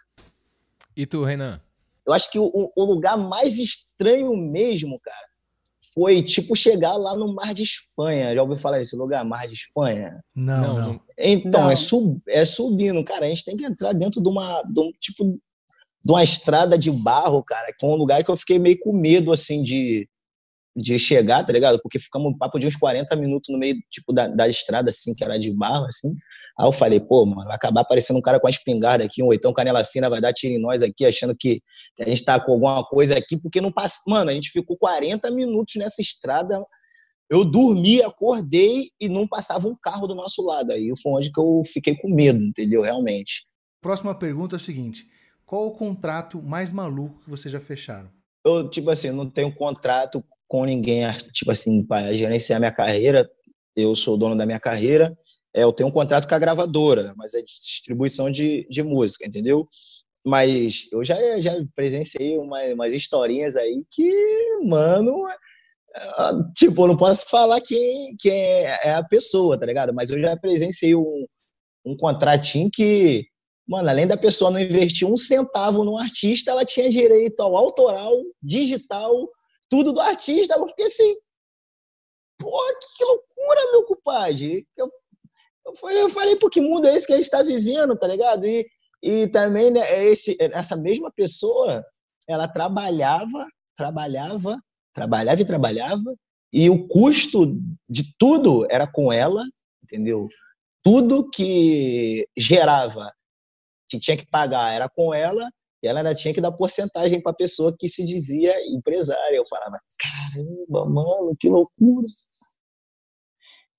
E 0.97 1.07
tu, 1.07 1.23
Renan? 1.23 1.61
Eu 2.07 2.15
acho 2.15 2.31
que 2.31 2.39
o, 2.39 2.51
o 2.75 2.85
lugar 2.85 3.19
mais 3.19 3.59
estranho 3.59 4.35
mesmo, 4.35 4.99
cara, 4.99 5.28
foi 5.95 6.23
tipo 6.23 6.55
chegar 6.55 6.97
lá 6.97 7.17
no 7.17 7.35
Mar 7.35 7.55
de 7.55 7.63
Espanha. 7.63 8.35
Já 8.35 8.43
ouviu 8.43 8.57
falar 8.57 8.79
desse 8.79 8.97
lugar, 8.97 9.25
Mar 9.25 9.47
de 9.47 9.55
Espanha? 9.55 10.23
Não, 10.35 10.61
não. 10.61 10.75
não. 10.75 11.01
Então, 11.19 11.63
não. 11.65 11.71
É, 11.71 11.75
sub, 11.75 12.21
é 12.29 12.45
subindo, 12.45 13.03
cara. 13.05 13.27
A 13.27 13.29
gente 13.29 13.45
tem 13.45 13.57
que 13.57 13.65
entrar 13.65 13.93
dentro 13.93 14.23
de 14.23 14.29
uma. 14.29 14.63
De 14.63 14.81
um, 14.81 14.91
tipo, 15.01 15.25
de 16.05 16.13
uma 16.13 16.23
estrada 16.23 16.79
de 16.79 16.91
barro, 16.91 17.43
cara. 17.43 17.67
Que 17.69 17.81
foi 17.81 17.91
um 17.91 17.97
lugar 17.97 18.23
que 18.23 18.31
eu 18.31 18.37
fiquei 18.37 18.59
meio 18.59 18.79
com 18.79 18.93
medo, 18.93 19.33
assim, 19.33 19.63
de, 19.63 20.09
de 20.81 20.99
chegar, 20.99 21.45
tá 21.45 21.53
ligado? 21.53 21.81
Porque 21.83 21.99
ficamos 21.99 22.33
um 22.33 22.37
papo 22.37 22.59
de 22.59 22.67
uns 22.67 22.77
40 22.77 23.15
minutos 23.17 23.53
no 23.53 23.59
meio, 23.59 23.77
tipo, 23.91 24.13
da, 24.13 24.29
da 24.29 24.49
estrada, 24.49 24.91
assim, 24.91 25.15
que 25.15 25.25
era 25.25 25.39
de 25.39 25.51
barro, 25.51 25.87
assim. 25.87 26.15
Aí 26.59 26.67
eu 26.67 26.73
falei, 26.73 27.01
pô, 27.01 27.27
mano, 27.27 27.45
vai 27.45 27.57
acabar 27.57 27.81
aparecendo 27.81 28.17
um 28.17 28.23
cara 28.23 28.39
com 28.39 28.47
a 28.47 28.51
espingarda 28.51 29.05
aqui, 29.05 29.23
um 29.23 29.27
oitão 29.27 29.53
canela 29.53 29.85
fina, 29.85 30.09
vai 30.09 30.21
dar 30.21 30.33
tiro 30.33 30.55
em 30.55 30.61
nós 30.61 30.83
aqui, 30.83 31.05
achando 31.05 31.35
que, 31.37 31.61
que 31.97 32.03
a 32.03 32.09
gente 32.09 32.25
tá 32.25 32.39
com 32.39 32.53
alguma 32.53 32.85
coisa 32.85 33.19
aqui, 33.19 33.37
porque 33.37 33.61
não 33.61 33.73
passa. 33.73 33.99
Mano, 34.07 34.31
a 34.31 34.35
gente 34.35 34.51
ficou 34.51 34.77
40 34.77 35.31
minutos 35.31 35.75
nessa 35.77 36.01
estrada. 36.01 36.65
Eu 37.29 37.45
dormi, 37.45 38.01
acordei 38.01 38.89
e 39.01 39.09
não 39.09 39.27
passava 39.27 39.69
um 39.69 39.77
carro 39.77 40.07
do 40.07 40.15
nosso 40.15 40.43
lado. 40.45 40.73
Aí 40.73 40.93
foi 41.03 41.13
onde 41.13 41.31
que 41.31 41.41
eu 41.41 41.63
fiquei 41.67 41.97
com 41.97 42.09
medo, 42.09 42.43
entendeu? 42.43 42.83
Realmente. 42.83 43.47
Próxima 43.81 44.15
pergunta 44.15 44.57
é 44.57 44.59
o 44.59 44.61
seguinte: 44.61 45.07
qual 45.45 45.67
o 45.67 45.73
contrato 45.73 46.43
mais 46.43 46.73
maluco 46.73 47.21
que 47.23 47.31
vocês 47.31 47.53
já 47.53 47.61
fecharam? 47.61 48.11
Eu, 48.45 48.69
tipo 48.69 48.91
assim, 48.91 49.11
não 49.11 49.29
tenho 49.29 49.53
contrato 49.53 50.25
com 50.49 50.65
ninguém, 50.65 51.05
tipo 51.33 51.53
assim, 51.53 51.85
para 51.85 52.13
gerenciar 52.15 52.59
minha 52.59 52.73
carreira. 52.73 53.31
Eu 53.77 53.95
sou 53.95 54.17
dono 54.17 54.35
da 54.35 54.47
minha 54.47 54.59
carreira. 54.59 55.17
É, 55.55 55.63
eu 55.63 55.73
tenho 55.73 55.89
um 55.89 55.93
contrato 55.93 56.27
com 56.27 56.35
a 56.35 56.39
gravadora, 56.39 57.15
mas 57.17 57.35
é 57.35 57.41
de 57.41 57.61
distribuição 57.61 58.31
de, 58.31 58.67
de 58.69 58.83
música, 58.83 59.27
entendeu? 59.27 59.67
Mas 60.27 60.89
eu 60.91 61.05
já, 61.05 61.17
já 61.41 61.55
presenciei 61.75 62.39
uma, 62.39 62.61
umas 62.65 62.93
historinhas 62.93 63.57
aí 63.57 63.85
que, 63.91 64.11
mano, 64.65 65.27
tipo, 66.55 66.83
eu 66.83 66.89
não 66.89 66.97
posso 66.97 67.29
falar 67.29 67.61
quem, 67.61 68.15
quem 68.19 68.33
é 68.33 68.95
a 68.95 69.03
pessoa, 69.03 69.59
tá 69.59 69.67
ligado? 69.67 69.95
Mas 69.95 70.11
eu 70.11 70.21
já 70.21 70.37
presenciei 70.37 70.95
um, 70.95 71.27
um 71.85 71.97
contratinho 71.97 72.71
que, 72.73 73.27
mano, 73.67 73.89
além 73.89 74.07
da 74.07 74.17
pessoa 74.17 74.51
não 74.51 74.61
investir 74.61 75.09
um 75.09 75.17
centavo 75.17 75.85
no 75.85 75.97
artista, 75.97 76.51
ela 76.51 76.65
tinha 76.65 76.91
direito 76.91 77.41
ao 77.41 77.57
autoral, 77.57 78.13
digital, 78.43 79.29
tudo 79.69 79.93
do 79.93 80.01
artista. 80.01 80.55
Eu 80.55 80.67
fiquei 80.69 80.87
assim, 80.87 81.17
pô, 82.39 82.51
que 82.97 83.05
loucura, 83.05 83.73
meu 83.73 83.85
compadre. 83.85 84.67
Eu, 84.77 84.91
eu, 85.67 85.77
falei, 85.77 86.03
eu 86.03 86.11
falei, 86.11 86.37
pô, 86.37 86.49
que 86.49 86.61
mundo 86.61 86.87
é 86.87 86.95
esse 86.95 87.07
que 87.07 87.13
a 87.13 87.17
gente 87.17 87.25
está 87.25 87.43
vivendo, 87.43 87.97
tá 87.97 88.07
ligado? 88.07 88.47
E, 88.47 88.67
e 89.03 89.27
também 89.29 89.71
né, 89.71 89.81
é 89.81 90.05
esse, 90.05 90.37
essa 90.41 90.77
mesma 90.77 91.11
pessoa, 91.11 91.85
ela 92.27 92.49
trabalhava, 92.49 93.47
trabalhava, 93.77 94.59
trabalhava 94.93 95.41
e 95.41 95.45
trabalhava, 95.45 96.15
e 96.53 96.71
o 96.71 96.87
custo 96.89 97.59
de 97.89 98.15
tudo 98.19 98.67
era 98.71 98.87
com 98.91 99.13
ela, 99.13 99.45
entendeu? 99.83 100.27
Tudo 100.83 101.29
que 101.29 102.27
gerava, 102.37 103.13
que 103.89 103.99
tinha 103.99 104.17
que 104.17 104.27
pagar, 104.27 104.73
era 104.73 104.89
com 104.89 105.13
ela, 105.13 105.51
e 105.83 105.87
ela 105.87 106.01
ainda 106.01 106.15
tinha 106.15 106.35
que 106.35 106.41
dar 106.41 106.53
porcentagem 106.53 107.23
para 107.23 107.33
a 107.33 107.37
pessoa 107.37 107.75
que 107.79 107.89
se 107.89 108.05
dizia 108.05 108.55
empresária. 108.69 109.37
Eu 109.37 109.47
falava, 109.49 109.79
caramba, 109.99 110.85
mano, 110.87 111.37
que 111.39 111.49
loucura. 111.49 112.07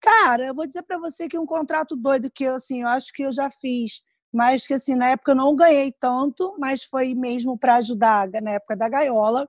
Cara, 0.02 0.48
eu 0.48 0.56
vou 0.56 0.66
dizer 0.66 0.84
para 0.84 0.98
você 0.98 1.28
que 1.28 1.38
um 1.38 1.46
contrato 1.46 1.96
doido 1.96 2.32
que 2.32 2.46
eu, 2.46 2.56
assim, 2.56 2.82
eu 2.84 2.88
acho 2.88 3.12
que 3.14 3.24
eu 3.24 3.32
já 3.34 3.50
fiz, 3.50 4.02
mas 4.34 4.66
que, 4.66 4.74
assim, 4.74 4.96
na 4.96 5.10
época 5.10 5.32
eu 5.32 5.36
não 5.36 5.54
ganhei 5.54 5.92
tanto, 6.00 6.56
mas 6.58 6.84
foi 6.84 7.14
mesmo 7.14 7.58
para 7.58 7.76
ajudar 7.76 8.30
na 8.42 8.52
época 8.52 8.78
da 8.78 8.88
gaiola, 8.88 9.48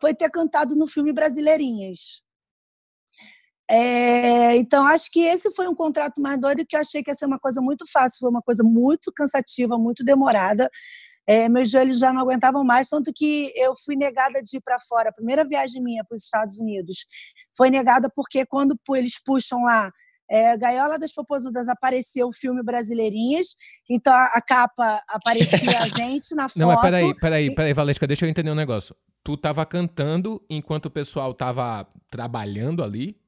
foi 0.00 0.14
ter 0.14 0.30
cantado 0.30 0.76
no 0.76 0.86
filme 0.86 1.12
Brasileirinhas. 1.12 2.22
É, 3.68 4.56
então, 4.56 4.86
acho 4.86 5.10
que 5.10 5.20
esse 5.20 5.50
foi 5.52 5.66
um 5.68 5.74
contrato 5.74 6.20
mais 6.20 6.40
doido 6.40 6.64
que 6.66 6.76
eu 6.76 6.80
achei 6.80 7.02
que 7.02 7.10
ia 7.10 7.14
ser 7.14 7.26
uma 7.26 7.38
coisa 7.38 7.60
muito 7.60 7.84
fácil, 7.90 8.18
foi 8.20 8.30
uma 8.30 8.42
coisa 8.42 8.62
muito 8.62 9.12
cansativa, 9.12 9.76
muito 9.76 10.04
demorada 10.04 10.70
é, 11.30 11.48
meus 11.48 11.70
joelhos 11.70 12.00
já 12.00 12.12
não 12.12 12.22
aguentavam 12.22 12.64
mais, 12.64 12.88
tanto 12.88 13.12
que 13.14 13.52
eu 13.54 13.72
fui 13.84 13.94
negada 13.94 14.42
de 14.42 14.56
ir 14.56 14.60
para 14.60 14.80
fora. 14.80 15.10
A 15.10 15.12
primeira 15.12 15.44
viagem 15.44 15.80
minha 15.80 16.04
para 16.04 16.16
os 16.16 16.24
Estados 16.24 16.58
Unidos 16.58 17.06
foi 17.56 17.70
negada 17.70 18.10
porque 18.12 18.44
quando 18.44 18.76
eles 18.96 19.22
puxam 19.22 19.62
lá 19.62 19.92
é, 20.28 20.56
Gaiola 20.56 20.98
das 20.98 21.12
Popozudas 21.12 21.68
apareceu 21.68 22.26
o 22.26 22.32
filme 22.32 22.64
Brasileirinhas, 22.64 23.54
então 23.88 24.12
a, 24.12 24.24
a 24.26 24.42
capa 24.42 25.00
aparecia 25.06 25.78
a 25.78 25.86
gente 25.96 26.34
na 26.34 26.48
foto. 26.48 26.58
Não, 26.58 26.66
mas 26.66 26.80
peraí, 26.80 27.14
peraí, 27.14 27.54
peraí, 27.54 27.72
Valesca, 27.72 28.08
deixa 28.08 28.26
eu 28.26 28.30
entender 28.30 28.50
um 28.50 28.56
negócio. 28.56 28.92
Tu 29.22 29.36
tava 29.36 29.64
cantando 29.64 30.44
enquanto 30.50 30.86
o 30.86 30.90
pessoal 30.90 31.32
tava 31.32 31.86
trabalhando 32.10 32.82
ali? 32.82 33.19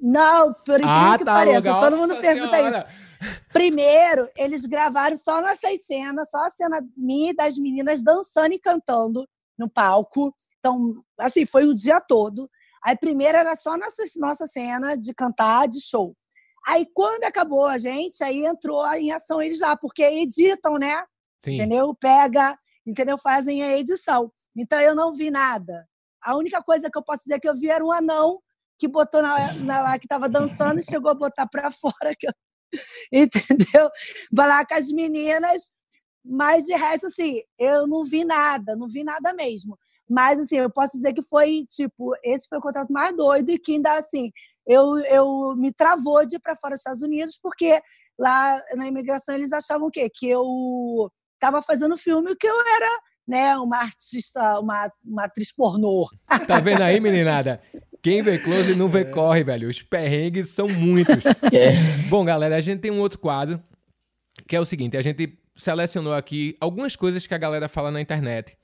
Não, 0.00 0.54
por 0.54 0.76
incrível 0.76 1.12
ah, 1.12 1.18
que 1.18 1.24
tá, 1.24 1.32
pareça, 1.32 1.80
todo 1.80 1.96
mundo 1.96 2.16
pergunta 2.20 2.56
senhora. 2.56 2.86
isso. 2.88 3.08
Primeiro, 3.52 4.30
eles 4.36 4.64
gravaram 4.64 5.16
só 5.16 5.40
nossas 5.42 5.84
cenas, 5.84 6.30
só 6.30 6.44
a 6.44 6.50
cena 6.50 6.80
minha 6.96 7.30
e 7.30 7.34
das 7.34 7.58
meninas 7.58 8.02
dançando 8.02 8.52
e 8.52 8.60
cantando 8.60 9.28
no 9.58 9.68
palco. 9.68 10.32
Então, 10.58 10.94
assim, 11.18 11.44
foi 11.44 11.64
o 11.64 11.74
dia 11.74 12.00
todo. 12.00 12.48
Aí, 12.84 12.96
primeiro 12.96 13.36
era 13.36 13.56
só 13.56 13.76
nossa, 13.76 14.02
nossa 14.18 14.46
cena 14.46 14.96
de 14.96 15.12
cantar, 15.12 15.66
de 15.68 15.80
show. 15.80 16.14
Aí, 16.66 16.86
quando 16.94 17.24
acabou 17.24 17.66
a 17.66 17.78
gente, 17.78 18.22
aí 18.22 18.44
entrou 18.44 18.86
em 18.94 19.10
ação 19.10 19.42
eles 19.42 19.60
lá, 19.60 19.76
porque 19.76 20.02
editam, 20.02 20.74
né? 20.74 21.02
Sim. 21.42 21.54
Entendeu? 21.54 21.94
Pega, 21.94 22.56
entendeu? 22.86 23.18
Fazem 23.18 23.62
a 23.62 23.76
edição. 23.76 24.30
Então, 24.56 24.80
eu 24.80 24.94
não 24.94 25.12
vi 25.12 25.30
nada. 25.30 25.88
A 26.22 26.36
única 26.36 26.62
coisa 26.62 26.90
que 26.90 26.98
eu 26.98 27.02
posso 27.02 27.24
dizer 27.24 27.40
que 27.40 27.48
eu 27.48 27.54
vi 27.54 27.68
era 27.68 27.84
um 27.84 27.92
anão 27.92 28.40
que 28.78 28.88
botou 28.88 29.20
na, 29.20 29.52
na 29.54 29.80
lá 29.80 29.98
que 29.98 30.04
estava 30.06 30.28
dançando 30.28 30.78
e 30.78 30.84
chegou 30.84 31.10
a 31.10 31.14
botar 31.14 31.46
para 31.46 31.70
fora, 31.72 32.14
que 32.18 32.26
eu, 32.26 32.32
entendeu? 33.12 33.90
Lá 34.32 34.64
com 34.64 34.74
as 34.74 34.88
meninas, 34.88 35.70
mas 36.24 36.66
de 36.66 36.74
resto, 36.74 37.06
assim, 37.06 37.42
eu 37.58 37.86
não 37.86 38.04
vi 38.04 38.24
nada, 38.24 38.76
não 38.76 38.88
vi 38.88 39.02
nada 39.02 39.32
mesmo. 39.34 39.78
Mas, 40.08 40.40
assim, 40.40 40.56
eu 40.56 40.70
posso 40.70 40.96
dizer 40.96 41.12
que 41.12 41.22
foi, 41.22 41.66
tipo, 41.68 42.14
esse 42.24 42.48
foi 42.48 42.58
o 42.58 42.62
contrato 42.62 42.90
mais 42.92 43.14
doido 43.14 43.50
e 43.50 43.58
que 43.58 43.72
ainda, 43.72 43.94
assim, 43.94 44.30
eu, 44.66 44.98
eu 45.00 45.54
me 45.56 45.72
travou 45.72 46.24
de 46.26 46.36
ir 46.36 46.38
para 46.38 46.56
fora 46.56 46.74
dos 46.74 46.80
Estados 46.80 47.02
Unidos, 47.02 47.38
porque 47.42 47.80
lá 48.18 48.60
na 48.74 48.86
imigração 48.86 49.34
eles 49.34 49.52
achavam 49.52 49.88
o 49.88 49.90
quê? 49.90 50.10
Que 50.12 50.28
eu 50.28 51.10
estava 51.34 51.62
fazendo 51.62 51.96
filme 51.96 52.34
que 52.36 52.46
eu 52.46 52.60
era 52.60 53.00
né, 53.26 53.56
uma 53.58 53.78
artista, 53.78 54.58
uma, 54.58 54.90
uma 55.04 55.24
atriz 55.24 55.52
pornô. 55.52 56.08
Tá 56.46 56.60
vendo 56.60 56.82
aí, 56.82 56.98
meninada? 56.98 57.62
Quem 58.00 58.22
vê 58.22 58.38
close 58.38 58.74
não 58.74 58.88
vê 58.88 59.04
corre, 59.04 59.42
velho. 59.42 59.68
Os 59.68 59.82
perrengues 59.82 60.50
são 60.50 60.68
muitos. 60.68 61.16
É. 61.52 61.72
Bom, 62.08 62.24
galera, 62.24 62.56
a 62.56 62.60
gente 62.60 62.80
tem 62.80 62.90
um 62.90 63.00
outro 63.00 63.18
quadro 63.18 63.60
que 64.46 64.54
é 64.54 64.60
o 64.60 64.64
seguinte: 64.64 64.96
a 64.96 65.02
gente 65.02 65.38
selecionou 65.56 66.14
aqui 66.14 66.56
algumas 66.60 66.94
coisas 66.94 67.26
que 67.26 67.34
a 67.34 67.38
galera 67.38 67.68
fala 67.68 67.90
na 67.90 68.00
internet. 68.00 68.56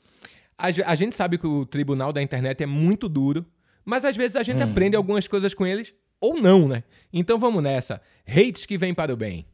A, 0.57 0.66
a 0.87 0.94
gente 0.94 1.16
sabe 1.16 1.38
que 1.38 1.47
o 1.47 1.66
tribunal 1.66 2.12
da 2.12 2.23
internet 2.23 2.62
é 2.62 2.66
muito 2.66 3.09
duro, 3.09 3.44
mas 3.85 4.05
às 4.05 4.16
vezes 4.16 4.37
a 4.37 4.42
gente 4.42 4.59
hum. 4.59 4.70
aprende 4.70 4.97
algumas 4.97 5.27
coisas 5.27 5.55
com 5.55 5.66
eles 5.66 5.92
ou 6.20 6.40
não, 6.40 6.68
né? 6.68 6.85
Então 7.12 7.38
vamos 7.38 7.62
nessa. 7.62 8.01
Hates 8.27 8.66
que 8.66 8.79
vem 8.79 8.94
para 8.94 9.12
o 9.12 9.16
bem. 9.16 9.47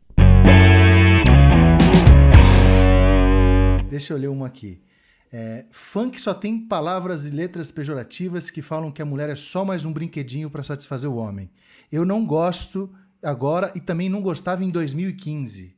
Deixa 3.88 4.12
eu 4.12 4.18
ler 4.18 4.28
uma 4.28 4.46
aqui. 4.46 4.80
É, 5.32 5.64
funk 5.70 6.20
só 6.20 6.34
tem 6.34 6.66
palavras 6.66 7.24
e 7.24 7.30
letras 7.30 7.70
pejorativas 7.70 8.50
que 8.50 8.60
falam 8.60 8.90
que 8.90 9.00
a 9.00 9.04
mulher 9.04 9.28
é 9.28 9.36
só 9.36 9.64
mais 9.64 9.84
um 9.84 9.92
brinquedinho 9.92 10.50
para 10.50 10.64
satisfazer 10.64 11.08
o 11.08 11.16
homem. 11.16 11.50
Eu 11.90 12.04
não 12.04 12.26
gosto 12.26 12.92
agora 13.22 13.72
e 13.76 13.80
também 13.80 14.08
não 14.08 14.20
gostava 14.20 14.64
em 14.64 14.70
2015. 14.70 15.76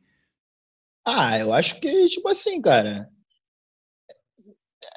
Ah, 1.05 1.39
eu 1.39 1.53
acho 1.53 1.81
que, 1.81 2.09
tipo 2.09 2.29
assim, 2.29 2.61
cara. 2.63 3.11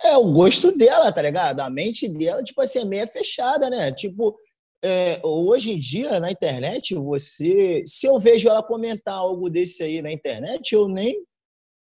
É 0.04 0.16
o 0.18 0.32
gosto 0.32 0.78
dela, 0.78 1.12
tá 1.12 1.22
ligado? 1.22 1.60
A 1.60 1.70
mente 1.70 2.08
dela, 2.08 2.44
tipo 2.44 2.62
assim, 2.62 2.80
é 2.80 2.86
meio 2.86 3.08
fechada, 3.08 3.70
né? 3.70 3.92
Tipo, 3.92 4.38
é, 4.84 5.20
hoje 5.24 5.72
em 5.72 5.80
dia, 5.80 6.20
na 6.20 6.32
internet, 6.32 6.94
você. 6.96 7.84
Se 7.88 8.06
eu 8.06 8.20
vejo 8.20 8.48
ela 8.48 8.64
comentar 8.64 9.16
algo 9.16 9.50
desse 9.50 9.84
aí 9.84 10.02
na 10.02 10.12
internet, 10.12 10.74
eu 10.74 10.88
nem, 10.88 11.16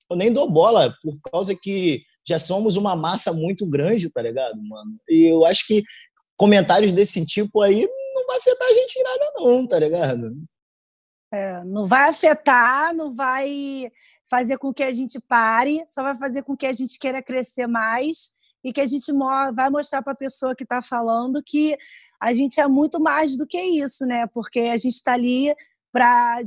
eu 0.08 0.16
nem 0.16 0.32
dou 0.32 0.50
bola, 0.50 0.96
por 1.02 1.20
causa 1.30 1.54
que 1.54 2.04
já 2.26 2.38
somos 2.38 2.76
uma 2.76 2.94
massa 2.94 3.32
muito 3.32 3.66
grande, 3.66 4.10
tá 4.10 4.22
ligado, 4.22 4.56
mano? 4.62 4.96
E 5.08 5.32
eu 5.32 5.44
acho 5.44 5.66
que 5.66 5.82
comentários 6.36 6.92
desse 6.92 7.24
tipo 7.24 7.60
aí 7.60 7.88
não 8.14 8.26
vai 8.26 8.38
afetar 8.38 8.68
a 8.68 8.72
gente 8.72 8.96
em 8.98 9.02
nada, 9.02 9.32
não, 9.36 9.66
tá 9.66 9.78
ligado? 9.78 10.32
É, 11.32 11.64
não 11.64 11.86
vai 11.86 12.08
afetar, 12.08 12.94
não 12.94 13.14
vai 13.14 13.90
fazer 14.28 14.58
com 14.58 14.72
que 14.72 14.82
a 14.82 14.92
gente 14.92 15.20
pare, 15.20 15.82
só 15.88 16.02
vai 16.02 16.14
fazer 16.14 16.42
com 16.42 16.56
que 16.56 16.66
a 16.66 16.72
gente 16.72 16.98
queira 16.98 17.22
crescer 17.22 17.66
mais 17.66 18.32
e 18.64 18.72
que 18.72 18.80
a 18.80 18.86
gente 18.86 19.12
vai 19.54 19.68
mostrar 19.70 20.02
para 20.02 20.12
a 20.12 20.16
pessoa 20.16 20.54
que 20.54 20.62
está 20.62 20.82
falando 20.82 21.42
que 21.44 21.76
a 22.20 22.32
gente 22.32 22.60
é 22.60 22.68
muito 22.68 23.00
mais 23.00 23.36
do 23.36 23.46
que 23.46 23.60
isso, 23.60 24.06
né? 24.06 24.26
Porque 24.28 24.60
a 24.60 24.76
gente 24.76 24.94
está 24.94 25.14
ali 25.14 25.54
para 25.92 26.38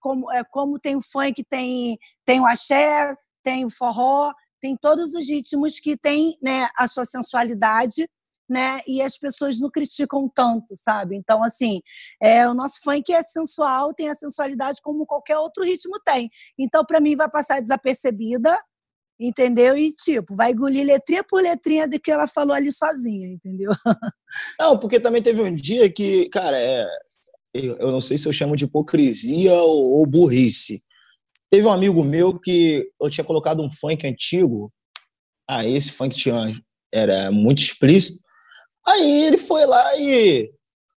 como, 0.00 0.30
é, 0.32 0.44
como 0.44 0.78
tem 0.78 0.96
o 0.96 1.02
funk, 1.02 1.42
tem, 1.44 1.98
tem 2.24 2.40
o 2.40 2.46
axé, 2.46 3.16
tem 3.42 3.64
o 3.64 3.70
forró, 3.70 4.32
tem 4.64 4.74
todos 4.78 5.14
os 5.14 5.28
ritmos 5.28 5.78
que 5.78 5.94
tem 5.94 6.38
né, 6.42 6.70
a 6.74 6.86
sua 6.86 7.04
sensualidade, 7.04 8.08
né? 8.48 8.80
E 8.86 9.02
as 9.02 9.18
pessoas 9.18 9.60
não 9.60 9.70
criticam 9.70 10.26
tanto, 10.34 10.74
sabe? 10.74 11.14
Então, 11.16 11.44
assim, 11.44 11.82
é, 12.18 12.48
o 12.48 12.54
nosso 12.54 12.80
funk 12.82 13.12
é 13.12 13.22
sensual, 13.22 13.92
tem 13.92 14.08
a 14.08 14.14
sensualidade 14.14 14.80
como 14.82 15.04
qualquer 15.04 15.36
outro 15.36 15.64
ritmo 15.64 16.00
tem. 16.02 16.30
Então, 16.58 16.82
para 16.82 16.98
mim, 16.98 17.14
vai 17.14 17.30
passar 17.30 17.60
desapercebida, 17.60 18.58
entendeu? 19.20 19.76
E, 19.76 19.92
tipo, 19.92 20.34
vai 20.34 20.52
engolir 20.52 20.86
letrinha 20.86 21.22
por 21.22 21.42
letrinha 21.42 21.86
do 21.86 22.00
que 22.00 22.10
ela 22.10 22.26
falou 22.26 22.54
ali 22.54 22.72
sozinha, 22.72 23.28
entendeu? 23.28 23.70
Não, 24.58 24.78
porque 24.78 24.98
também 24.98 25.22
teve 25.22 25.42
um 25.42 25.54
dia 25.54 25.92
que, 25.92 26.30
cara, 26.30 26.58
é, 26.58 26.86
eu 27.52 27.92
não 27.92 28.00
sei 28.00 28.16
se 28.16 28.26
eu 28.26 28.32
chamo 28.32 28.56
de 28.56 28.64
hipocrisia 28.64 29.52
ou, 29.52 29.98
ou 29.98 30.06
burrice, 30.06 30.82
Teve 31.54 31.68
um 31.68 31.72
amigo 31.72 32.02
meu 32.02 32.36
que 32.36 32.90
eu 33.00 33.08
tinha 33.08 33.24
colocado 33.24 33.62
um 33.62 33.70
funk 33.70 34.04
antigo. 34.04 34.72
Ah, 35.48 35.64
esse 35.64 35.92
funk 35.92 36.16
tinha, 36.16 36.60
era 36.92 37.30
muito 37.30 37.60
explícito. 37.60 38.20
Aí 38.84 39.26
ele 39.26 39.38
foi 39.38 39.64
lá 39.64 39.96
e 39.96 40.50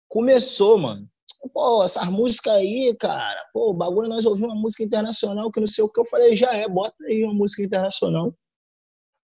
começou, 0.08 0.78
mano. 0.78 1.06
Pô, 1.54 1.84
essas 1.84 2.08
músicas 2.08 2.54
aí, 2.54 2.96
cara. 2.98 3.46
Pô, 3.52 3.72
o 3.72 3.74
bagulho 3.74 4.08
nós 4.08 4.26
ouvimos 4.26 4.54
uma 4.54 4.62
música 4.62 4.82
internacional 4.82 5.52
que 5.52 5.60
não 5.60 5.68
sei 5.68 5.84
o 5.84 5.92
que. 5.92 6.00
Eu 6.00 6.06
falei, 6.06 6.38
já 6.38 6.54
é, 6.54 6.70
bota 6.70 6.96
aí 7.04 7.22
uma 7.26 7.34
música 7.34 7.62
internacional. 7.62 8.34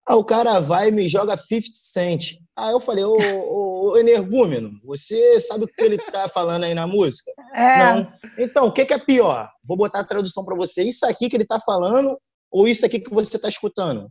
Aí 0.08 0.16
o 0.16 0.26
cara 0.26 0.60
vai 0.60 0.88
e 0.88 0.92
me 0.92 1.08
joga 1.08 1.38
50 1.38 1.68
Cent. 1.76 2.38
Aí 2.58 2.72
eu 2.72 2.80
falei, 2.80 3.04
ô, 3.04 3.14
ô, 3.14 3.79
ô 3.90 3.98
energúmeno, 3.98 4.72
você 4.84 5.40
sabe 5.40 5.66
o 5.66 5.68
que 5.68 5.82
ele 5.82 5.98
tá 5.98 6.30
falando 6.30 6.64
aí 6.64 6.74
na 6.74 6.88
música? 6.88 7.32
É. 7.52 7.78
Não. 7.80 8.14
Então, 8.38 8.66
o 8.68 8.72
que, 8.72 8.86
que 8.86 8.94
é 8.94 9.00
pior? 9.00 9.50
Vou 9.64 9.76
botar 9.76 10.02
a 10.02 10.04
tradução 10.04 10.46
para 10.46 10.56
você. 10.56 10.84
Isso 10.84 11.04
aqui 11.06 11.28
que 11.28 11.36
ele 11.36 11.46
tá 11.46 11.60
falando 11.60 12.16
ou 12.52 12.68
isso 12.68 12.86
aqui 12.86 13.00
que 13.00 13.12
você 13.12 13.40
tá 13.40 13.50
escutando? 13.50 14.08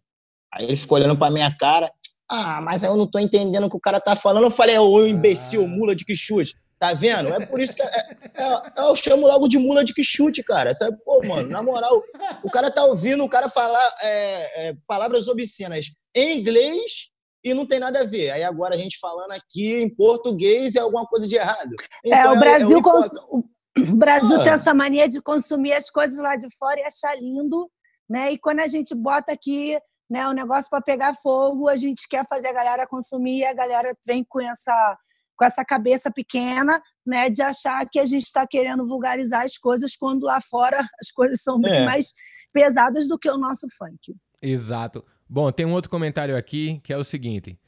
Aí 0.52 0.64
ele 0.64 0.76
ficou 0.76 0.98
olhando 0.98 1.16
pra 1.16 1.30
minha 1.30 1.54
cara. 1.56 1.90
Ah, 2.28 2.60
mas 2.60 2.82
eu 2.82 2.96
não 2.96 3.06
tô 3.06 3.18
entendendo 3.18 3.64
o 3.64 3.70
que 3.70 3.76
o 3.76 3.80
cara 3.80 4.00
tá 4.00 4.16
falando. 4.16 4.44
Eu 4.44 4.50
falei, 4.50 4.76
ô 4.76 5.06
imbecil, 5.06 5.64
ah. 5.64 5.68
mula 5.68 5.94
de 5.94 6.04
que 6.04 6.16
chute. 6.16 6.54
Tá 6.78 6.94
vendo? 6.94 7.34
É 7.34 7.44
por 7.44 7.60
isso 7.60 7.74
que 7.74 7.82
é, 7.82 7.86
é, 7.86 8.42
é, 8.44 8.62
eu 8.78 8.94
chamo 8.94 9.26
logo 9.26 9.48
de 9.48 9.58
mula 9.58 9.84
de 9.84 9.92
que 9.92 10.04
chute, 10.04 10.42
cara. 10.42 10.72
Sabe? 10.74 10.96
Pô, 11.04 11.20
mano, 11.26 11.48
na 11.48 11.62
moral, 11.62 12.02
o 12.42 12.50
cara 12.50 12.70
tá 12.70 12.84
ouvindo 12.84 13.24
o 13.24 13.28
cara 13.28 13.48
falar 13.48 13.94
é, 14.02 14.68
é, 14.68 14.74
palavras 14.86 15.26
obscenas 15.26 15.86
em 16.14 16.38
inglês 16.38 17.10
e 17.44 17.54
não 17.54 17.66
tem 17.66 17.78
nada 17.78 18.00
a 18.00 18.04
ver. 18.04 18.30
Aí 18.30 18.42
agora 18.42 18.74
a 18.74 18.78
gente 18.78 18.98
falando 18.98 19.32
aqui 19.32 19.74
em 19.74 19.88
português 19.94 20.76
é 20.76 20.80
alguma 20.80 21.06
coisa 21.06 21.26
de 21.26 21.36
errado. 21.36 21.70
Então, 22.04 22.18
é, 22.18 22.28
o 22.28 22.34
é 22.34 22.38
Brasil, 22.38 22.82
cons... 22.82 23.10
o 23.28 23.44
Brasil 23.96 24.36
ah. 24.36 24.44
tem 24.44 24.52
essa 24.52 24.74
mania 24.74 25.08
de 25.08 25.20
consumir 25.20 25.72
as 25.72 25.90
coisas 25.90 26.18
lá 26.18 26.36
de 26.36 26.48
fora 26.58 26.80
e 26.80 26.84
achar 26.84 27.16
lindo, 27.16 27.70
né? 28.08 28.32
E 28.32 28.38
quando 28.38 28.60
a 28.60 28.66
gente 28.66 28.94
bota 28.94 29.32
aqui 29.32 29.78
né, 30.10 30.26
o 30.26 30.32
negócio 30.32 30.70
para 30.70 30.80
pegar 30.80 31.14
fogo, 31.14 31.68
a 31.68 31.76
gente 31.76 32.08
quer 32.08 32.26
fazer 32.26 32.48
a 32.48 32.52
galera 32.52 32.86
consumir 32.86 33.38
e 33.38 33.44
a 33.44 33.52
galera 33.52 33.96
vem 34.06 34.24
com 34.24 34.40
essa 34.40 34.98
com 35.36 35.44
essa 35.44 35.64
cabeça 35.64 36.10
pequena, 36.10 36.82
né, 37.06 37.30
de 37.30 37.40
achar 37.42 37.88
que 37.88 38.00
a 38.00 38.04
gente 38.04 38.24
está 38.24 38.44
querendo 38.44 38.84
vulgarizar 38.88 39.42
as 39.42 39.56
coisas 39.56 39.94
quando 39.94 40.24
lá 40.24 40.40
fora 40.40 40.80
as 41.00 41.12
coisas 41.12 41.40
são 41.42 41.60
bem 41.60 41.82
é. 41.82 41.84
mais 41.84 42.12
pesadas 42.52 43.06
do 43.06 43.16
que 43.16 43.30
o 43.30 43.38
nosso 43.38 43.68
funk. 43.78 44.16
Exato. 44.42 45.04
Bom, 45.28 45.50
tem 45.52 45.66
um 45.66 45.72
outro 45.72 45.90
comentário 45.90 46.36
aqui 46.36 46.80
que 46.82 46.92
é 46.92 46.96
o 46.96 47.04
seguinte: 47.04 47.58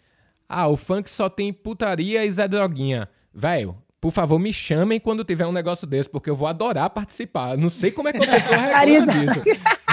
Ah, 0.49 0.69
o 0.69 0.77
funk 0.77 1.11
só 1.11 1.29
tem 1.29 1.53
putaria 1.53 2.25
e 2.25 2.33
Zé 2.33 2.49
Droguinha. 2.49 3.09
Velho, 3.33 3.77
por 4.01 4.11
favor, 4.11 4.39
me 4.39 4.53
chamem 4.53 4.99
quando 4.99 5.25
tiver 5.25 5.47
um 5.47 5.53
negócio 5.53 5.87
desse, 5.87 6.09
porque 6.09 6.31
eu 6.31 6.35
vou 6.35 6.49
adorar 6.49 6.89
participar. 6.91 7.59
Não 7.59 7.69
sei 7.69 7.91
como 7.91 8.09
é 8.09 8.13
que 8.13 8.19
a 8.25 8.31
pessoa 8.31 8.57
reclama 8.57 9.13
disso. 9.13 9.41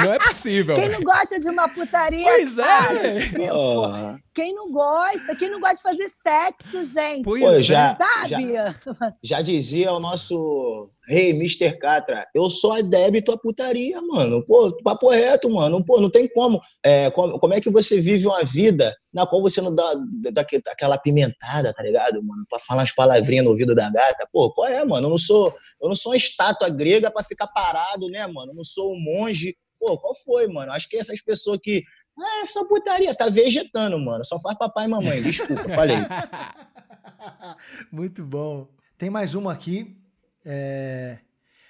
Não 0.04 0.14
é 0.14 0.20
possível. 0.20 0.76
Quem 0.76 0.90
não 0.90 1.02
gosta 1.02 1.40
de 1.40 1.50
uma 1.50 1.68
putaria. 1.68 2.24
Pois 2.26 2.58
é. 2.58 3.52
oh. 3.52 4.18
Quem 4.38 4.54
não 4.54 4.72
gosta, 4.72 5.36
quem 5.36 5.50
não 5.50 5.60
gosta 5.60 5.78
de 5.78 5.82
fazer 5.82 6.10
sexo, 6.10 6.84
gente. 6.84 7.24
Pois 7.24 7.42
Pô, 7.42 7.62
já, 7.62 7.96
sabe? 7.96 8.54
Já, 8.54 8.76
já 9.24 9.42
dizia 9.42 9.92
o 9.92 10.00
nosso 10.00 10.92
rei, 11.08 11.32
Mr. 11.32 11.76
Catra, 11.80 12.24
eu 12.36 12.48
só 12.50 12.80
débito 12.82 13.32
a 13.32 13.38
putaria, 13.38 14.00
mano. 14.00 14.46
Pô, 14.46 14.72
papo 14.84 15.10
reto, 15.10 15.50
mano. 15.50 15.84
Pô, 15.84 16.00
não 16.00 16.10
tem 16.10 16.28
como. 16.28 16.62
É, 16.84 17.10
como. 17.10 17.40
Como 17.40 17.54
é 17.56 17.60
que 17.60 17.70
você 17.70 18.00
vive 18.00 18.28
uma 18.28 18.44
vida 18.44 18.96
na 19.12 19.26
qual 19.26 19.42
você 19.42 19.60
não 19.60 19.74
dá, 19.74 19.96
dá 20.32 20.46
aquela 20.68 21.00
pimentada, 21.00 21.74
tá 21.74 21.82
ligado, 21.82 22.22
mano? 22.24 22.46
Pra 22.48 22.60
falar 22.60 22.84
as 22.84 22.94
palavrinhas 22.94 23.44
no 23.44 23.50
ouvido 23.50 23.74
da 23.74 23.90
gata. 23.90 24.28
Pô, 24.32 24.54
qual 24.54 24.68
é, 24.68 24.86
mano? 24.86 25.08
Eu 25.08 25.12
não 25.12 25.18
sou, 25.18 25.56
eu 25.82 25.90
não 25.90 25.96
sou 25.96 26.12
uma 26.12 26.18
estátua 26.18 26.70
grega 26.70 27.10
para 27.10 27.24
ficar 27.24 27.48
parado, 27.48 28.08
né, 28.10 28.28
mano? 28.28 28.52
Eu 28.52 28.56
não 28.56 28.64
sou 28.64 28.94
um 28.94 29.00
monge. 29.00 29.56
Pô, 29.80 29.98
qual 29.98 30.16
foi, 30.16 30.48
mano? 30.48 30.72
Acho 30.72 30.90
que 30.90 30.98
essas 30.98 31.22
pessoas 31.22 31.60
que 31.62 31.84
ah, 32.20 32.42
essa 32.42 32.66
putaria, 32.66 33.14
tá 33.14 33.30
vegetando, 33.30 34.00
mano. 34.00 34.26
Só 34.26 34.40
faz 34.40 34.58
papai 34.58 34.86
e 34.86 34.90
mamãe. 34.90 35.22
Desculpa, 35.22 35.70
falei. 35.70 35.98
Muito 37.92 38.26
bom. 38.26 38.68
Tem 38.98 39.10
mais 39.10 39.36
uma 39.36 39.54
aqui. 39.54 39.96
É... 40.44 41.20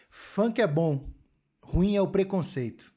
Funk 0.09 0.61
é 0.61 0.67
bom, 0.67 1.05
ruim 1.61 1.95
é 1.95 2.01
o 2.01 2.07
preconceito. 2.07 2.93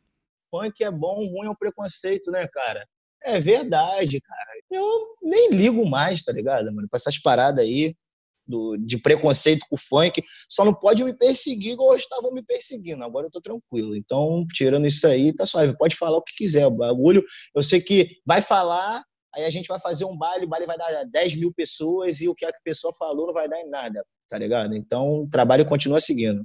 Funk 0.51 0.83
é 0.83 0.91
bom, 0.91 1.27
ruim 1.27 1.47
é 1.47 1.51
o 1.51 1.57
preconceito, 1.57 2.31
né, 2.31 2.47
cara? 2.47 2.89
É 3.23 3.41
verdade, 3.41 4.21
cara. 4.21 4.51
Eu 4.71 5.17
nem 5.21 5.51
ligo 5.51 5.85
mais, 5.89 6.23
tá 6.23 6.33
ligado, 6.33 6.73
mano? 6.73 6.89
Pra 6.89 6.97
essas 6.97 7.19
paradas 7.19 7.65
aí 7.65 7.95
do, 8.51 8.77
de 8.77 8.99
preconceito 8.99 9.65
com 9.69 9.77
o 9.77 9.79
funk, 9.79 10.23
só 10.49 10.65
não 10.65 10.75
pode 10.75 11.05
me 11.05 11.17
perseguir 11.17 11.73
igual 11.73 11.97
estavam 11.97 12.33
me 12.33 12.43
perseguindo. 12.43 13.03
Agora 13.05 13.29
eu 13.29 13.31
tô 13.31 13.41
tranquilo. 13.41 13.97
Então, 13.97 14.45
tirando 14.53 14.87
isso 14.87 15.07
aí, 15.07 15.35
tá 15.35 15.47
suave. 15.47 15.77
Pode 15.79 15.97
falar 15.97 16.19
o 16.19 16.23
que 16.23 16.35
quiser. 16.35 16.67
O 16.67 16.71
bagulho, 16.71 17.25
eu 17.55 17.63
sei 17.63 17.81
que 17.81 18.17
vai 18.27 18.43
falar, 18.43 19.03
aí 19.35 19.45
a 19.45 19.51
gente 19.51 19.69
vai 19.69 19.79
fazer 19.79 20.05
um 20.05 20.17
baile, 20.17 20.45
o 20.45 20.49
baile 20.49 20.67
vai 20.67 20.77
dar 20.77 21.05
10 21.05 21.37
mil 21.37 21.53
pessoas 21.55 22.21
e 22.21 22.29
o 22.29 22.35
que 22.35 22.45
a 22.45 22.53
pessoa 22.65 22.93
falou 22.99 23.29
não 23.29 23.35
vai 23.35 23.49
dar 23.49 23.61
em 23.61 23.71
nada, 23.71 24.05
tá 24.29 24.37
ligado? 24.37 24.75
Então, 24.75 25.23
o 25.23 25.29
trabalho 25.29 25.65
continua 25.65 26.01
seguindo. 26.01 26.45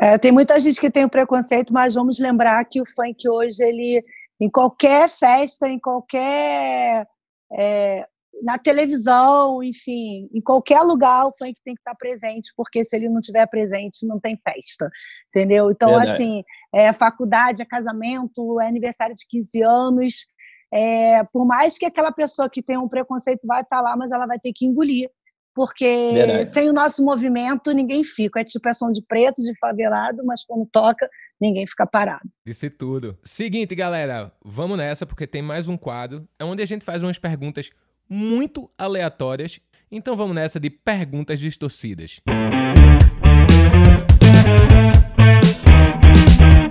É, 0.00 0.18
tem 0.18 0.32
muita 0.32 0.58
gente 0.58 0.80
que 0.80 0.90
tem 0.90 1.04
o 1.04 1.10
preconceito, 1.10 1.72
mas 1.72 1.94
vamos 1.94 2.18
lembrar 2.18 2.64
que 2.64 2.80
o 2.80 2.84
funk 2.86 3.28
hoje, 3.28 3.62
ele, 3.62 4.04
em 4.40 4.50
qualquer 4.50 5.08
festa, 5.08 5.68
em 5.68 5.78
qualquer 5.78 7.06
é, 7.52 8.06
na 8.42 8.58
televisão, 8.58 9.62
enfim, 9.62 10.28
em 10.32 10.40
qualquer 10.40 10.80
lugar 10.80 11.26
o 11.26 11.32
funk 11.36 11.54
tem 11.64 11.74
que 11.74 11.80
estar 11.80 11.94
presente, 11.94 12.52
porque 12.56 12.84
se 12.84 12.96
ele 12.96 13.08
não 13.08 13.20
estiver 13.20 13.46
presente, 13.46 14.06
não 14.06 14.20
tem 14.20 14.36
festa, 14.36 14.88
entendeu? 15.28 15.70
Então, 15.70 15.88
Verdade. 15.90 16.10
assim, 16.12 16.42
é 16.74 16.92
faculdade, 16.92 17.62
é 17.62 17.64
casamento, 17.64 18.60
é 18.60 18.66
aniversário 18.66 19.14
de 19.14 19.26
15 19.28 19.62
anos, 19.62 20.14
é, 20.72 21.24
por 21.32 21.46
mais 21.46 21.78
que 21.78 21.86
aquela 21.86 22.12
pessoa 22.12 22.50
que 22.50 22.62
tem 22.62 22.76
um 22.76 22.88
preconceito 22.88 23.46
vai 23.46 23.62
estar 23.62 23.80
lá, 23.80 23.96
mas 23.96 24.10
ela 24.10 24.26
vai 24.26 24.38
ter 24.38 24.52
que 24.54 24.66
engolir, 24.66 25.08
porque 25.54 26.10
Verdade. 26.12 26.44
sem 26.46 26.68
o 26.68 26.72
nosso 26.72 27.02
movimento 27.02 27.72
ninguém 27.72 28.04
fica. 28.04 28.40
É 28.40 28.44
tipo 28.44 28.68
é 28.68 28.72
som 28.74 28.90
de 28.90 29.02
preto, 29.02 29.42
de 29.42 29.56
favelado, 29.58 30.22
mas 30.24 30.44
quando 30.44 30.68
toca, 30.70 31.08
ninguém 31.40 31.66
fica 31.66 31.86
parado. 31.86 32.28
Disse 32.44 32.68
tudo. 32.68 33.16
Seguinte, 33.22 33.74
galera, 33.74 34.32
vamos 34.44 34.76
nessa, 34.76 35.06
porque 35.06 35.26
tem 35.26 35.40
mais 35.40 35.68
um 35.68 35.76
quadro, 35.76 36.28
é 36.38 36.44
onde 36.44 36.62
a 36.62 36.66
gente 36.66 36.84
faz 36.84 37.02
umas 37.02 37.18
perguntas 37.18 37.70
muito 38.08 38.70
aleatórias. 38.76 39.60
Então 39.90 40.16
vamos 40.16 40.34
nessa 40.34 40.58
de 40.58 40.70
perguntas 40.70 41.38
distorcidas. 41.38 42.20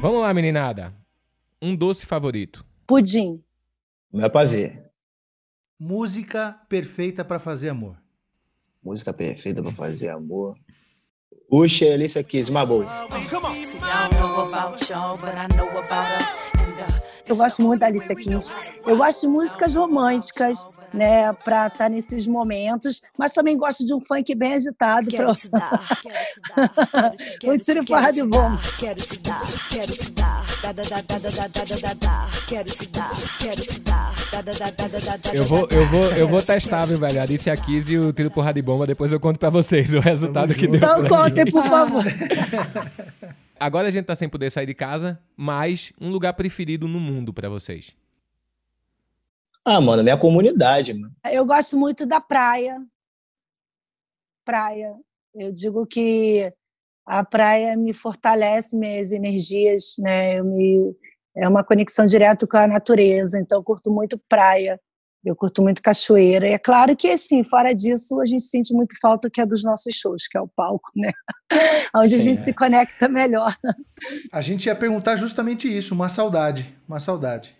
Vamos 0.02 0.22
lá, 0.22 0.34
meninada. 0.34 0.94
Um 1.62 1.76
doce 1.76 2.06
favorito? 2.06 2.66
Pudim. 2.86 3.42
Meu 4.14 4.30
pavê. 4.30 4.84
Música 5.80 6.60
perfeita 6.70 7.26
para 7.26 7.40
fazer 7.40 7.70
amor. 7.70 7.98
Música 8.84 9.12
perfeita 9.12 9.64
para 9.64 9.72
fazer 9.72 10.10
amor. 10.10 10.56
Puxa, 11.50 11.86
Alicia 11.86 12.24
Keys, 12.24 12.50
uma 12.50 12.66
boa. 12.66 12.86
Eu 17.28 17.36
gosto 17.36 17.62
muito 17.62 17.80
da 17.80 17.88
Alicia 17.88 18.16
Keys. 18.16 18.48
Eu 18.86 18.98
gosto 18.98 19.22
de 19.22 19.28
músicas 19.28 19.76
românticas, 19.76 20.68
né, 20.96 21.34
para 21.34 21.68
estar 21.68 21.86
tá 21.86 21.89
nesses 21.89 22.26
momentos, 22.26 23.02
mas 23.18 23.34
também 23.34 23.58
gosto 23.58 23.86
de 23.86 23.93
um 23.93 24.00
funk 24.00 24.34
bem 24.34 24.54
agitado. 24.54 25.10
Quero 25.10 25.36
te 25.36 25.50
dar, 25.50 26.02
quero 26.02 26.18
te 26.26 26.39
dar, 26.91 27.14
o 27.54 27.58
tiro 27.60 27.86
porra 27.86 28.14
de 28.14 28.24
bom. 28.24 28.58
Quero 28.80 28.96
te 28.96 29.18
dar, 29.20 29.41
quero 29.70 29.93
te 29.93 30.12
dar, 30.12 30.46
quero 30.62 30.82
te 30.82 30.89
dar, 30.89 32.30
quero 32.48 32.72
te 32.72 32.88
dar. 32.88 34.06
Eu 35.34 35.43
vou, 35.43 35.68
eu 35.70 35.86
vou, 35.86 36.12
eu 36.12 36.28
vou 36.28 36.41
testar, 36.41 36.86
viu, 36.86 36.98
velho? 36.98 37.20
A 37.20 37.24
Alicia 37.24 37.56
Keys 37.56 37.89
e 37.89 37.98
o 37.98 38.12
tiro 38.12 38.32
porra 38.32 38.54
de 38.54 38.62
bomba, 38.62 38.86
depois 38.86 39.12
eu 39.12 39.20
conto 39.20 39.39
pra 39.39 39.50
vocês 39.50 39.93
o 39.93 40.00
resultado 40.00 40.54
que 40.54 40.68
deu. 40.68 40.76
Então 40.76 41.08
contem, 41.08 41.46
por 41.52 41.64
favor. 41.64 42.04
Agora 43.60 43.88
a 43.88 43.91
gente 43.91 44.06
tá 44.06 44.16
sem 44.16 44.28
poder 44.28 44.52
sair 44.52 44.66
de 44.66 44.74
casa, 44.74 45.20
mas 45.36 45.93
um 46.00 46.10
lugar 46.10 46.34
preferido 46.34 46.88
no 46.88 47.00
mundo 47.00 47.34
para 47.34 47.48
vocês. 47.48 47.96
Ah, 49.66 49.82
mano, 49.82 50.03
minha 50.03 50.18
comunidade, 50.18 50.93
mano. 50.93 51.11
Eu 51.32 51.43
gosto 51.43 51.76
muito 51.76 52.05
da 52.05 52.22
praia. 52.22 52.80
Praia. 54.45 54.95
Eu 55.34 55.51
digo 55.51 55.88
que 55.88 56.53
a 57.05 57.24
praia 57.26 57.76
me 57.76 57.91
fortalece 57.91 58.78
minhas 58.78 59.11
energias, 59.11 59.95
né? 59.97 60.39
Eu 60.39 60.45
me, 60.45 60.95
é 61.36 61.49
uma 61.49 61.63
conexão 61.63 62.05
direta 62.05 62.45
com 62.45 62.57
a 62.57 62.68
natureza, 62.68 63.39
então 63.39 63.57
eu 63.57 63.63
curto 63.63 63.91
muito 63.91 64.22
praia. 64.30 64.80
Eu 65.26 65.36
curto 65.36 65.63
muito 65.63 65.82
cachoeira. 65.82 66.47
E 66.47 66.53
é 66.53 66.59
claro 66.59 66.95
que, 66.95 67.09
assim, 67.09 67.43
fora 67.43 67.74
disso, 67.74 68.22
a 68.22 68.26
gente 68.26 68.43
sente 68.43 68.72
muito 68.72 68.95
falta 69.01 69.28
que 69.28 69.41
é 69.41 69.45
dos 69.47 69.63
nossos 69.63 69.95
shows, 69.95 70.28
que 70.28 70.38
é 70.38 70.41
o 70.41 70.47
palco, 70.47 70.91
né? 70.95 71.11
Onde 71.95 72.09
Sim, 72.09 72.16
a 72.16 72.20
gente 72.20 72.38
é. 72.38 72.41
se 72.41 72.53
conecta 72.53 73.07
melhor. 73.07 73.57
A 74.32 74.41
gente 74.41 74.68
ia 74.68 74.76
perguntar 74.76 75.16
justamente 75.16 75.68
isso, 75.68 75.95
uma 75.95 76.09
saudade, 76.09 76.78
uma 76.88 76.99
saudade. 76.99 77.55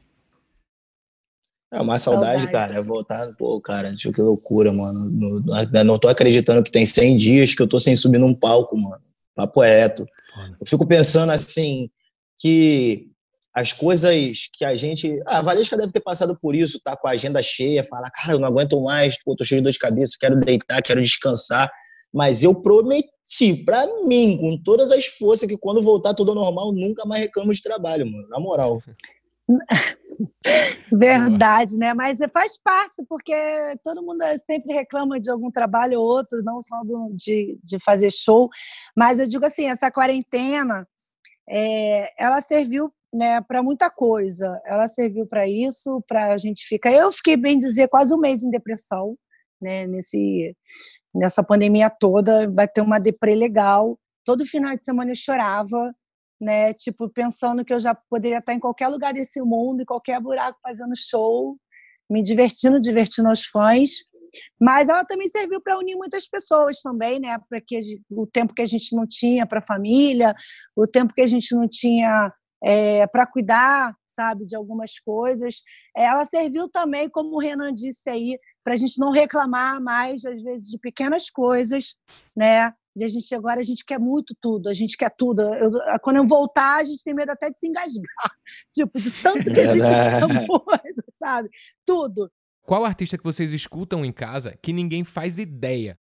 É 1.76 1.82
uma 1.82 1.99
saudade, 1.99 2.43
saudade, 2.43 2.51
cara. 2.51 2.73
É 2.80 2.82
voltar, 2.82 3.34
pô, 3.36 3.59
cara, 3.59 3.89
deixa 3.89 4.11
que 4.11 4.21
loucura, 4.21 4.71
mano. 4.71 5.09
Não, 5.09 5.84
não 5.84 5.99
tô 5.99 6.07
acreditando 6.07 6.63
que 6.63 6.71
tem 6.71 6.86
100 6.86 7.17
dias 7.17 7.53
que 7.53 7.61
eu 7.61 7.67
tô 7.67 7.78
sem 7.80 7.95
subir 7.95 8.17
num 8.17 8.34
palco, 8.34 8.78
mano. 8.78 9.01
Papo 9.36 9.61
reto. 9.61 10.07
Eu 10.59 10.65
fico 10.65 10.88
pensando 10.88 11.32
assim, 11.32 11.89
que 12.39 13.07
as 13.53 13.73
coisas 13.73 14.49
que 14.53 14.63
a 14.63 14.76
gente. 14.76 15.21
Ah, 15.26 15.39
a 15.39 15.41
Valesca 15.41 15.78
deve 15.78 15.91
ter 15.91 15.99
passado 15.99 16.38
por 16.41 16.55
isso, 16.55 16.80
tá 16.82 16.95
com 16.95 17.07
a 17.07 17.11
agenda 17.11 17.41
cheia, 17.41 17.84
falar, 17.84 18.09
cara, 18.11 18.34
eu 18.34 18.39
não 18.39 18.47
aguento 18.47 18.82
mais, 18.82 19.21
pô, 19.23 19.36
tô 19.36 19.43
cheio 19.43 19.59
de 19.59 19.63
dor 19.63 19.71
de 19.71 19.80
cabeça, 19.80 20.17
quero 20.19 20.39
deitar, 20.39 20.82
quero 20.82 21.01
descansar. 21.01 21.69
Mas 22.13 22.43
eu 22.43 22.61
prometi 22.61 23.53
para 23.65 23.86
mim, 24.05 24.38
com 24.38 24.57
todas 24.63 24.91
as 24.91 25.05
forças, 25.05 25.49
que 25.49 25.57
quando 25.57 25.82
voltar 25.82 26.13
tudo 26.13 26.34
normal, 26.34 26.71
nunca 26.71 27.05
mais 27.05 27.23
reclamo 27.23 27.53
de 27.53 27.61
trabalho, 27.61 28.05
mano. 28.05 28.28
Na 28.30 28.39
moral. 28.39 28.82
Verdade, 30.91 31.77
né? 31.77 31.93
Mas 31.93 32.19
faz 32.31 32.57
parte, 32.57 33.03
porque 33.07 33.33
todo 33.83 34.03
mundo 34.03 34.23
sempre 34.45 34.73
reclama 34.73 35.19
de 35.19 35.29
algum 35.29 35.51
trabalho 35.51 35.99
ou 35.99 36.05
outro, 36.05 36.43
não 36.43 36.61
só 36.61 36.81
do, 36.83 37.11
de, 37.13 37.59
de 37.63 37.79
fazer 37.79 38.11
show. 38.11 38.49
Mas 38.95 39.19
eu 39.19 39.27
digo 39.27 39.45
assim, 39.45 39.65
essa 39.65 39.91
quarentena, 39.91 40.87
é, 41.49 42.09
ela 42.23 42.41
serviu 42.41 42.91
né, 43.13 43.41
para 43.41 43.63
muita 43.63 43.89
coisa. 43.89 44.59
Ela 44.65 44.87
serviu 44.87 45.25
para 45.25 45.47
isso, 45.47 46.03
para 46.07 46.33
a 46.33 46.37
gente 46.37 46.67
ficar. 46.67 46.91
Eu 46.91 47.11
fiquei, 47.11 47.37
bem 47.37 47.57
dizer, 47.57 47.87
quase 47.87 48.13
um 48.13 48.19
mês 48.19 48.43
em 48.43 48.49
depressão, 48.49 49.15
né? 49.61 49.87
Nesse, 49.87 50.55
nessa 51.13 51.43
pandemia 51.43 51.89
toda, 51.89 52.51
vai 52.51 52.67
ter 52.67 52.81
uma 52.81 52.99
deprê 52.99 53.35
legal. 53.35 53.97
Todo 54.25 54.45
final 54.45 54.75
de 54.75 54.83
semana 54.83 55.11
eu 55.11 55.15
chorava, 55.15 55.93
né? 56.45 56.73
Tipo, 56.73 57.09
pensando 57.09 57.65
que 57.65 57.73
eu 57.73 57.79
já 57.79 57.95
poderia 57.95 58.37
estar 58.37 58.53
em 58.53 58.59
qualquer 58.59 58.87
lugar 58.87 59.13
desse 59.13 59.41
mundo, 59.41 59.81
em 59.81 59.85
qualquer 59.85 60.21
buraco 60.21 60.59
fazendo 60.61 60.93
show, 60.95 61.57
me 62.09 62.21
divertindo, 62.21 62.79
divertindo 62.79 63.29
os 63.31 63.45
fãs. 63.45 63.89
Mas 64.61 64.87
ela 64.87 65.03
também 65.03 65.27
serviu 65.27 65.59
para 65.59 65.79
unir 65.79 65.95
muitas 65.95 66.27
pessoas 66.27 66.81
também, 66.81 67.19
né? 67.19 67.39
Para 67.49 67.59
que 67.59 67.79
o 68.11 68.27
tempo 68.27 68.53
que 68.53 68.61
a 68.61 68.67
gente 68.67 68.95
não 68.95 69.07
tinha 69.07 69.47
para 69.47 69.59
a 69.59 69.65
família, 69.65 70.35
o 70.75 70.85
tempo 70.85 71.13
que 71.13 71.21
a 71.21 71.27
gente 71.27 71.55
não 71.55 71.67
tinha 71.67 72.31
é, 72.63 73.07
para 73.07 73.25
cuidar, 73.25 73.95
sabe, 74.07 74.45
de 74.45 74.55
algumas 74.55 74.99
coisas. 74.99 75.63
Ela 75.95 76.25
serviu 76.25 76.69
também, 76.69 77.09
como 77.09 77.35
o 77.35 77.39
Renan 77.39 77.73
disse 77.73 78.07
aí, 78.09 78.37
para 78.66 78.74
a 78.74 78.78
gente 78.78 78.99
não 78.99 79.11
reclamar 79.11 79.80
mais, 79.80 80.26
às 80.26 80.41
vezes, 80.41 80.68
de 80.68 80.80
pequenas 80.80 81.30
coisas, 81.30 81.95
né? 82.36 82.74
de 82.95 83.03
a 83.03 83.07
gente 83.09 83.36
agora 83.36 83.59
a 83.59 83.63
gente 83.63 83.84
quer 83.84 83.99
muito 83.99 84.34
tudo, 84.41 84.70
a 84.70 84.74
gente 84.74 84.95
quer 84.95 85.13
tudo. 85.18 85.41
Eu, 85.41 85.70
quando 86.01 86.16
eu 86.16 86.26
voltar, 86.26 86.78
a 86.78 86.84
gente 86.84 87.03
tem 87.03 87.13
medo 87.13 87.30
até 87.30 87.51
de 87.51 87.59
se 87.59 87.68
engasgar, 87.68 88.32
tipo, 88.74 88.99
de 88.99 89.11
tanto 89.11 89.43
que 89.43 89.59
a 89.59 89.66
gente 89.66 89.84
quer 89.84 90.28
muito, 90.28 91.03
sabe? 91.13 91.49
Tudo. 91.86 92.32
Qual 92.63 92.86
artista 92.86 93.18
que 93.18 93.24
vocês 93.24 93.51
escutam 93.51 94.05
em 94.05 94.11
casa 94.11 94.57
que 94.61 94.72
ninguém 94.72 95.03
faz 95.03 95.38
ideia? 95.38 95.97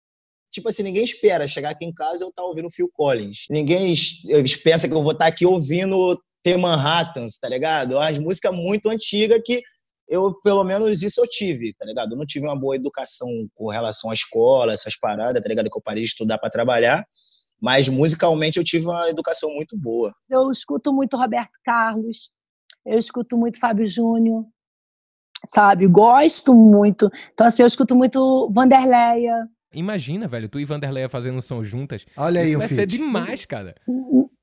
Tipo 0.49 0.69
assim, 0.69 0.83
ninguém 0.83 1.03
espera 1.03 1.49
chegar 1.49 1.71
aqui 1.71 1.83
em 1.83 1.93
casa 1.93 2.23
e 2.23 2.25
eu 2.25 2.29
estar 2.29 2.41
tá 2.41 2.47
ouvindo 2.47 2.71
Phil 2.71 2.89
Collins. 2.93 3.45
Ninguém 3.49 3.93
pensa 4.63 4.87
que 4.87 4.93
eu 4.93 5.03
vou 5.03 5.11
estar 5.11 5.25
tá 5.25 5.29
aqui 5.29 5.45
ouvindo 5.45 6.17
The 6.43 6.55
Manhattans, 6.55 7.37
tá 7.37 7.49
ligado? 7.49 7.99
As 7.99 8.17
músicas 8.17 8.55
muito 8.55 8.89
antigas 8.89 9.41
que 9.43 9.61
eu, 10.07 10.33
pelo 10.41 10.63
menos, 10.63 11.01
isso 11.01 11.21
eu 11.21 11.27
tive, 11.27 11.73
tá 11.73 11.85
ligado? 11.85 12.11
Eu 12.11 12.17
não 12.17 12.25
tive 12.25 12.45
uma 12.45 12.59
boa 12.59 12.75
educação 12.75 13.27
com 13.55 13.69
relação 13.69 14.11
à 14.11 14.13
escola, 14.13 14.73
essas 14.73 14.95
paradas, 14.97 15.41
tá 15.41 15.49
ligado? 15.49 15.69
Que 15.69 15.77
eu 15.77 15.81
parei 15.81 16.03
de 16.03 16.09
estudar 16.09 16.37
para 16.37 16.49
trabalhar. 16.49 17.05
Mas 17.61 17.87
musicalmente 17.87 18.57
eu 18.57 18.63
tive 18.63 18.85
uma 18.85 19.09
educação 19.09 19.49
muito 19.49 19.77
boa. 19.77 20.13
Eu 20.29 20.51
escuto 20.51 20.93
muito 20.93 21.17
Roberto 21.17 21.57
Carlos, 21.63 22.29
eu 22.85 22.99
escuto 22.99 23.37
muito 23.37 23.59
Fábio 23.59 23.87
Júnior, 23.87 24.45
sabe? 25.47 25.87
Gosto 25.87 26.53
muito. 26.53 27.09
Então, 27.33 27.47
assim, 27.47 27.63
eu 27.63 27.67
escuto 27.67 27.95
muito 27.95 28.51
Vanderleia. 28.53 29.47
Imagina, 29.73 30.27
velho, 30.27 30.47
tu 30.47 30.59
e 30.59 30.65
Vanderleia 30.65 31.09
fazendo 31.09 31.41
som 31.41 31.63
juntas. 31.63 32.05
Olha 32.15 32.41
aí, 32.41 32.49
Isso 32.49 32.59
vai 32.59 32.67
ser 32.67 32.85
demais, 32.85 33.45
cara. 33.45 33.75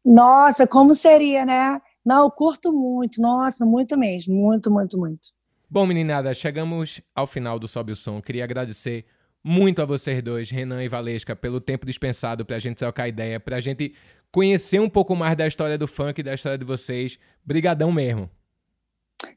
Nossa, 0.05 0.67
como 0.67 0.95
seria, 0.95 1.47
né? 1.47 1.81
Não, 2.05 2.25
eu 2.25 2.31
curto 2.31 2.73
muito, 2.73 3.21
nossa, 3.23 3.65
muito 3.65 3.97
mesmo, 3.97 4.35
muito, 4.35 4.71
muito, 4.71 4.99
muito. 4.99 5.29
Bom, 5.73 5.87
meninada, 5.87 6.35
chegamos 6.35 7.01
ao 7.15 7.27
final 7.27 7.59
do 7.59 7.67
Sobe 7.67 7.93
o 7.93 7.97
Som. 7.97 8.21
Queria 8.21 8.45
agradecer 8.45 9.07
muito 9.43 9.81
a 9.81 9.87
vocês 9.87 10.23
dois, 10.23 10.51
Renan 10.51 10.85
e 10.85 10.87
Valesca, 10.87 11.35
pelo 11.35 11.63
tempo 11.63 11.87
dispensado 11.87 12.45
para 12.45 12.57
a 12.57 12.59
gente 12.59 12.77
trocar 12.77 13.09
ideia, 13.09 13.41
para 13.41 13.57
a 13.57 13.61
gente 13.61 13.95
conhecer 14.31 14.83
um 14.83 14.89
pouco 14.91 15.17
mais 15.17 15.35
da 15.35 15.47
história 15.47 15.79
do 15.79 15.89
funk 15.89 16.21
e 16.21 16.23
da 16.23 16.35
história 16.35 16.59
de 16.59 16.65
vocês. 16.67 17.19
Brigadão 17.43 17.91
mesmo. 17.91 18.29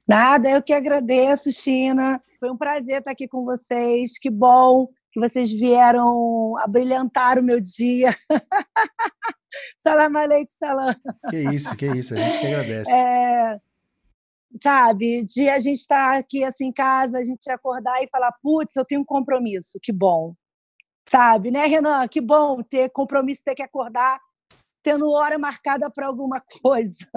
Nada, 0.06 0.50
eu 0.50 0.62
que 0.62 0.74
agradeço, 0.74 1.54
China. 1.54 2.22
Foi 2.38 2.52
um 2.52 2.58
prazer 2.58 2.98
estar 2.98 3.12
aqui 3.12 3.30
com 3.30 3.46
vocês. 3.46 4.20
Que 4.20 4.30
bom 4.30 4.90
que 5.14 5.22
vocês 5.22 5.50
vieram 5.50 6.58
a 6.58 6.68
brilhantar 6.68 7.40
o 7.40 7.44
meu 7.44 7.62
dia. 7.62 8.14
salam 9.80 10.18
aleikum, 10.18 10.52
salam. 10.52 10.94
Que 11.30 11.38
isso, 11.56 11.74
que 11.78 11.86
isso, 11.86 12.14
a 12.14 12.18
gente 12.18 12.40
que 12.40 12.48
agradece. 12.48 12.92
É, 12.92 13.58
sabe, 14.56 15.24
de 15.24 15.50
a 15.50 15.60
gente 15.60 15.80
estar 15.80 16.12
tá 16.12 16.18
aqui 16.18 16.44
assim 16.44 16.68
em 16.68 16.74
casa, 16.74 17.18
a 17.18 17.24
gente 17.24 17.50
acordar 17.50 18.02
e 18.04 18.08
falar, 18.08 18.34
putz, 18.42 18.76
eu 18.76 18.86
tenho 18.86 19.02
um 19.02 19.06
compromisso, 19.06 19.80
que 19.82 19.92
bom. 19.92 20.34
Sabe, 21.08 21.52
né, 21.52 21.66
Renan? 21.66 22.08
Que 22.08 22.20
bom 22.20 22.64
ter 22.64 22.90
compromisso, 22.90 23.44
ter 23.44 23.56
que 23.56 23.62
acordar 23.62 24.20
tendo 24.86 25.10
hora 25.10 25.40
marcada 25.40 25.90
para 25.90 26.06
alguma 26.06 26.40
coisa. 26.62 27.08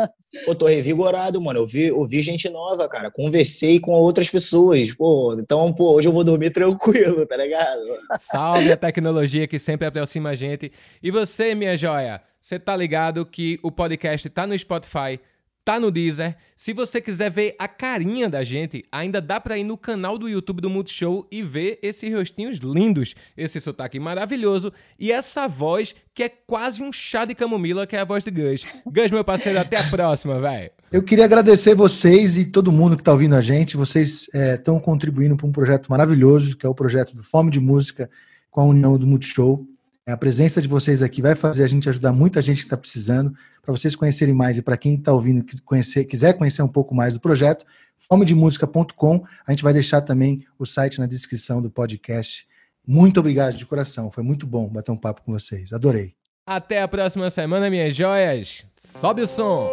Pô, 0.46 0.54
tô 0.54 0.66
revigorado, 0.66 1.38
mano. 1.38 1.60
Eu 1.60 1.66
vi, 1.66 1.88
eu 1.88 2.06
vi 2.06 2.22
gente 2.22 2.48
nova, 2.48 2.88
cara. 2.88 3.10
Conversei 3.10 3.78
com 3.78 3.92
outras 3.92 4.30
pessoas. 4.30 4.94
Pô, 4.94 5.36
então, 5.38 5.70
pô, 5.74 5.92
hoje 5.92 6.08
eu 6.08 6.12
vou 6.12 6.24
dormir 6.24 6.48
tranquilo, 6.50 7.26
tá 7.26 7.36
ligado? 7.36 7.82
Salve 8.18 8.72
a 8.72 8.76
tecnologia 8.76 9.46
que 9.46 9.58
sempre 9.58 9.86
aproxima 9.86 10.30
a 10.30 10.34
gente. 10.34 10.72
E 11.02 11.10
você, 11.10 11.54
minha 11.54 11.76
joia, 11.76 12.22
você 12.40 12.58
tá 12.58 12.74
ligado 12.74 13.26
que 13.26 13.60
o 13.62 13.70
podcast 13.70 14.30
tá 14.30 14.46
no 14.46 14.58
Spotify, 14.58 15.20
tá 15.68 15.78
no 15.78 15.90
Deezer. 15.90 16.34
Se 16.56 16.72
você 16.72 16.98
quiser 16.98 17.30
ver 17.30 17.54
a 17.58 17.68
carinha 17.68 18.26
da 18.26 18.42
gente, 18.42 18.82
ainda 18.90 19.20
dá 19.20 19.38
para 19.38 19.58
ir 19.58 19.64
no 19.64 19.76
canal 19.76 20.16
do 20.16 20.26
YouTube 20.26 20.62
do 20.62 20.70
Multishow 20.70 21.26
e 21.30 21.42
ver 21.42 21.78
esses 21.82 22.10
rostinhos 22.10 22.56
lindos, 22.56 23.14
esse 23.36 23.60
sotaque 23.60 24.00
maravilhoso 24.00 24.72
e 24.98 25.12
essa 25.12 25.46
voz 25.46 25.94
que 26.14 26.22
é 26.22 26.28
quase 26.30 26.82
um 26.82 26.90
chá 26.90 27.26
de 27.26 27.34
camomila, 27.34 27.86
que 27.86 27.94
é 27.94 28.00
a 28.00 28.04
voz 28.06 28.24
de 28.24 28.30
Gus. 28.30 28.64
Gus, 28.86 29.10
meu 29.10 29.22
parceiro, 29.22 29.60
até 29.60 29.76
a 29.76 29.82
próxima, 29.90 30.40
velho. 30.40 30.70
Eu 30.90 31.02
queria 31.02 31.26
agradecer 31.26 31.74
vocês 31.74 32.38
e 32.38 32.46
todo 32.46 32.72
mundo 32.72 32.96
que 32.96 33.02
está 33.02 33.12
ouvindo 33.12 33.34
a 33.34 33.42
gente. 33.42 33.76
Vocês 33.76 34.26
estão 34.32 34.78
é, 34.78 34.80
contribuindo 34.80 35.36
para 35.36 35.46
um 35.46 35.52
projeto 35.52 35.88
maravilhoso, 35.88 36.56
que 36.56 36.64
é 36.64 36.68
o 36.68 36.74
projeto 36.74 37.14
do 37.14 37.22
Fome 37.22 37.50
de 37.50 37.60
Música 37.60 38.08
com 38.50 38.62
a 38.62 38.64
União 38.64 38.96
do 38.96 39.06
Multishow. 39.06 39.66
A 40.08 40.16
presença 40.16 40.62
de 40.62 40.66
vocês 40.66 41.02
aqui 41.02 41.20
vai 41.20 41.34
fazer 41.34 41.62
a 41.62 41.68
gente 41.68 41.86
ajudar 41.86 42.12
muita 42.12 42.40
gente 42.40 42.56
que 42.56 42.64
está 42.64 42.78
precisando. 42.78 43.34
Para 43.60 43.72
vocês 43.72 43.94
conhecerem 43.94 44.34
mais 44.34 44.56
e 44.56 44.62
para 44.62 44.74
quem 44.74 44.94
está 44.94 45.12
ouvindo, 45.12 45.44
conhecer, 45.66 46.06
quiser 46.06 46.32
conhecer 46.32 46.62
um 46.62 46.68
pouco 46.68 46.94
mais 46.94 47.12
do 47.12 47.20
projeto, 47.20 47.66
fomedemusica.com. 48.08 49.24
A 49.46 49.50
gente 49.50 49.62
vai 49.62 49.74
deixar 49.74 50.00
também 50.00 50.46
o 50.58 50.64
site 50.64 50.98
na 50.98 51.06
descrição 51.06 51.60
do 51.60 51.70
podcast. 51.70 52.48
Muito 52.86 53.20
obrigado 53.20 53.54
de 53.54 53.66
coração. 53.66 54.10
Foi 54.10 54.24
muito 54.24 54.46
bom 54.46 54.66
bater 54.66 54.90
um 54.92 54.96
papo 54.96 55.20
com 55.20 55.32
vocês. 55.32 55.74
Adorei. 55.74 56.14
Até 56.46 56.80
a 56.80 56.88
próxima 56.88 57.28
semana, 57.28 57.68
minhas 57.68 57.94
joias. 57.94 58.64
Sobe 58.74 59.20
o 59.20 59.26
som. 59.26 59.68